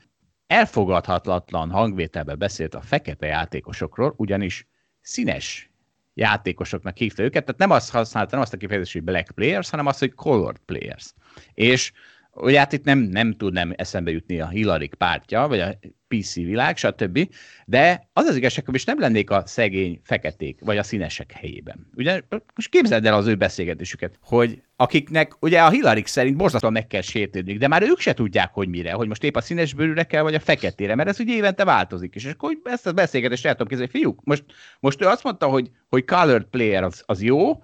[0.46, 4.66] elfogadhatatlan hangvételben beszélt a fekete játékosokról, ugyanis
[5.00, 5.70] színes
[6.14, 9.86] játékosoknak hívta őket, tehát nem azt használta, nem azt a kifejezést, hogy black players, hanem
[9.86, 11.14] azt, hogy colored players.
[11.54, 11.92] És
[12.34, 15.78] ugye hát itt nem, nem tud nem eszembe jutni a Hillary pártja, vagy a
[16.08, 17.28] PC világ, stb.
[17.66, 21.90] De az az igazság, hogy nem lennék a szegény feketék, vagy a színesek helyében.
[21.94, 22.20] Ugye
[22.54, 27.00] most képzeld el az ő beszélgetésüket, hogy akiknek ugye a Hillary szerint borzasztóan meg kell
[27.00, 30.22] sértődni, de már ők se tudják, hogy mire, hogy most épp a színes bőrűre kell,
[30.22, 32.14] vagy a feketére, mert ez ugye évente változik.
[32.14, 34.44] És akkor ezt a beszélgetést el tudom képzelni, fiúk, most,
[34.80, 37.62] most ő azt mondta, hogy, hogy colored player az, az jó,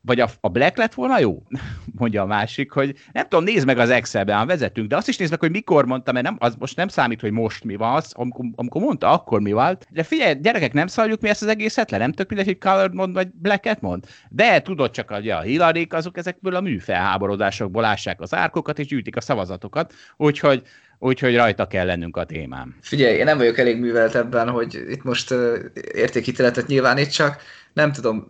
[0.00, 1.42] vagy a, a Black lett volna jó?
[1.98, 5.30] Mondja a másik, hogy nem tudom, nézd meg az Excelben, vezetünk, de azt is nézd
[5.30, 8.12] meg, hogy mikor mondta, mert nem, az most nem számít, hogy most mi van, az,
[8.14, 9.86] amikor, amikor mondta, akkor mi volt.
[9.90, 12.94] De figyelj, gyerekek, nem szaljuk mi ezt az egészet le, nem tök mindegy, hogy colored
[12.94, 14.04] mond, vagy blacket mond.
[14.28, 19.16] De tudod csak, hogy a hillary azok ezekből a műfelháborodásokból ássák az árkokat, és gyűjtik
[19.16, 20.62] a szavazatokat, úgyhogy
[20.98, 22.76] úgyhogy rajta kell lennünk a témám.
[22.80, 25.58] Figyelj, én nem vagyok elég művelt ebben, hogy itt most uh,
[25.94, 27.42] értékítéletet nyilvánítsak.
[27.72, 28.26] Nem tudom,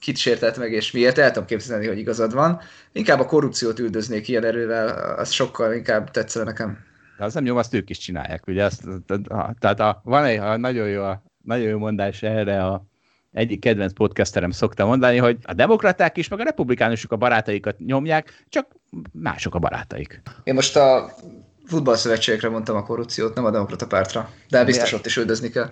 [0.00, 2.60] kit sértett meg és miért, el tudom képzelni, hogy igazad van.
[2.92, 6.78] Inkább a korrupciót üldöznék ilyen erővel, az sokkal inkább tetszene nekem.
[7.18, 8.64] De az nem jó, azt ők is csinálják, ugye?
[8.64, 8.82] Azt,
[9.58, 12.84] tehát a, van egy a, nagyon, jó, a, nagyon jó mondás erre a
[13.32, 18.44] egyik kedvenc podcasterem szokta mondani, hogy a demokraták is, meg a republikánusok a barátaikat nyomják,
[18.48, 18.66] csak
[19.12, 20.22] mások a barátaik.
[20.44, 21.10] Én most a
[21.66, 25.70] futballszövetségekre mondtam a korrupciót, nem a demokrata pártra, de biztos ott is üldözni kell.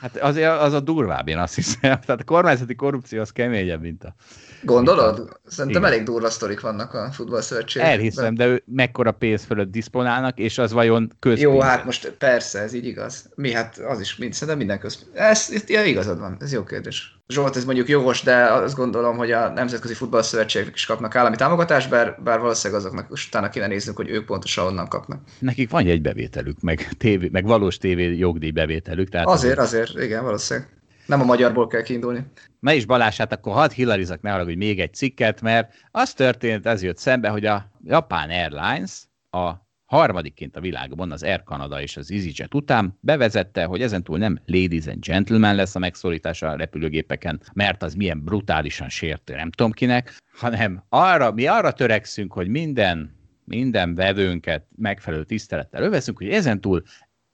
[0.00, 1.80] Hát azért az a durvább, én azt hiszem.
[2.06, 4.14] Tehát a kormányzati korrupció az keményebb, mint a...
[4.62, 5.40] Gondolod?
[5.46, 5.94] Szerintem Igen.
[5.94, 7.90] elég durva sztorik vannak a futballszövetségben.
[7.90, 11.54] Elhiszem, de ő mekkora pénz fölött diszponálnak, és az vajon közpénz?
[11.54, 13.30] Jó, hát most persze, ez így igaz.
[13.34, 15.10] Mi, hát az is, mind, szerintem minden közpénz.
[15.14, 17.19] Ez, itt ja, igazad van, ez jó kérdés.
[17.30, 21.90] Zsolt, ez mondjuk jogos, de azt gondolom, hogy a Nemzetközi Futballszövetségek is kapnak állami támogatást,
[21.90, 25.20] bár, bár valószínűleg azoknak is utána kéne néznünk, hogy ők pontosan onnan kapnak.
[25.38, 29.08] Nekik van egy bevételük, meg, tévé, meg valós tévé jogdíj bevételük.
[29.08, 29.64] Tehát azért, az...
[29.64, 30.68] azért, igen, valószínűleg.
[31.06, 32.26] Nem a magyarból kell kiindulni.
[32.60, 36.66] Na is Balázs, hát akkor hadd hillarizak ne hogy még egy cikket, mert az történt,
[36.66, 38.92] ez jött szembe, hogy a Japan Airlines
[39.30, 39.52] a
[39.90, 44.86] harmadikként a világban az Air Canada és az EasyJet után bevezette, hogy ezentúl nem ladies
[44.86, 50.16] and gentlemen lesz a megszólítása a repülőgépeken, mert az milyen brutálisan sértő, nem tudom kinek,
[50.32, 56.82] hanem arra, mi arra törekszünk, hogy minden minden vevőnket megfelelő tisztelettel öveszünk, hogy ezentúl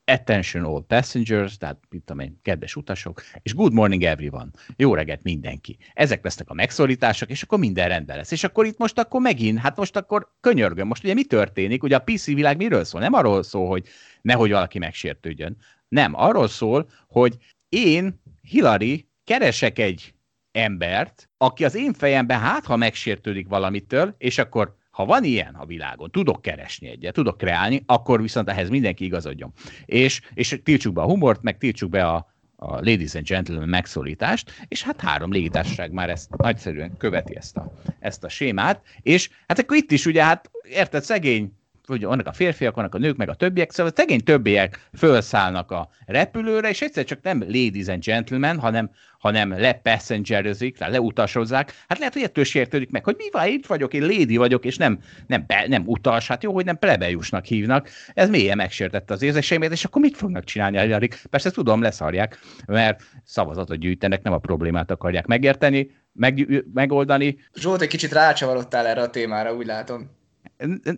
[0.06, 5.22] attention all passengers, tehát mit tudom én, kedves utasok, és good morning everyone, jó reggelt
[5.22, 5.78] mindenki.
[5.94, 8.30] Ezek lesznek a megszorítások, és akkor minden rendben lesz.
[8.30, 11.82] És akkor itt most akkor megint, hát most akkor könyörgöm, most ugye mi történik?
[11.82, 13.00] Ugye a PC világ miről szól?
[13.00, 13.86] Nem arról szól, hogy
[14.22, 15.56] nehogy valaki megsértődjön.
[15.88, 17.36] Nem, arról szól, hogy
[17.68, 20.14] én, Hillary, keresek egy
[20.52, 25.66] embert, aki az én fejemben hát, ha megsértődik valamitől, és akkor ha van ilyen a
[25.66, 29.52] világon, tudok keresni egyet, tudok kreálni, akkor viszont ehhez mindenki igazodjon.
[29.84, 34.52] És, és tiltsuk be a humort, meg tiltsuk be a, a Ladies and Gentlemen megszólítást,
[34.68, 39.58] és hát három légitársaság már ezt nagyszerűen követi ezt a, ezt a sémát, és hát
[39.58, 41.52] akkor itt is ugye, hát érted, szegény
[41.86, 45.70] hogy vannak a férfiak, vannak a nők, meg a többiek, szóval a szegény többiek felszállnak
[45.70, 51.72] a repülőre, és egyszer csak nem ladies and gentlemen, hanem, hanem lepassengerezik, leutasozzák.
[51.88, 54.76] Hát lehet, hogy ettől sértődik meg, hogy mi van, itt vagyok, én lady vagyok, és
[54.76, 57.88] nem, nem, be, nem utas, hát jó, hogy nem plebejusnak hívnak.
[58.14, 60.98] Ez mélyen megsértette az érzéseimet, és akkor mit fognak csinálni a
[61.30, 67.38] Persze tudom, leszarják, mert szavazatot gyűjtenek, nem a problémát akarják megérteni, meg, megoldani.
[67.54, 70.15] Zsolt, egy kicsit rácsavarodtál erre a témára, úgy látom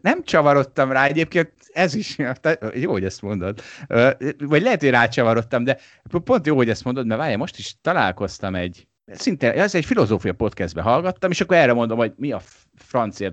[0.02, 2.16] nem csavarodtam rá, egyébként ez is,
[2.74, 3.60] jó, hogy ezt mondod,
[4.39, 5.78] vagy lehet, hogy rácsavarodtam, de
[6.24, 10.32] pont jó, hogy ezt mondod, mert várj, most is találkoztam egy, szinte, ez egy filozófia
[10.32, 12.40] podcastbe hallgattam, és akkor erre mondom, hogy mi a
[12.74, 13.32] francia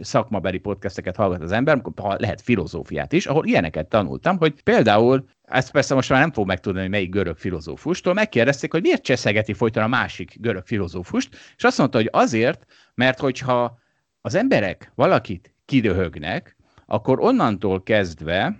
[0.00, 5.70] szakmabeli podcasteket hallgat az ember, amikor lehet filozófiát is, ahol ilyeneket tanultam, hogy például, ezt
[5.70, 9.82] persze most már nem fog megtudni, hogy melyik görög filozófustól, megkérdezték, hogy miért cseszegeti folyton
[9.82, 12.64] a másik görög filozófust, és azt mondta, hogy azért,
[12.94, 13.78] mert hogyha
[14.20, 16.56] az emberek valakit kiröhögnek,
[16.86, 18.58] akkor onnantól kezdve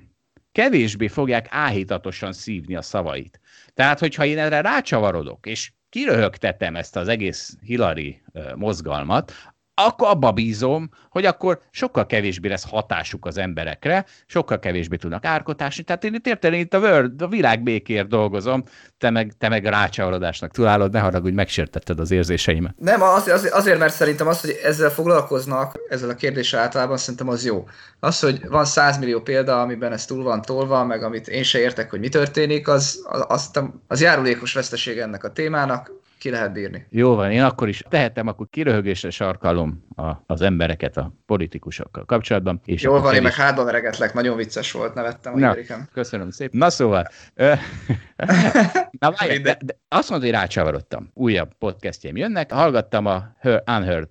[0.52, 3.40] kevésbé fogják áhítatosan szívni a szavait.
[3.74, 8.22] Tehát, hogyha én erre rácsavarodok, és kiröhögtetem ezt az egész Hillary
[8.54, 9.32] mozgalmat,
[9.74, 15.82] akkor abba bízom, hogy akkor sokkal kevésbé lesz hatásuk az emberekre, sokkal kevésbé tudnak árkotásni.
[15.82, 18.64] Tehát én itt értelem, itt a, World, a világ békért dolgozom,
[18.98, 22.74] te meg, te meg rácsavarodásnak tudálod, ne haragudj, megsértetted az érzéseimet.
[22.78, 27.28] Nem, az, az, azért, mert szerintem az, hogy ezzel foglalkoznak, ezzel a kérdéssel általában szerintem
[27.28, 27.68] az jó.
[28.00, 31.58] Az, hogy van 100 millió példa, amiben ez túl van tolva, meg amit én se
[31.58, 33.50] értek, hogy mi történik, az, az, az,
[33.86, 35.90] az járulékos veszteség ennek a témának,
[36.24, 36.86] ki lehet bírni.
[36.90, 42.60] Jó van, én akkor is tehetem, akkor kiröhögésre sarkalom a, az embereket a politikusokkal kapcsolatban.
[42.64, 45.56] És Jó van, én meg hátba veregetlek, nagyon vicces volt, nevettem Na,
[45.92, 46.58] Köszönöm szépen.
[46.58, 47.08] Na szóval,
[49.00, 51.10] Na várj, de, de azt mondta, hogy rácsavarodtam.
[51.14, 52.52] Újabb podcastjaim jönnek.
[52.52, 54.08] Hallgattam a Her, Unheard,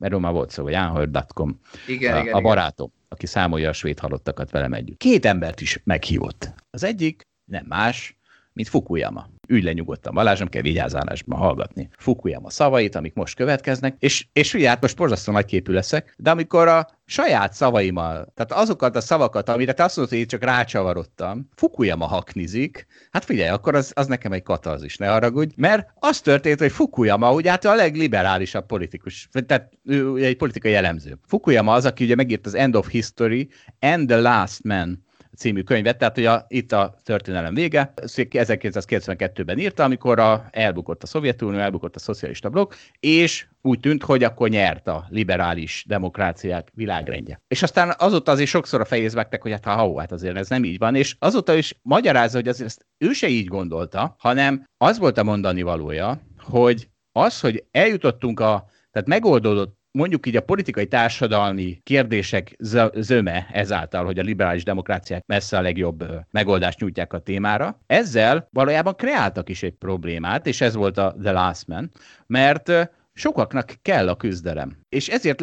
[0.00, 1.60] erről már volt szó, vagy unheard.com.
[1.86, 3.06] Igen, a, igen, a barátom, igen.
[3.08, 4.98] aki számolja a svéd halottakat velem együtt.
[4.98, 6.52] Két embert is meghívott.
[6.70, 8.18] Az egyik nem más,
[8.54, 9.28] mint Fukuyama.
[9.48, 11.88] Ülj le nyugodtan, Balázs, nem kell vigyázálásban hallgatni.
[11.96, 16.30] Fukuyama szavait, amik most következnek, és, és ugye hát most borzasztó nagy képű leszek, de
[16.30, 20.44] amikor a saját szavaimmal, tehát azokat a szavakat, amire te azt mondod, hogy én csak
[20.44, 26.20] rácsavarodtam, Fukuyama haknizik, hát figyelj, akkor az, az nekem egy katarzis, ne haragudj, mert az
[26.20, 31.18] történt, hogy Fukuyama ugye hát a legliberálisabb politikus, tehát ő egy politikai jellemző.
[31.26, 33.48] Fukuyama az, aki ugye megírt az End of History
[33.80, 35.04] and the Last Man
[35.36, 41.06] című könyvet, tehát hogy a, itt a történelem vége, 1992-ben írta, amikor a, elbukott a
[41.06, 47.40] Szovjetunió, elbukott a szocialista blokk, és úgy tűnt, hogy akkor nyert a liberális demokráciák világrendje.
[47.48, 50.64] És aztán azóta azért sokszor a fejéz megtek, hogy hát ha, hát azért ez nem
[50.64, 54.98] így van, és azóta is magyarázza, hogy azért ezt ő se így gondolta, hanem az
[54.98, 60.86] volt a mondani valója, hogy az, hogy eljutottunk a, tehát megoldódott mondjuk így a politikai
[60.86, 62.56] társadalmi kérdések
[62.94, 67.80] zöme ezáltal, hogy a liberális demokráciák messze a legjobb megoldást nyújtják a témára.
[67.86, 71.90] Ezzel valójában kreáltak is egy problémát, és ez volt a The Last Man,
[72.26, 72.72] mert
[73.12, 74.78] sokaknak kell a küzdelem.
[74.88, 75.40] És ezért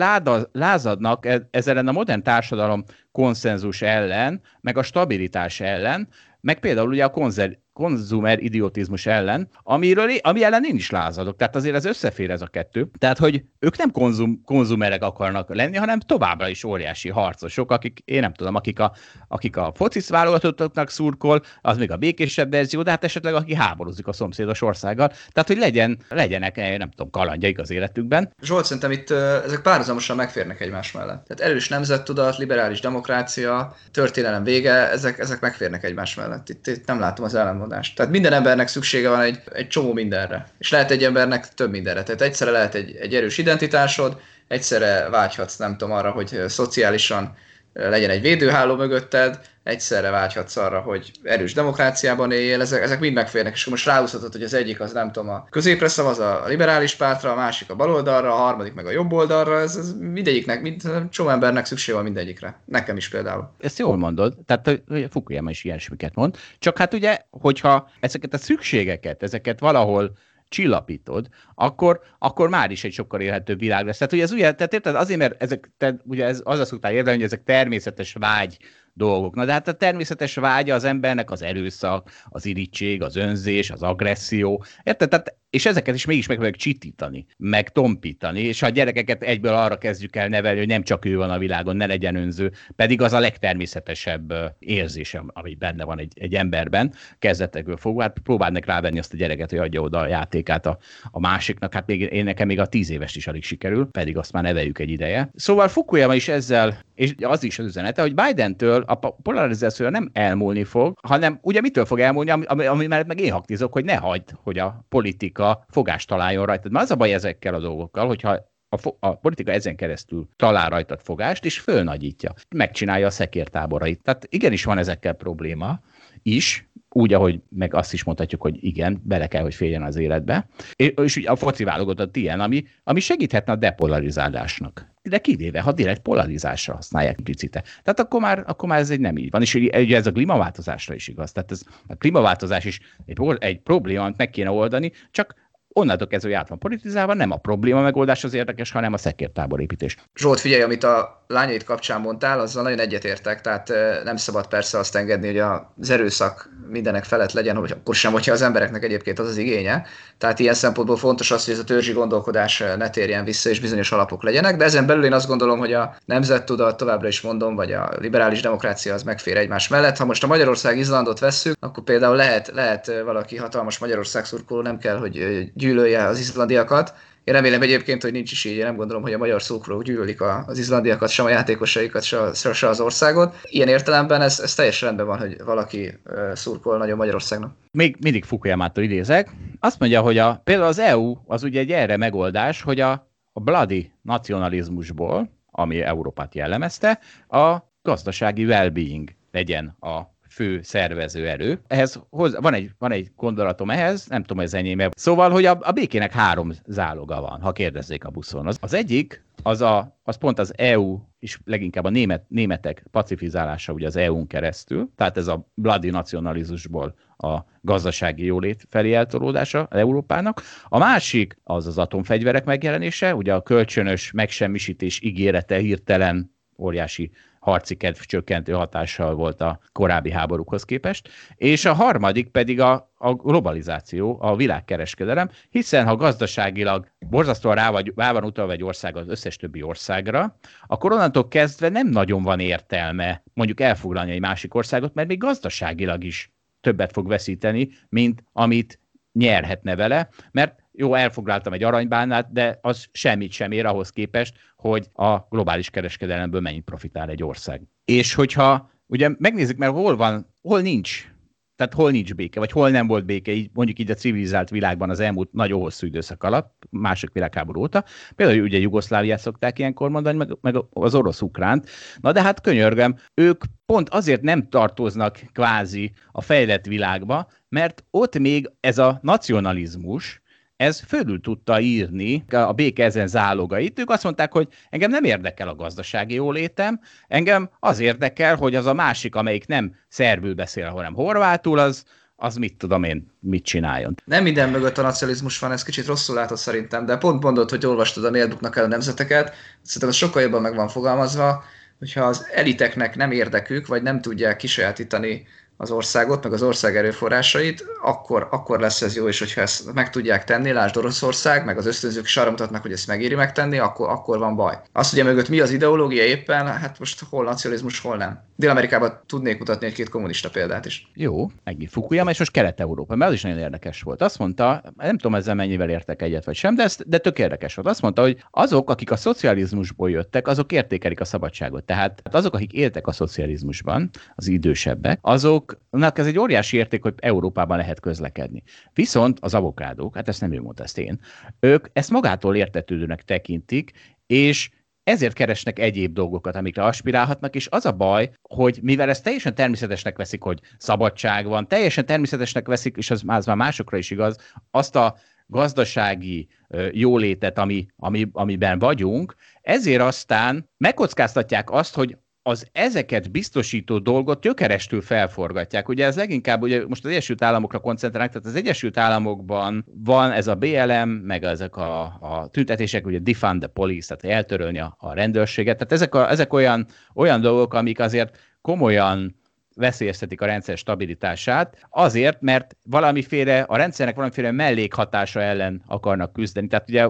[0.51, 6.07] lázadnak e, ezzel a modern társadalom konszenzus ellen, meg a stabilitás ellen,
[6.41, 11.35] meg például ugye a konzer, konzumer idiotizmus ellen, amiről, ami ellen én is lázadok.
[11.35, 12.89] Tehát azért ez összefér ez a kettő.
[12.97, 18.19] Tehát, hogy ők nem konzum, konzumerek akarnak lenni, hanem továbbra is óriási harcosok, akik, én
[18.19, 18.93] nem tudom, akik a,
[19.27, 24.07] akik a focisz válogatottoknak szurkol, az még a békésebb verzió, de hát esetleg aki háborúzik
[24.07, 25.07] a szomszédos országgal.
[25.07, 28.33] Tehát, hogy legyen, legyenek, eh, nem tudom, kalandjaik az életükben.
[28.41, 29.11] Zsolt, szerintem itt
[29.45, 31.25] ezek párhuzamosan megférnek egymás mellett.
[31.27, 36.49] Tehát erős nemzettudat, liberális demokrácia, történelem vége, ezek, ezek megférnek egymás mellett.
[36.49, 37.93] Itt, itt nem látom az ellen ellentmondás.
[37.93, 40.47] Tehát minden embernek szüksége van egy, egy csomó mindenre.
[40.59, 42.03] És lehet egy embernek több mindenre.
[42.03, 47.35] Tehát egyszerre lehet egy, egy erős identitásod, egyszerre vágyhatsz, nem tudom, arra, hogy szociálisan
[47.73, 53.53] legyen egy védőháló mögötted, egyszerre vágyhatsz arra, hogy erős demokráciában éljél, ezek, ezek mind megférnek,
[53.53, 57.31] és most ráhúzhatod, hogy az egyik az nem tudom, a középre szavaz a liberális pártra,
[57.31, 61.29] a másik a baloldalra, a harmadik meg a jobb oldalra, ez, ez mindegyiknek, mind, csomó
[61.29, 62.59] embernek szükség van mindegyikre.
[62.65, 63.51] Nekem is például.
[63.59, 69.23] Ezt jól mondod, tehát Fukuyama is ilyesmiket mond, csak hát ugye, hogyha ezeket a szükségeket,
[69.23, 70.17] ezeket valahol
[70.51, 73.97] csillapítod, akkor, akkor már is egy sokkal élhetőbb világ lesz.
[73.97, 76.91] Tehát ugye ez ugye, tehát érted, azért, mert ezek, te, ugye ez, az a szoktál
[76.91, 78.57] érvelni, hogy ezek természetes vágy
[79.01, 79.35] dolgok.
[79.35, 83.83] Na de hát a természetes vágya az embernek az erőszak, az irítség, az önzés, az
[83.83, 84.63] agresszió.
[84.83, 85.09] Érted?
[85.09, 89.77] Tehát és ezeket is mégis meg csitítani, meg tompítani, és ha a gyerekeket egyből arra
[89.77, 93.13] kezdjük el nevelni, hogy nem csak ő van a világon, ne legyen önző, pedig az
[93.13, 99.13] a legtermészetesebb érzés, ami benne van egy, egy emberben, kezdetekből fogva, hát próbálnak rávenni azt
[99.13, 100.77] a gyereket, hogy adja oda a játékát a,
[101.11, 104.31] a másiknak, hát még, én nekem még a tíz éves is alig sikerül, pedig azt
[104.31, 105.29] már neveljük egy ideje.
[105.35, 110.63] Szóval Fukuyama is ezzel, és az is az üzenete, hogy Bidentől a polarizáció nem elmúlni
[110.63, 113.95] fog, hanem ugye mitől fog elmúlni, ami, ami, ami mellett meg én haktizok, hogy ne
[113.95, 116.71] hagyd, hogy a politika politika fogást találjon rajtad.
[116.71, 120.99] Mert az a baj ezekkel a dolgokkal, hogyha a, a politika ezen keresztül talál rajtad
[121.01, 122.33] fogást, és fölnagyítja.
[122.55, 124.01] Megcsinálja a szekértáborait.
[124.03, 125.79] Tehát igenis van ezekkel probléma
[126.23, 130.47] is, úgy, ahogy meg azt is mondhatjuk, hogy igen, bele kell, hogy féljen az életbe.
[130.75, 134.89] És, és a foci válogatott ilyen, ami, ami segíthetne a depolarizálásnak.
[135.03, 137.61] De kivéve, ha direkt polarizásra használják implicite.
[137.61, 139.41] Tehát akkor már, akkor már ez egy nem így van.
[139.41, 141.31] És ugye ez a klímaváltozásra is igaz.
[141.31, 145.35] Tehát ez, a klímaváltozás is egy, egy probléma, amit meg kéne oldani, csak
[145.73, 149.61] onnantól kezdve, hogy át van politizálva, nem a probléma megoldás az érdekes, hanem a szekértábor
[149.61, 149.97] építés.
[150.15, 153.71] Zsolt, figyelj, amit a lányait kapcsán mondtál, azzal nagyon egyetértek, tehát
[154.03, 155.37] nem szabad persze azt engedni, hogy
[155.79, 159.85] az erőszak mindenek felett legyen, hogy akkor sem, hogyha az embereknek egyébként az az igénye.
[160.17, 163.91] Tehát ilyen szempontból fontos az, hogy ez a törzsi gondolkodás ne térjen vissza, és bizonyos
[163.91, 167.71] alapok legyenek, de ezen belül én azt gondolom, hogy a nemzettudat, továbbra is mondom, vagy
[167.71, 169.97] a liberális demokrácia az megfér egymás mellett.
[169.97, 174.77] Ha most a Magyarország Izlandot vesszük, akkor például lehet, lehet valaki hatalmas Magyarország szurkoló, nem
[174.77, 176.93] kell, hogy gyűlölje az izlandiakat,
[177.23, 180.21] én remélem egyébként, hogy nincs is így, én nem gondolom, hogy a magyar szókról gyűlölik
[180.21, 183.35] az izlandiakat, sem a játékosaikat, se, se az országot.
[183.43, 185.99] Ilyen értelemben ez, ez teljesen rendben van, hogy valaki
[186.33, 187.53] szurkol nagyon Magyarországnak.
[187.71, 189.29] Még mindig Fukuyamától idézek.
[189.59, 192.91] Azt mondja, hogy a, például az EU az ugye egy erre megoldás, hogy a,
[193.33, 200.01] a bloody nacionalizmusból, ami Európát jellemezte, a gazdasági well-being legyen a
[200.31, 201.59] fő szervező erő.
[201.67, 204.89] Ehhez hoz, van, egy, van egy gondolatom ehhez, nem tudom, ez enyém.
[204.95, 208.47] Szóval, hogy a, a békének három záloga van, ha kérdezzék a buszon.
[208.47, 213.73] Az, az egyik, az, a, az pont az EU, és leginkább a német, németek pacifizálása
[213.73, 220.41] ugye az EU-n keresztül, tehát ez a bloody nacionalizmusból a gazdasági jólét felé eltolódása Európának.
[220.67, 227.11] A másik az az atomfegyverek megjelenése, ugye a kölcsönös megsemmisítés ígérete hirtelen óriási
[227.41, 233.13] harci kedv csökkentő hatással volt a korábbi háborúkhoz képest, és a harmadik pedig a, a
[233.13, 239.07] globalizáció, a világkereskedelem, hiszen ha gazdaságilag borzasztóan rá, vagy, rá van utalva egy ország az
[239.07, 240.37] összes többi országra,
[240.67, 246.03] akkor onnantól kezdve nem nagyon van értelme mondjuk elfoglalni egy másik országot, mert még gazdaságilag
[246.03, 246.31] is
[246.61, 248.79] többet fog veszíteni, mint amit
[249.13, 254.87] nyerhetne vele, mert jó, elfoglaltam egy aranybánát, de az semmit sem ér ahhoz képest, hogy
[254.93, 257.61] a globális kereskedelemből mennyit profitál egy ország.
[257.85, 261.11] És hogyha ugye megnézzük, mert hol van, hol nincs
[261.55, 264.89] tehát hol nincs béke, vagy hol nem volt béke, így, mondjuk így a civilizált világban
[264.89, 267.83] az elmúlt nagyon hosszú időszak alatt, mások világháború óta.
[268.15, 271.69] Például ugye Jugoszláviát szokták ilyenkor mondani, meg, meg az orosz-ukránt.
[271.99, 278.17] Na de hát könyörgem, ők pont azért nem tartoznak kvázi a fejlett világba, mert ott
[278.19, 280.21] még ez a nacionalizmus,
[280.61, 283.79] ez fölül tudta írni a béke ezen zálogait.
[283.79, 288.65] Ők azt mondták, hogy engem nem érdekel a gazdasági jólétem, engem az érdekel, hogy az
[288.65, 291.83] a másik, amelyik nem szerbül beszél, hanem horvátul, az,
[292.15, 293.95] az mit tudom én, mit csináljon.
[294.05, 297.65] Nem minden mögött a nacionalizmus van, ez kicsit rosszul látod szerintem, de pont mondod, hogy
[297.65, 301.43] olvastad a miért el a nemzeteket, szerintem ez sokkal jobban meg van fogalmazva,
[301.79, 305.27] hogyha az eliteknek nem érdekük, vagy nem tudják kisajátítani
[305.61, 309.89] az országot, meg az ország erőforrásait, akkor, akkor lesz ez jó, és hogyha ezt meg
[309.89, 313.89] tudják tenni, lásd Oroszország, meg az ösztönzők is arra mutatnak, hogy ezt megéri megtenni, akkor,
[313.89, 314.57] akkor van baj.
[314.71, 318.23] Azt ugye mögött mi az ideológia éppen, hát most hol nacionalizmus, hol nem.
[318.35, 320.91] Dél-Amerikában tudnék mutatni egy-két kommunista példát is.
[320.93, 324.01] Jó, megint Fukuyama, és most Kelet-Európa, mert az is nagyon érdekes volt.
[324.01, 327.55] Azt mondta, nem tudom ezzel mennyivel értek egyet vagy sem, de, ezt, de tök érdekes
[327.55, 327.67] volt.
[327.67, 331.63] Azt mondta, hogy azok, akik a szocializmusból jöttek, azok értékelik a szabadságot.
[331.63, 336.93] Tehát azok, akik éltek a szocializmusban, az idősebbek, azok azoknak ez egy óriási érték, hogy
[336.97, 338.43] Európában lehet közlekedni.
[338.73, 340.99] Viszont az avokádók, hát ezt nem ő mondta, ezt én,
[341.39, 343.71] ők ezt magától értetődőnek tekintik,
[344.07, 344.49] és
[344.83, 349.97] ezért keresnek egyéb dolgokat, amikre aspirálhatnak, és az a baj, hogy mivel ezt teljesen természetesnek
[349.97, 354.15] veszik, hogy szabadság van, teljesen természetesnek veszik, és az, az már másokra is igaz,
[354.51, 354.95] azt a
[355.25, 356.27] gazdasági
[356.71, 364.81] jólétet, ami, ami, amiben vagyunk, ezért aztán megkockáztatják azt, hogy az ezeket biztosító dolgot gyökerestül
[364.81, 365.69] felforgatják.
[365.69, 370.27] Ugye ez leginkább, ugye most az Egyesült Államokra koncentrálnak, tehát az Egyesült Államokban van ez
[370.27, 374.93] a BLM, meg ezek a, a tüntetések, ugye defund the police, tehát eltörölni a, a
[374.93, 375.57] rendőrséget.
[375.57, 376.65] Tehát ezek, a, ezek olyan,
[376.95, 379.20] olyan dolgok, amik azért komolyan
[379.61, 386.47] veszélyeztetik a rendszer stabilitását, azért, mert valamiféle, a rendszernek valamiféle mellékhatása ellen akarnak küzdeni.
[386.47, 386.87] Tehát ugye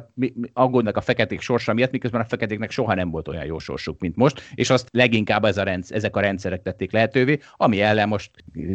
[0.54, 4.16] aggódnak a feketék sorsa miatt, miközben a feketéknek soha nem volt olyan jó sorsuk, mint
[4.16, 8.32] most, és azt leginkább ez a rendsz, ezek a rendszerek tették lehetővé, ami ellen most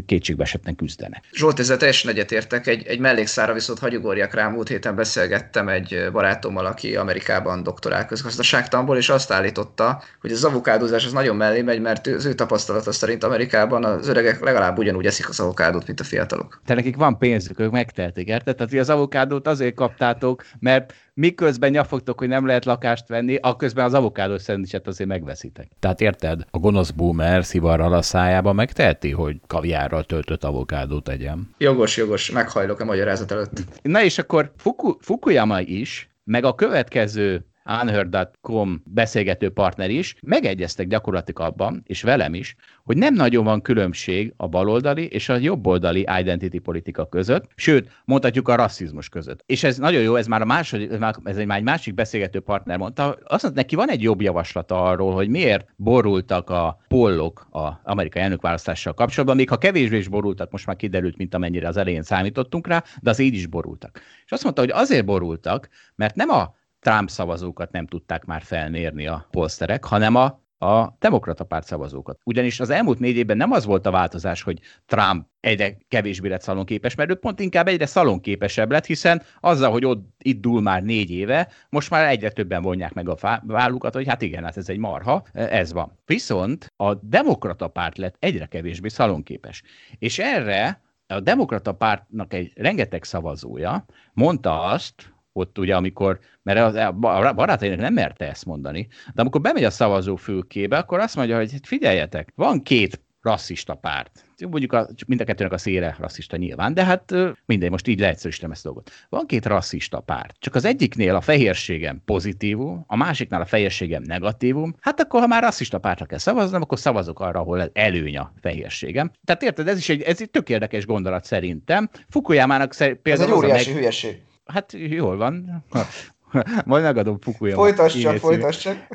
[0.07, 1.25] kétségbe esetlen küzdenek.
[1.33, 2.67] Zsolt, ezzel teljesen egyetértek.
[2.67, 8.97] Egy, egy mellékszára viszont hagyugorjak rá, múlt héten beszélgettem egy barátommal, aki Amerikában doktorál közgazdaságtanból,
[8.97, 13.25] és azt állította, hogy az avokádozás az nagyon mellé megy, mert az ő tapasztalata szerint
[13.25, 16.61] Amerikában az öregek legalább ugyanúgy eszik az avokádót, mint a fiatalok.
[16.65, 18.57] Te nekik van pénzük, ők megteltik, érted?
[18.57, 23.95] Tehát az avokádót azért kaptátok, mert miközben nyafogtok, hogy nem lehet lakást venni, akközben az
[23.95, 25.69] avokádó szendvicset azért megveszitek.
[25.81, 26.47] Tehát érted?
[26.51, 31.55] A gonosz boomer szivarral a szájába megteheti, hogy kaviárral töltött avokádót tegyen.
[31.59, 33.65] Jogos, jogos, meghajlok a magyarázat előtt.
[33.83, 41.41] Na és akkor Fuku, Fukuyama is, meg a következő Unheard.com beszélgető partner is, megegyeztek gyakorlatilag
[41.41, 46.59] abban, és velem is, hogy nem nagyon van különbség a baloldali és a jobboldali identity
[46.59, 49.43] politika között, sőt, mondhatjuk a rasszizmus között.
[49.47, 50.91] És ez nagyon jó, ez már a második,
[51.25, 55.15] ez már egy másik beszélgető partner mondta, azt mondta, neki van egy jobb javaslata arról,
[55.15, 60.67] hogy miért borultak a pollok a amerikai elnökválasztással kapcsolatban, még ha kevésbé is borultak, most
[60.67, 64.01] már kiderült, mint amennyire az elején számítottunk rá, de az így is borultak.
[64.25, 66.55] És azt mondta, hogy azért borultak, mert nem a
[66.87, 72.19] Trump szavazókat nem tudták már felmérni a polszterek, hanem a a demokrata párt szavazókat.
[72.25, 76.43] Ugyanis az elmúlt négy évben nem az volt a változás, hogy Trump egyre kevésbé lett
[76.43, 80.83] szalonképes, mert ő pont inkább egyre szalonképesebb lett, hiszen azzal, hogy ott itt dúl már
[80.83, 84.69] négy éve, most már egyre többen vonják meg a vállukat, hogy hát igen, hát ez
[84.69, 85.99] egy marha, ez van.
[86.05, 89.63] Viszont a demokrata párt lett egyre kevésbé szalonképes.
[89.99, 96.93] És erre a demokrata pártnak egy rengeteg szavazója mondta azt, ott ugye, amikor, mert a
[97.33, 101.53] barátainak nem merte ezt mondani, de amikor bemegy a szavazó fülkébe, akkor azt mondja, hogy
[101.63, 104.25] figyeljetek, van két rasszista párt.
[104.51, 107.15] Mondjuk a, mind a kettőnek a szére rasszista nyilván, de hát
[107.47, 108.91] mindegy, most így leegyszerűsítem ezt a dolgot.
[109.09, 114.77] Van két rasszista párt, csak az egyiknél a fehérségem pozitívum, a másiknál a fehérségem negatívum,
[114.81, 119.11] hát akkor ha már rasszista pártra kell szavaznom, akkor szavazok arra, ahol előny a fehérségem.
[119.25, 121.91] Tehát érted, ez is egy, ez egy tök érdekes gondolat szerintem.
[122.09, 123.29] Fukuyamának szer- például...
[123.29, 123.79] Ez egy óriási meg...
[123.79, 124.21] hülyeség.
[124.47, 125.65] Hát jól van.
[126.65, 127.63] Majd megadom Fukuyama.
[127.63, 128.87] Folytasd csak, folytasd csak.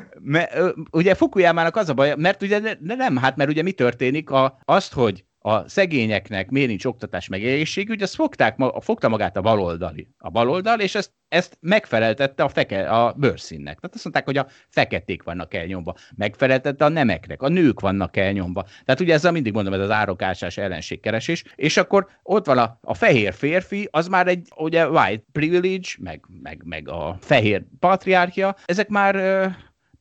[0.90, 4.58] Ugye Fukuyamának az a baj, mert ugye ne, nem, hát mert ugye mi történik, a,
[4.64, 10.08] azt, hogy a szegényeknek miért nincs oktatás meg egészségügy, azt fogták, fogta magát a baloldali,
[10.18, 13.78] a baloldal, és ezt, ezt megfeleltette a, feke, a bőrszínnek.
[13.78, 15.94] Tehát azt mondták, hogy a feketék vannak elnyomva.
[16.16, 18.66] Megfeleltette a nemeknek, a nők vannak elnyomva.
[18.84, 22.94] Tehát ugye ezzel mindig mondom, ez az árokásás ellenségkeresés, és akkor ott van a, a
[22.94, 28.88] fehér férfi, az már egy ugye white privilege, meg, meg, meg a fehér patriárkia, ezek
[28.88, 29.16] már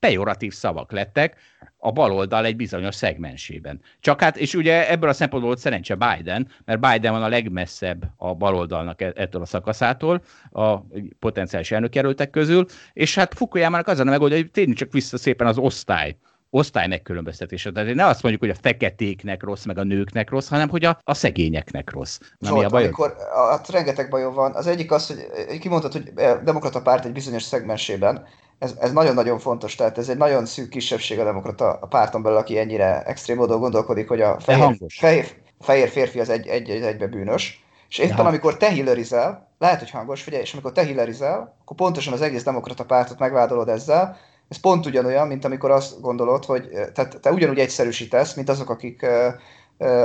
[0.01, 1.35] pejoratív szavak lettek
[1.77, 3.81] a baloldal egy bizonyos szegmensében.
[3.99, 8.33] Csak hát, és ugye ebből a szempontból szerencse Biden, mert Biden van a legmesszebb a
[8.33, 10.21] baloldalnak e- ettől a szakaszától,
[10.51, 10.77] a
[11.19, 15.57] potenciális elnökjelöltek közül, és hát Fukuyamának az a megoldani, hogy tényleg csak vissza szépen az
[15.57, 16.15] osztály
[16.53, 17.71] osztály megkülönböztetése.
[17.71, 20.99] Tehát ne azt mondjuk, hogy a feketéknek rossz, meg a nőknek rossz, hanem hogy a,
[21.03, 22.19] a szegényeknek rossz.
[22.37, 22.83] Na, Zsolt, mi a baj?
[22.83, 23.15] Amikor,
[23.49, 24.53] hát rengeteg bajom van.
[24.53, 28.27] Az egyik az, hogy kimondtad, hogy a demokrata párt egy bizonyos szegmensében
[28.61, 32.37] ez, ez nagyon-nagyon fontos, tehát ez egy nagyon szűk kisebbség a demokrata a párton belül,
[32.37, 35.25] aki ennyire extrém módon gondolkodik, hogy a fehér, fehér,
[35.59, 38.25] fehér férfi az egy, egy, egy egybe bűnös, és éppen ja.
[38.25, 42.43] amikor te hillerizel, lehet, hogy hangos, figyelj, és amikor te hillerizel, akkor pontosan az egész
[42.43, 44.17] demokrata pártot megvádolod ezzel,
[44.49, 49.05] ez pont ugyanolyan, mint amikor azt gondolod, hogy tehát te ugyanúgy egyszerűsítesz, mint azok, akik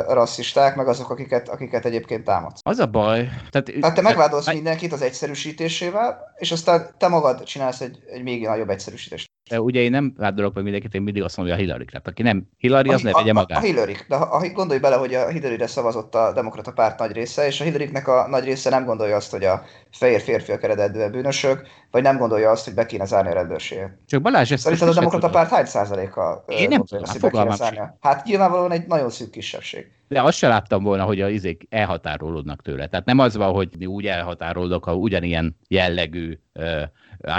[0.09, 2.61] rasszisták, meg azok, akiket, akiket egyébként támadsz.
[2.62, 3.28] Az a baj.
[3.51, 8.47] Tehát, tehát te megvádolsz mindenkit az egyszerűsítésével, és aztán te magad csinálsz egy, egy még
[8.47, 9.31] nagyobb egyszerűsítést.
[9.55, 11.85] Ugye én nem vádolok meg mindenkit, én mindig azt mondom, hogy a Hillary.
[11.85, 13.59] Tehát aki nem Hillary, az a, ne vegye magát.
[13.59, 13.97] A, a Hillary.
[14.09, 17.64] De ha, gondolj bele, hogy a Hillary-re szavazott a demokrata párt nagy része, és a
[17.64, 22.18] hillary a nagy része nem gondolja azt, hogy a fehér férfiak eredetben bűnösök, vagy nem
[22.18, 23.98] gondolja azt, hogy be kéne zárni a rendőrséget.
[24.06, 26.44] Csak Balázs, ezt Szerinted a demokrata párt hány százaléka?
[26.48, 27.56] Én nem tudom, hát fogalmam
[28.01, 29.90] Hát nyilvánvalóan egy nagyon szűk kisebbség.
[30.09, 32.86] De azt se láttam volna, hogy a izék elhatárolódnak tőle.
[32.86, 36.39] Tehát nem az van, hogy mi úgy elhatárolódok, ha ugyanilyen jellegű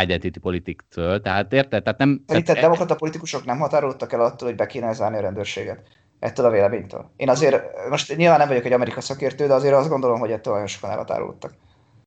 [0.01, 1.22] identity politiktől.
[1.22, 1.84] Tehát érted?
[1.84, 2.23] Tehát nem...
[2.27, 5.81] Szerinted tehát, demokrata politikusok nem határolódtak el attól, hogy be kéne zárni a rendőrséget?
[6.19, 7.11] Ettől a véleménytől.
[7.15, 10.53] Én azért, most nyilván nem vagyok egy amerika szakértő, de azért azt gondolom, hogy ettől
[10.53, 11.53] nagyon sokan elhatárolódtak.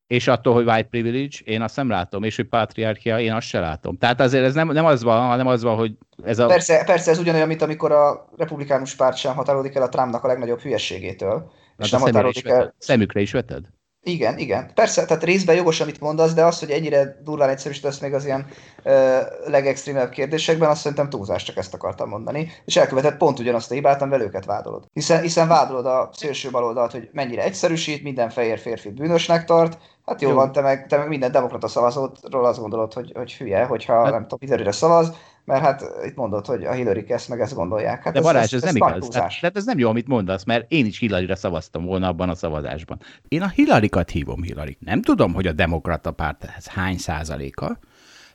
[0.06, 3.60] És attól, hogy white privilege, én azt nem látom, és hogy patriarchia, én azt sem
[3.60, 3.98] látom.
[3.98, 5.92] Tehát azért ez nem, nem az van, hanem az van, hogy
[6.24, 6.46] ez a...
[6.46, 10.26] Persze, persze ez ugyanolyan, mint amikor a republikánus párt sem határolódik el a Trumpnak a
[10.26, 11.50] legnagyobb hülyességétől.
[11.76, 12.74] Na, és nem határolódik el...
[12.78, 13.64] Szemükre is veted?
[14.02, 14.70] Igen, igen.
[14.74, 18.46] Persze, tehát részben jogos, amit mondasz, de az, hogy ennyire durván egyszerűsítesz még az ilyen
[18.82, 22.52] ö, legextrémebb kérdésekben, azt szerintem túlzás, csak ezt akartam mondani.
[22.64, 24.84] És elkövetett pont ugyanazt a hibát, amivel őket vádolod.
[24.92, 30.20] Hiszen, hiszen vádolod a szélső baloldalt, hogy mennyire egyszerűsít, minden fehér férfi bűnösnek tart, Hát
[30.20, 30.34] jó, jó.
[30.34, 34.12] van, te meg, te meg minden demokrata szavazótról azt gondolod, hogy, hogy hülye, hogyha hát,
[34.12, 35.12] nem tudom, hillary szavaz,
[35.44, 38.02] mert hát itt mondod, hogy a hillary ezt meg ezt gondolják.
[38.02, 39.08] Hát de ez, Balázs, ez, ez, ez nem igaz.
[39.08, 42.34] Tehát, tehát, ez nem jó, amit mondasz, mert én is hillary szavaztam volna abban a
[42.34, 43.00] szavazásban.
[43.28, 44.76] Én a hillary hívom Hillary.
[44.80, 47.78] Nem tudom, hogy a demokrata párt ez hány százaléka,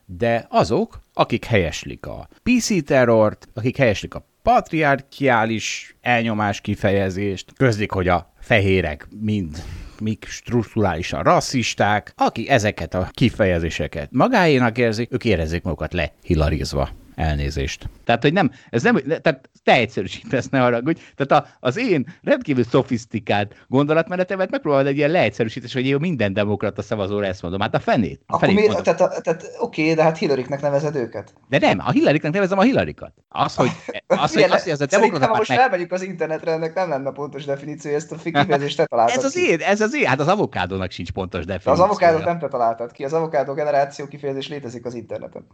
[0.05, 8.07] de azok, akik helyeslik a PC terrort, akik helyeslik a patriarkiális elnyomás kifejezést, közlik, hogy
[8.07, 9.63] a fehérek mind
[9.99, 16.89] mik strukturálisan rasszisták, akik ezeket a kifejezéseket magáénak érzik, ők érezzék magukat lehilarizva.
[17.15, 17.89] Elnézést.
[18.03, 21.01] Tehát, hogy nem, ez nem, tehát te egyszerűsítesz, ne haragudj.
[21.15, 26.81] Tehát a, az én rendkívül szofisztikált gondolatmenetemet megpróbálod egy ilyen leegyszerűsítés, hogy én minden demokrata
[26.81, 27.61] szavazóra ezt mondom.
[27.61, 28.21] Hát a fenét.
[28.27, 31.33] A Akkor miért, tehát, tehát oké, de hát Hillary-nek nevezed őket.
[31.49, 33.13] De nem, a Hillary-nek nevezem a Hillary-kat.
[33.27, 33.69] Az, hogy,
[34.07, 35.57] az, hogy, az, hogy az a demokrata most meg...
[35.57, 39.37] elmegyünk az internetre, ennek nem lenne pontos definíció, ezt a kifejezést te találtad Ez az
[39.37, 41.71] én, ez az én, hát az avokádónak sincs pontos definíció.
[41.71, 45.47] Az avokádót nem te találtad ki, az avokádó generáció kifejezés létezik az interneten.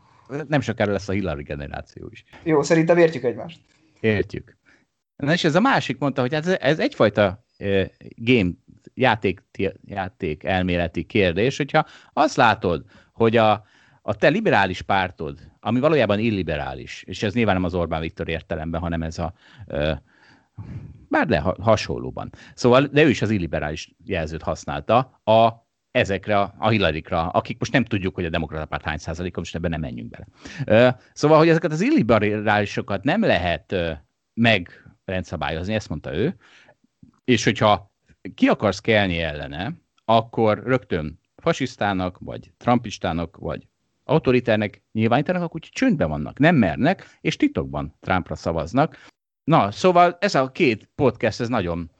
[0.47, 2.23] Nem sokára lesz a Hillary generáció is.
[2.43, 3.59] Jó, szerintem értjük egymást.
[3.99, 4.57] Értjük.
[5.15, 8.49] Na és ez a másik mondta, hogy hát ez, ez egyfajta uh, game,
[8.93, 9.43] játék,
[9.85, 13.65] játék elméleti kérdés, hogyha azt látod, hogy a,
[14.01, 18.81] a te liberális pártod, ami valójában illiberális, és ez nyilván nem az Orbán Viktor értelemben,
[18.81, 19.33] hanem ez a
[19.67, 19.97] uh,
[21.09, 22.29] bár de hasonlóban.
[22.53, 25.49] Szóval, de ő is az illiberális jelzőt használta a
[25.91, 29.69] ezekre a Hillary-kra, akik most nem tudjuk, hogy a demokrata párt hány százaléka, most ebben
[29.69, 30.99] nem menjünk bele.
[31.13, 33.75] Szóval, hogy ezeket az illiberálisokat nem lehet
[34.33, 36.35] megrendszabályozni, ezt mondta ő,
[37.23, 37.91] és hogyha
[38.35, 39.73] ki akarsz kelni ellene,
[40.05, 43.67] akkor rögtön fasisztának, vagy trumpistának, vagy
[44.03, 49.05] autoritárnek nyilvánítanak, akkor csöndben vannak, nem mernek, és titokban Trumpra szavaznak.
[49.43, 51.91] Na, szóval ez a két podcast, ez nagyon,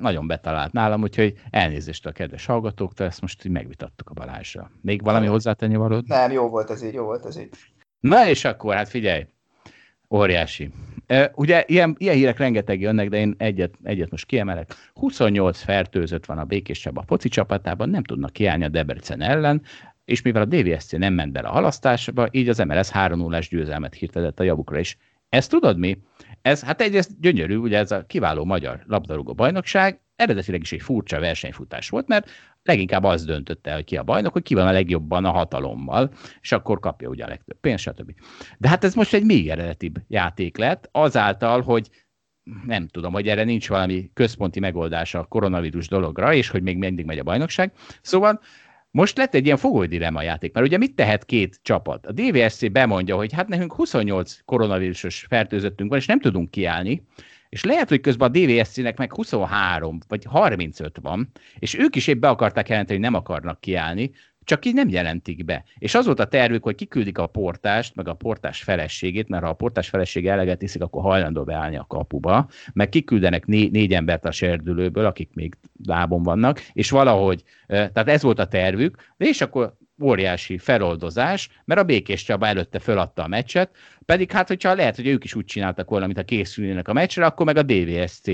[0.00, 4.70] nagyon betalált nálam, úgyhogy elnézést a kedves hallgatóktól, ezt most így megvitattuk a Balázsra.
[4.80, 6.06] Még valami hozzátenni valód?
[6.06, 7.48] Nem, jó volt ez így, jó volt ez így.
[8.00, 9.26] Na és akkor, hát figyelj,
[10.10, 10.70] óriási.
[11.34, 14.74] Ugye ilyen, ilyen hírek rengeteg jönnek, de én egyet, egyet most kiemelek.
[14.94, 19.62] 28 fertőzött van a Békés Csaba foci csapatában, nem tudnak kiállni a Debrecen ellen,
[20.04, 23.94] és mivel a DVSC nem ment bele a halasztásba, így az MLS 3 0 győzelmet
[23.94, 24.96] hirtetett a javukra is.
[25.28, 25.98] Ezt tudod mi?
[26.46, 31.20] Ez, hát egyrészt gyönyörű, ugye ez a kiváló magyar labdarúgó bajnokság, eredetileg is egy furcsa
[31.20, 32.30] versenyfutás volt, mert
[32.62, 36.10] leginkább az döntötte, hogy ki a bajnok, hogy ki van a legjobban a hatalommal,
[36.40, 38.12] és akkor kapja ugye a legtöbb pénzt, stb.
[38.58, 41.88] De hát ez most egy még eredetibb játék lett, azáltal, hogy
[42.66, 47.04] nem tudom, hogy erre nincs valami központi megoldás a koronavírus dologra, és hogy még mindig
[47.04, 47.72] megy a bajnokság.
[48.02, 48.40] Szóval
[48.96, 52.06] most lett egy ilyen fogolydilemma játék, mert ugye mit tehet két csapat?
[52.06, 57.02] A DVSC bemondja, hogy hát nekünk 28 koronavírusos fertőzöttünk van, és nem tudunk kiállni,
[57.48, 61.28] és lehet, hogy közben a DVSC-nek meg 23 vagy 35 van,
[61.58, 64.10] és ők is épp be akarták jelenteni, hogy nem akarnak kiállni,
[64.46, 65.64] csak így nem jelentik be.
[65.78, 69.48] És az volt a tervük, hogy kiküldik a portást, meg a portás feleségét, mert ha
[69.48, 74.24] a portás felesége eleget iszik, akkor hajlandó beállni a kapuba, meg kiküldenek né- négy embert
[74.24, 79.76] a serdülőből, akik még lábon vannak, és valahogy, tehát ez volt a tervük, és akkor
[80.02, 83.70] óriási feloldozás, mert a Békés Csaba előtte föladta a meccset,
[84.04, 87.26] pedig hát, hogyha lehet, hogy ők is úgy csináltak volna, mint a készülnének a meccsre,
[87.26, 88.28] akkor meg a DVSC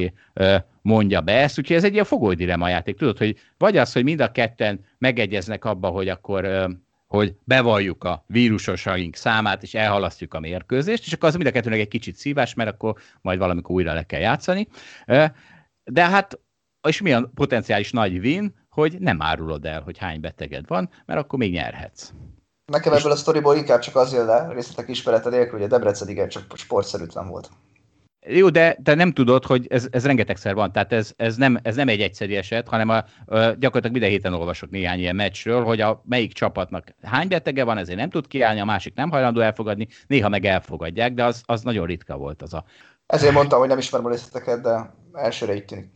[0.83, 2.97] mondja be ezt, úgyhogy ez egy ilyen fogolydilemma játék.
[2.97, 6.69] Tudod, hogy vagy az, hogy mind a ketten megegyeznek abba, hogy akkor
[7.07, 11.79] hogy bevalljuk a vírusosaink számát, és elhalasztjuk a mérkőzést, és akkor az mind a kettőnek
[11.79, 14.69] egy kicsit szívás, mert akkor majd valamikor újra le kell játszani.
[15.85, 16.41] De hát,
[16.89, 21.21] és mi a potenciális nagy win, hogy nem árulod el, hogy hány beteged van, mert
[21.21, 22.13] akkor még nyerhetsz.
[22.67, 26.09] Nekem ebből a sztoriból inkább csak az jön le, részletek ismerete nélkül, hogy a Debrecen
[26.09, 27.51] igen csak sportszerűtlen volt.
[28.27, 31.77] Jó, de te nem tudod, hogy ez, ez rengetegszer van, tehát ez, ez, nem, ez
[31.77, 33.05] nem egy egyszerű eset, hanem a, a,
[33.39, 37.99] gyakorlatilag minden héten olvasok néhány ilyen meccsről, hogy a melyik csapatnak hány betege van, ezért
[37.99, 41.87] nem tud kiállni, a másik nem hajlandó elfogadni, néha meg elfogadják, de az, az nagyon
[41.87, 42.65] ritka volt az a...
[43.07, 45.91] Ezért mondtam, hogy nem ismerem a részleteket, de elsőre így tűnik.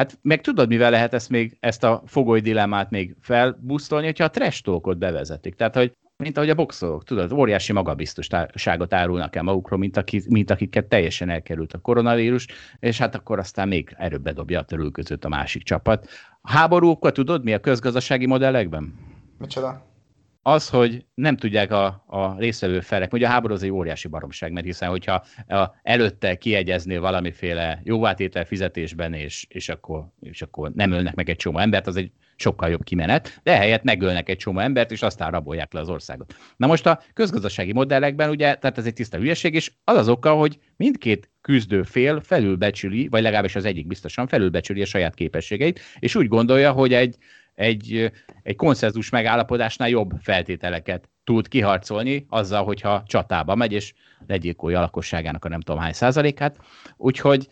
[0.00, 4.30] Hát meg tudod, mivel lehet ezt még, ezt a fogoly dilemmát még felbusztolni, hogyha a
[4.30, 4.62] trash
[4.98, 5.54] bevezetik.
[5.54, 10.50] Tehát, hogy mint ahogy a boxolók, tudod, óriási magabiztosságot árulnak el magukról, mint, aki, mint
[10.50, 12.46] akiket teljesen elkerült a koronavírus,
[12.78, 16.08] és hát akkor aztán még erőbb bedobja a törülközőt a másik csapat.
[16.40, 18.94] A háborúkat tudod mi a közgazdasági modellekben?
[19.38, 19.89] Micsoda?
[20.50, 24.52] Az, hogy nem tudják a, a részvevő felek, ugye a háború az egy óriási baromság,
[24.52, 25.24] mert hiszen hogyha
[25.82, 31.58] előtte kiegyeznél valamiféle jóvátétel fizetésben, és, és, akkor, és akkor nem ölnek meg egy csomó
[31.58, 35.72] embert, az egy sokkal jobb kimenet, de ehelyett megölnek egy csomó embert, és aztán rabolják
[35.72, 36.34] le az országot.
[36.56, 40.34] Na most a közgazdasági modellekben ugye, tehát ez egy tiszta hülyeség, és az az oka,
[40.34, 46.14] hogy mindkét küzdő fél felülbecsüli, vagy legalábbis az egyik biztosan felülbecsüli a saját képességeit, és
[46.14, 47.16] úgy gondolja, hogy egy
[47.60, 48.12] egy,
[48.42, 53.94] egy konszenzus megállapodásnál jobb feltételeket tud kiharcolni azzal, hogyha csatába megy, és
[54.26, 56.56] legyilkolja a lakosságának a nem tudom hány százalékát.
[56.96, 57.48] Úgyhogy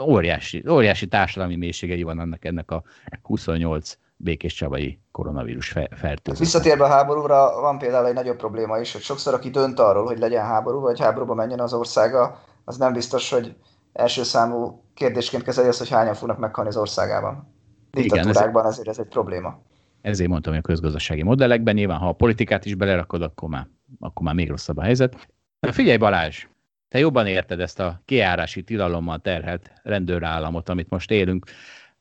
[0.00, 2.82] óriási, óriási társadalmi mélységei van annak ennek a
[3.22, 6.38] 28 békés csabai koronavírus fertőzés.
[6.38, 10.18] Visszatérve a háborúra, van például egy nagyobb probléma is, hogy sokszor aki dönt arról, hogy
[10.18, 13.54] legyen háború, vagy háborúba menjen az országa, az nem biztos, hogy
[13.92, 17.53] első számú kérdésként kezeli azt, hogy hányan fognak meghalni az országában
[17.94, 19.60] diktatúrákban ezért ez egy probléma.
[20.00, 23.66] Ezért mondtam, hogy a közgazdasági modellekben nyilván, ha a politikát is belerakod, akkor már,
[24.00, 25.28] akkor már még rosszabb a helyzet.
[25.60, 26.46] Na figyelj Balázs,
[26.88, 31.46] te jobban érted ezt a kiárási tilalommal terhelt rendőrállamot, amit most élünk.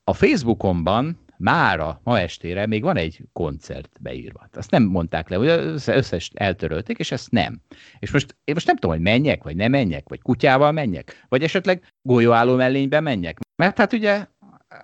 [0.03, 4.47] A Facebookonban mára, ma estére még van egy koncert beírva.
[4.53, 5.47] Azt nem mondták le, hogy
[5.85, 7.61] összes eltörölték, és ezt nem.
[7.99, 11.43] És most én most nem tudom, hogy menjek, vagy nem menjek, vagy kutyával menjek, vagy
[11.43, 13.39] esetleg golyóálló mellényben menjek.
[13.55, 14.25] Mert hát ugye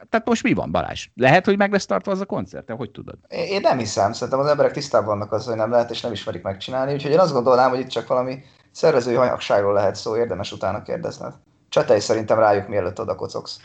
[0.09, 1.07] tehát most mi van, Balázs?
[1.15, 2.71] Lehet, hogy meg lesz tartva az a koncert?
[2.71, 3.15] Hogy tudod?
[3.27, 6.43] Én nem hiszem, szerintem az emberek tisztában vannak azzal, hogy nem lehet, és nem ismerik
[6.43, 10.81] megcsinálni, úgyhogy én azt gondolnám, hogy itt csak valami szervezői hanyagságról lehet szó, érdemes utána
[10.81, 11.33] kérdezned.
[11.69, 13.59] Csetelj szerintem rájuk, mielőtt oda kocogsz.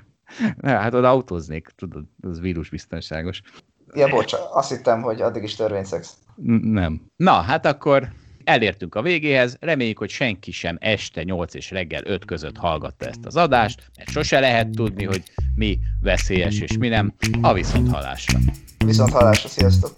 [0.60, 3.42] ne, hát oda autóznék, tudod, az vírusbiztonságos.
[3.94, 6.14] Ja, bocs, azt hittem, hogy addig is törvényszex.
[6.62, 7.00] Nem.
[7.16, 8.08] Na, hát akkor
[8.46, 13.24] elértünk a végéhez, reméljük, hogy senki sem este 8 és reggel 5 között hallgatta ezt
[13.24, 15.22] az adást, mert sose lehet tudni, hogy
[15.54, 17.14] mi veszélyes és mi nem.
[17.40, 18.38] A viszont hallásra.
[18.84, 19.96] Viszont hallásra, sziasztok!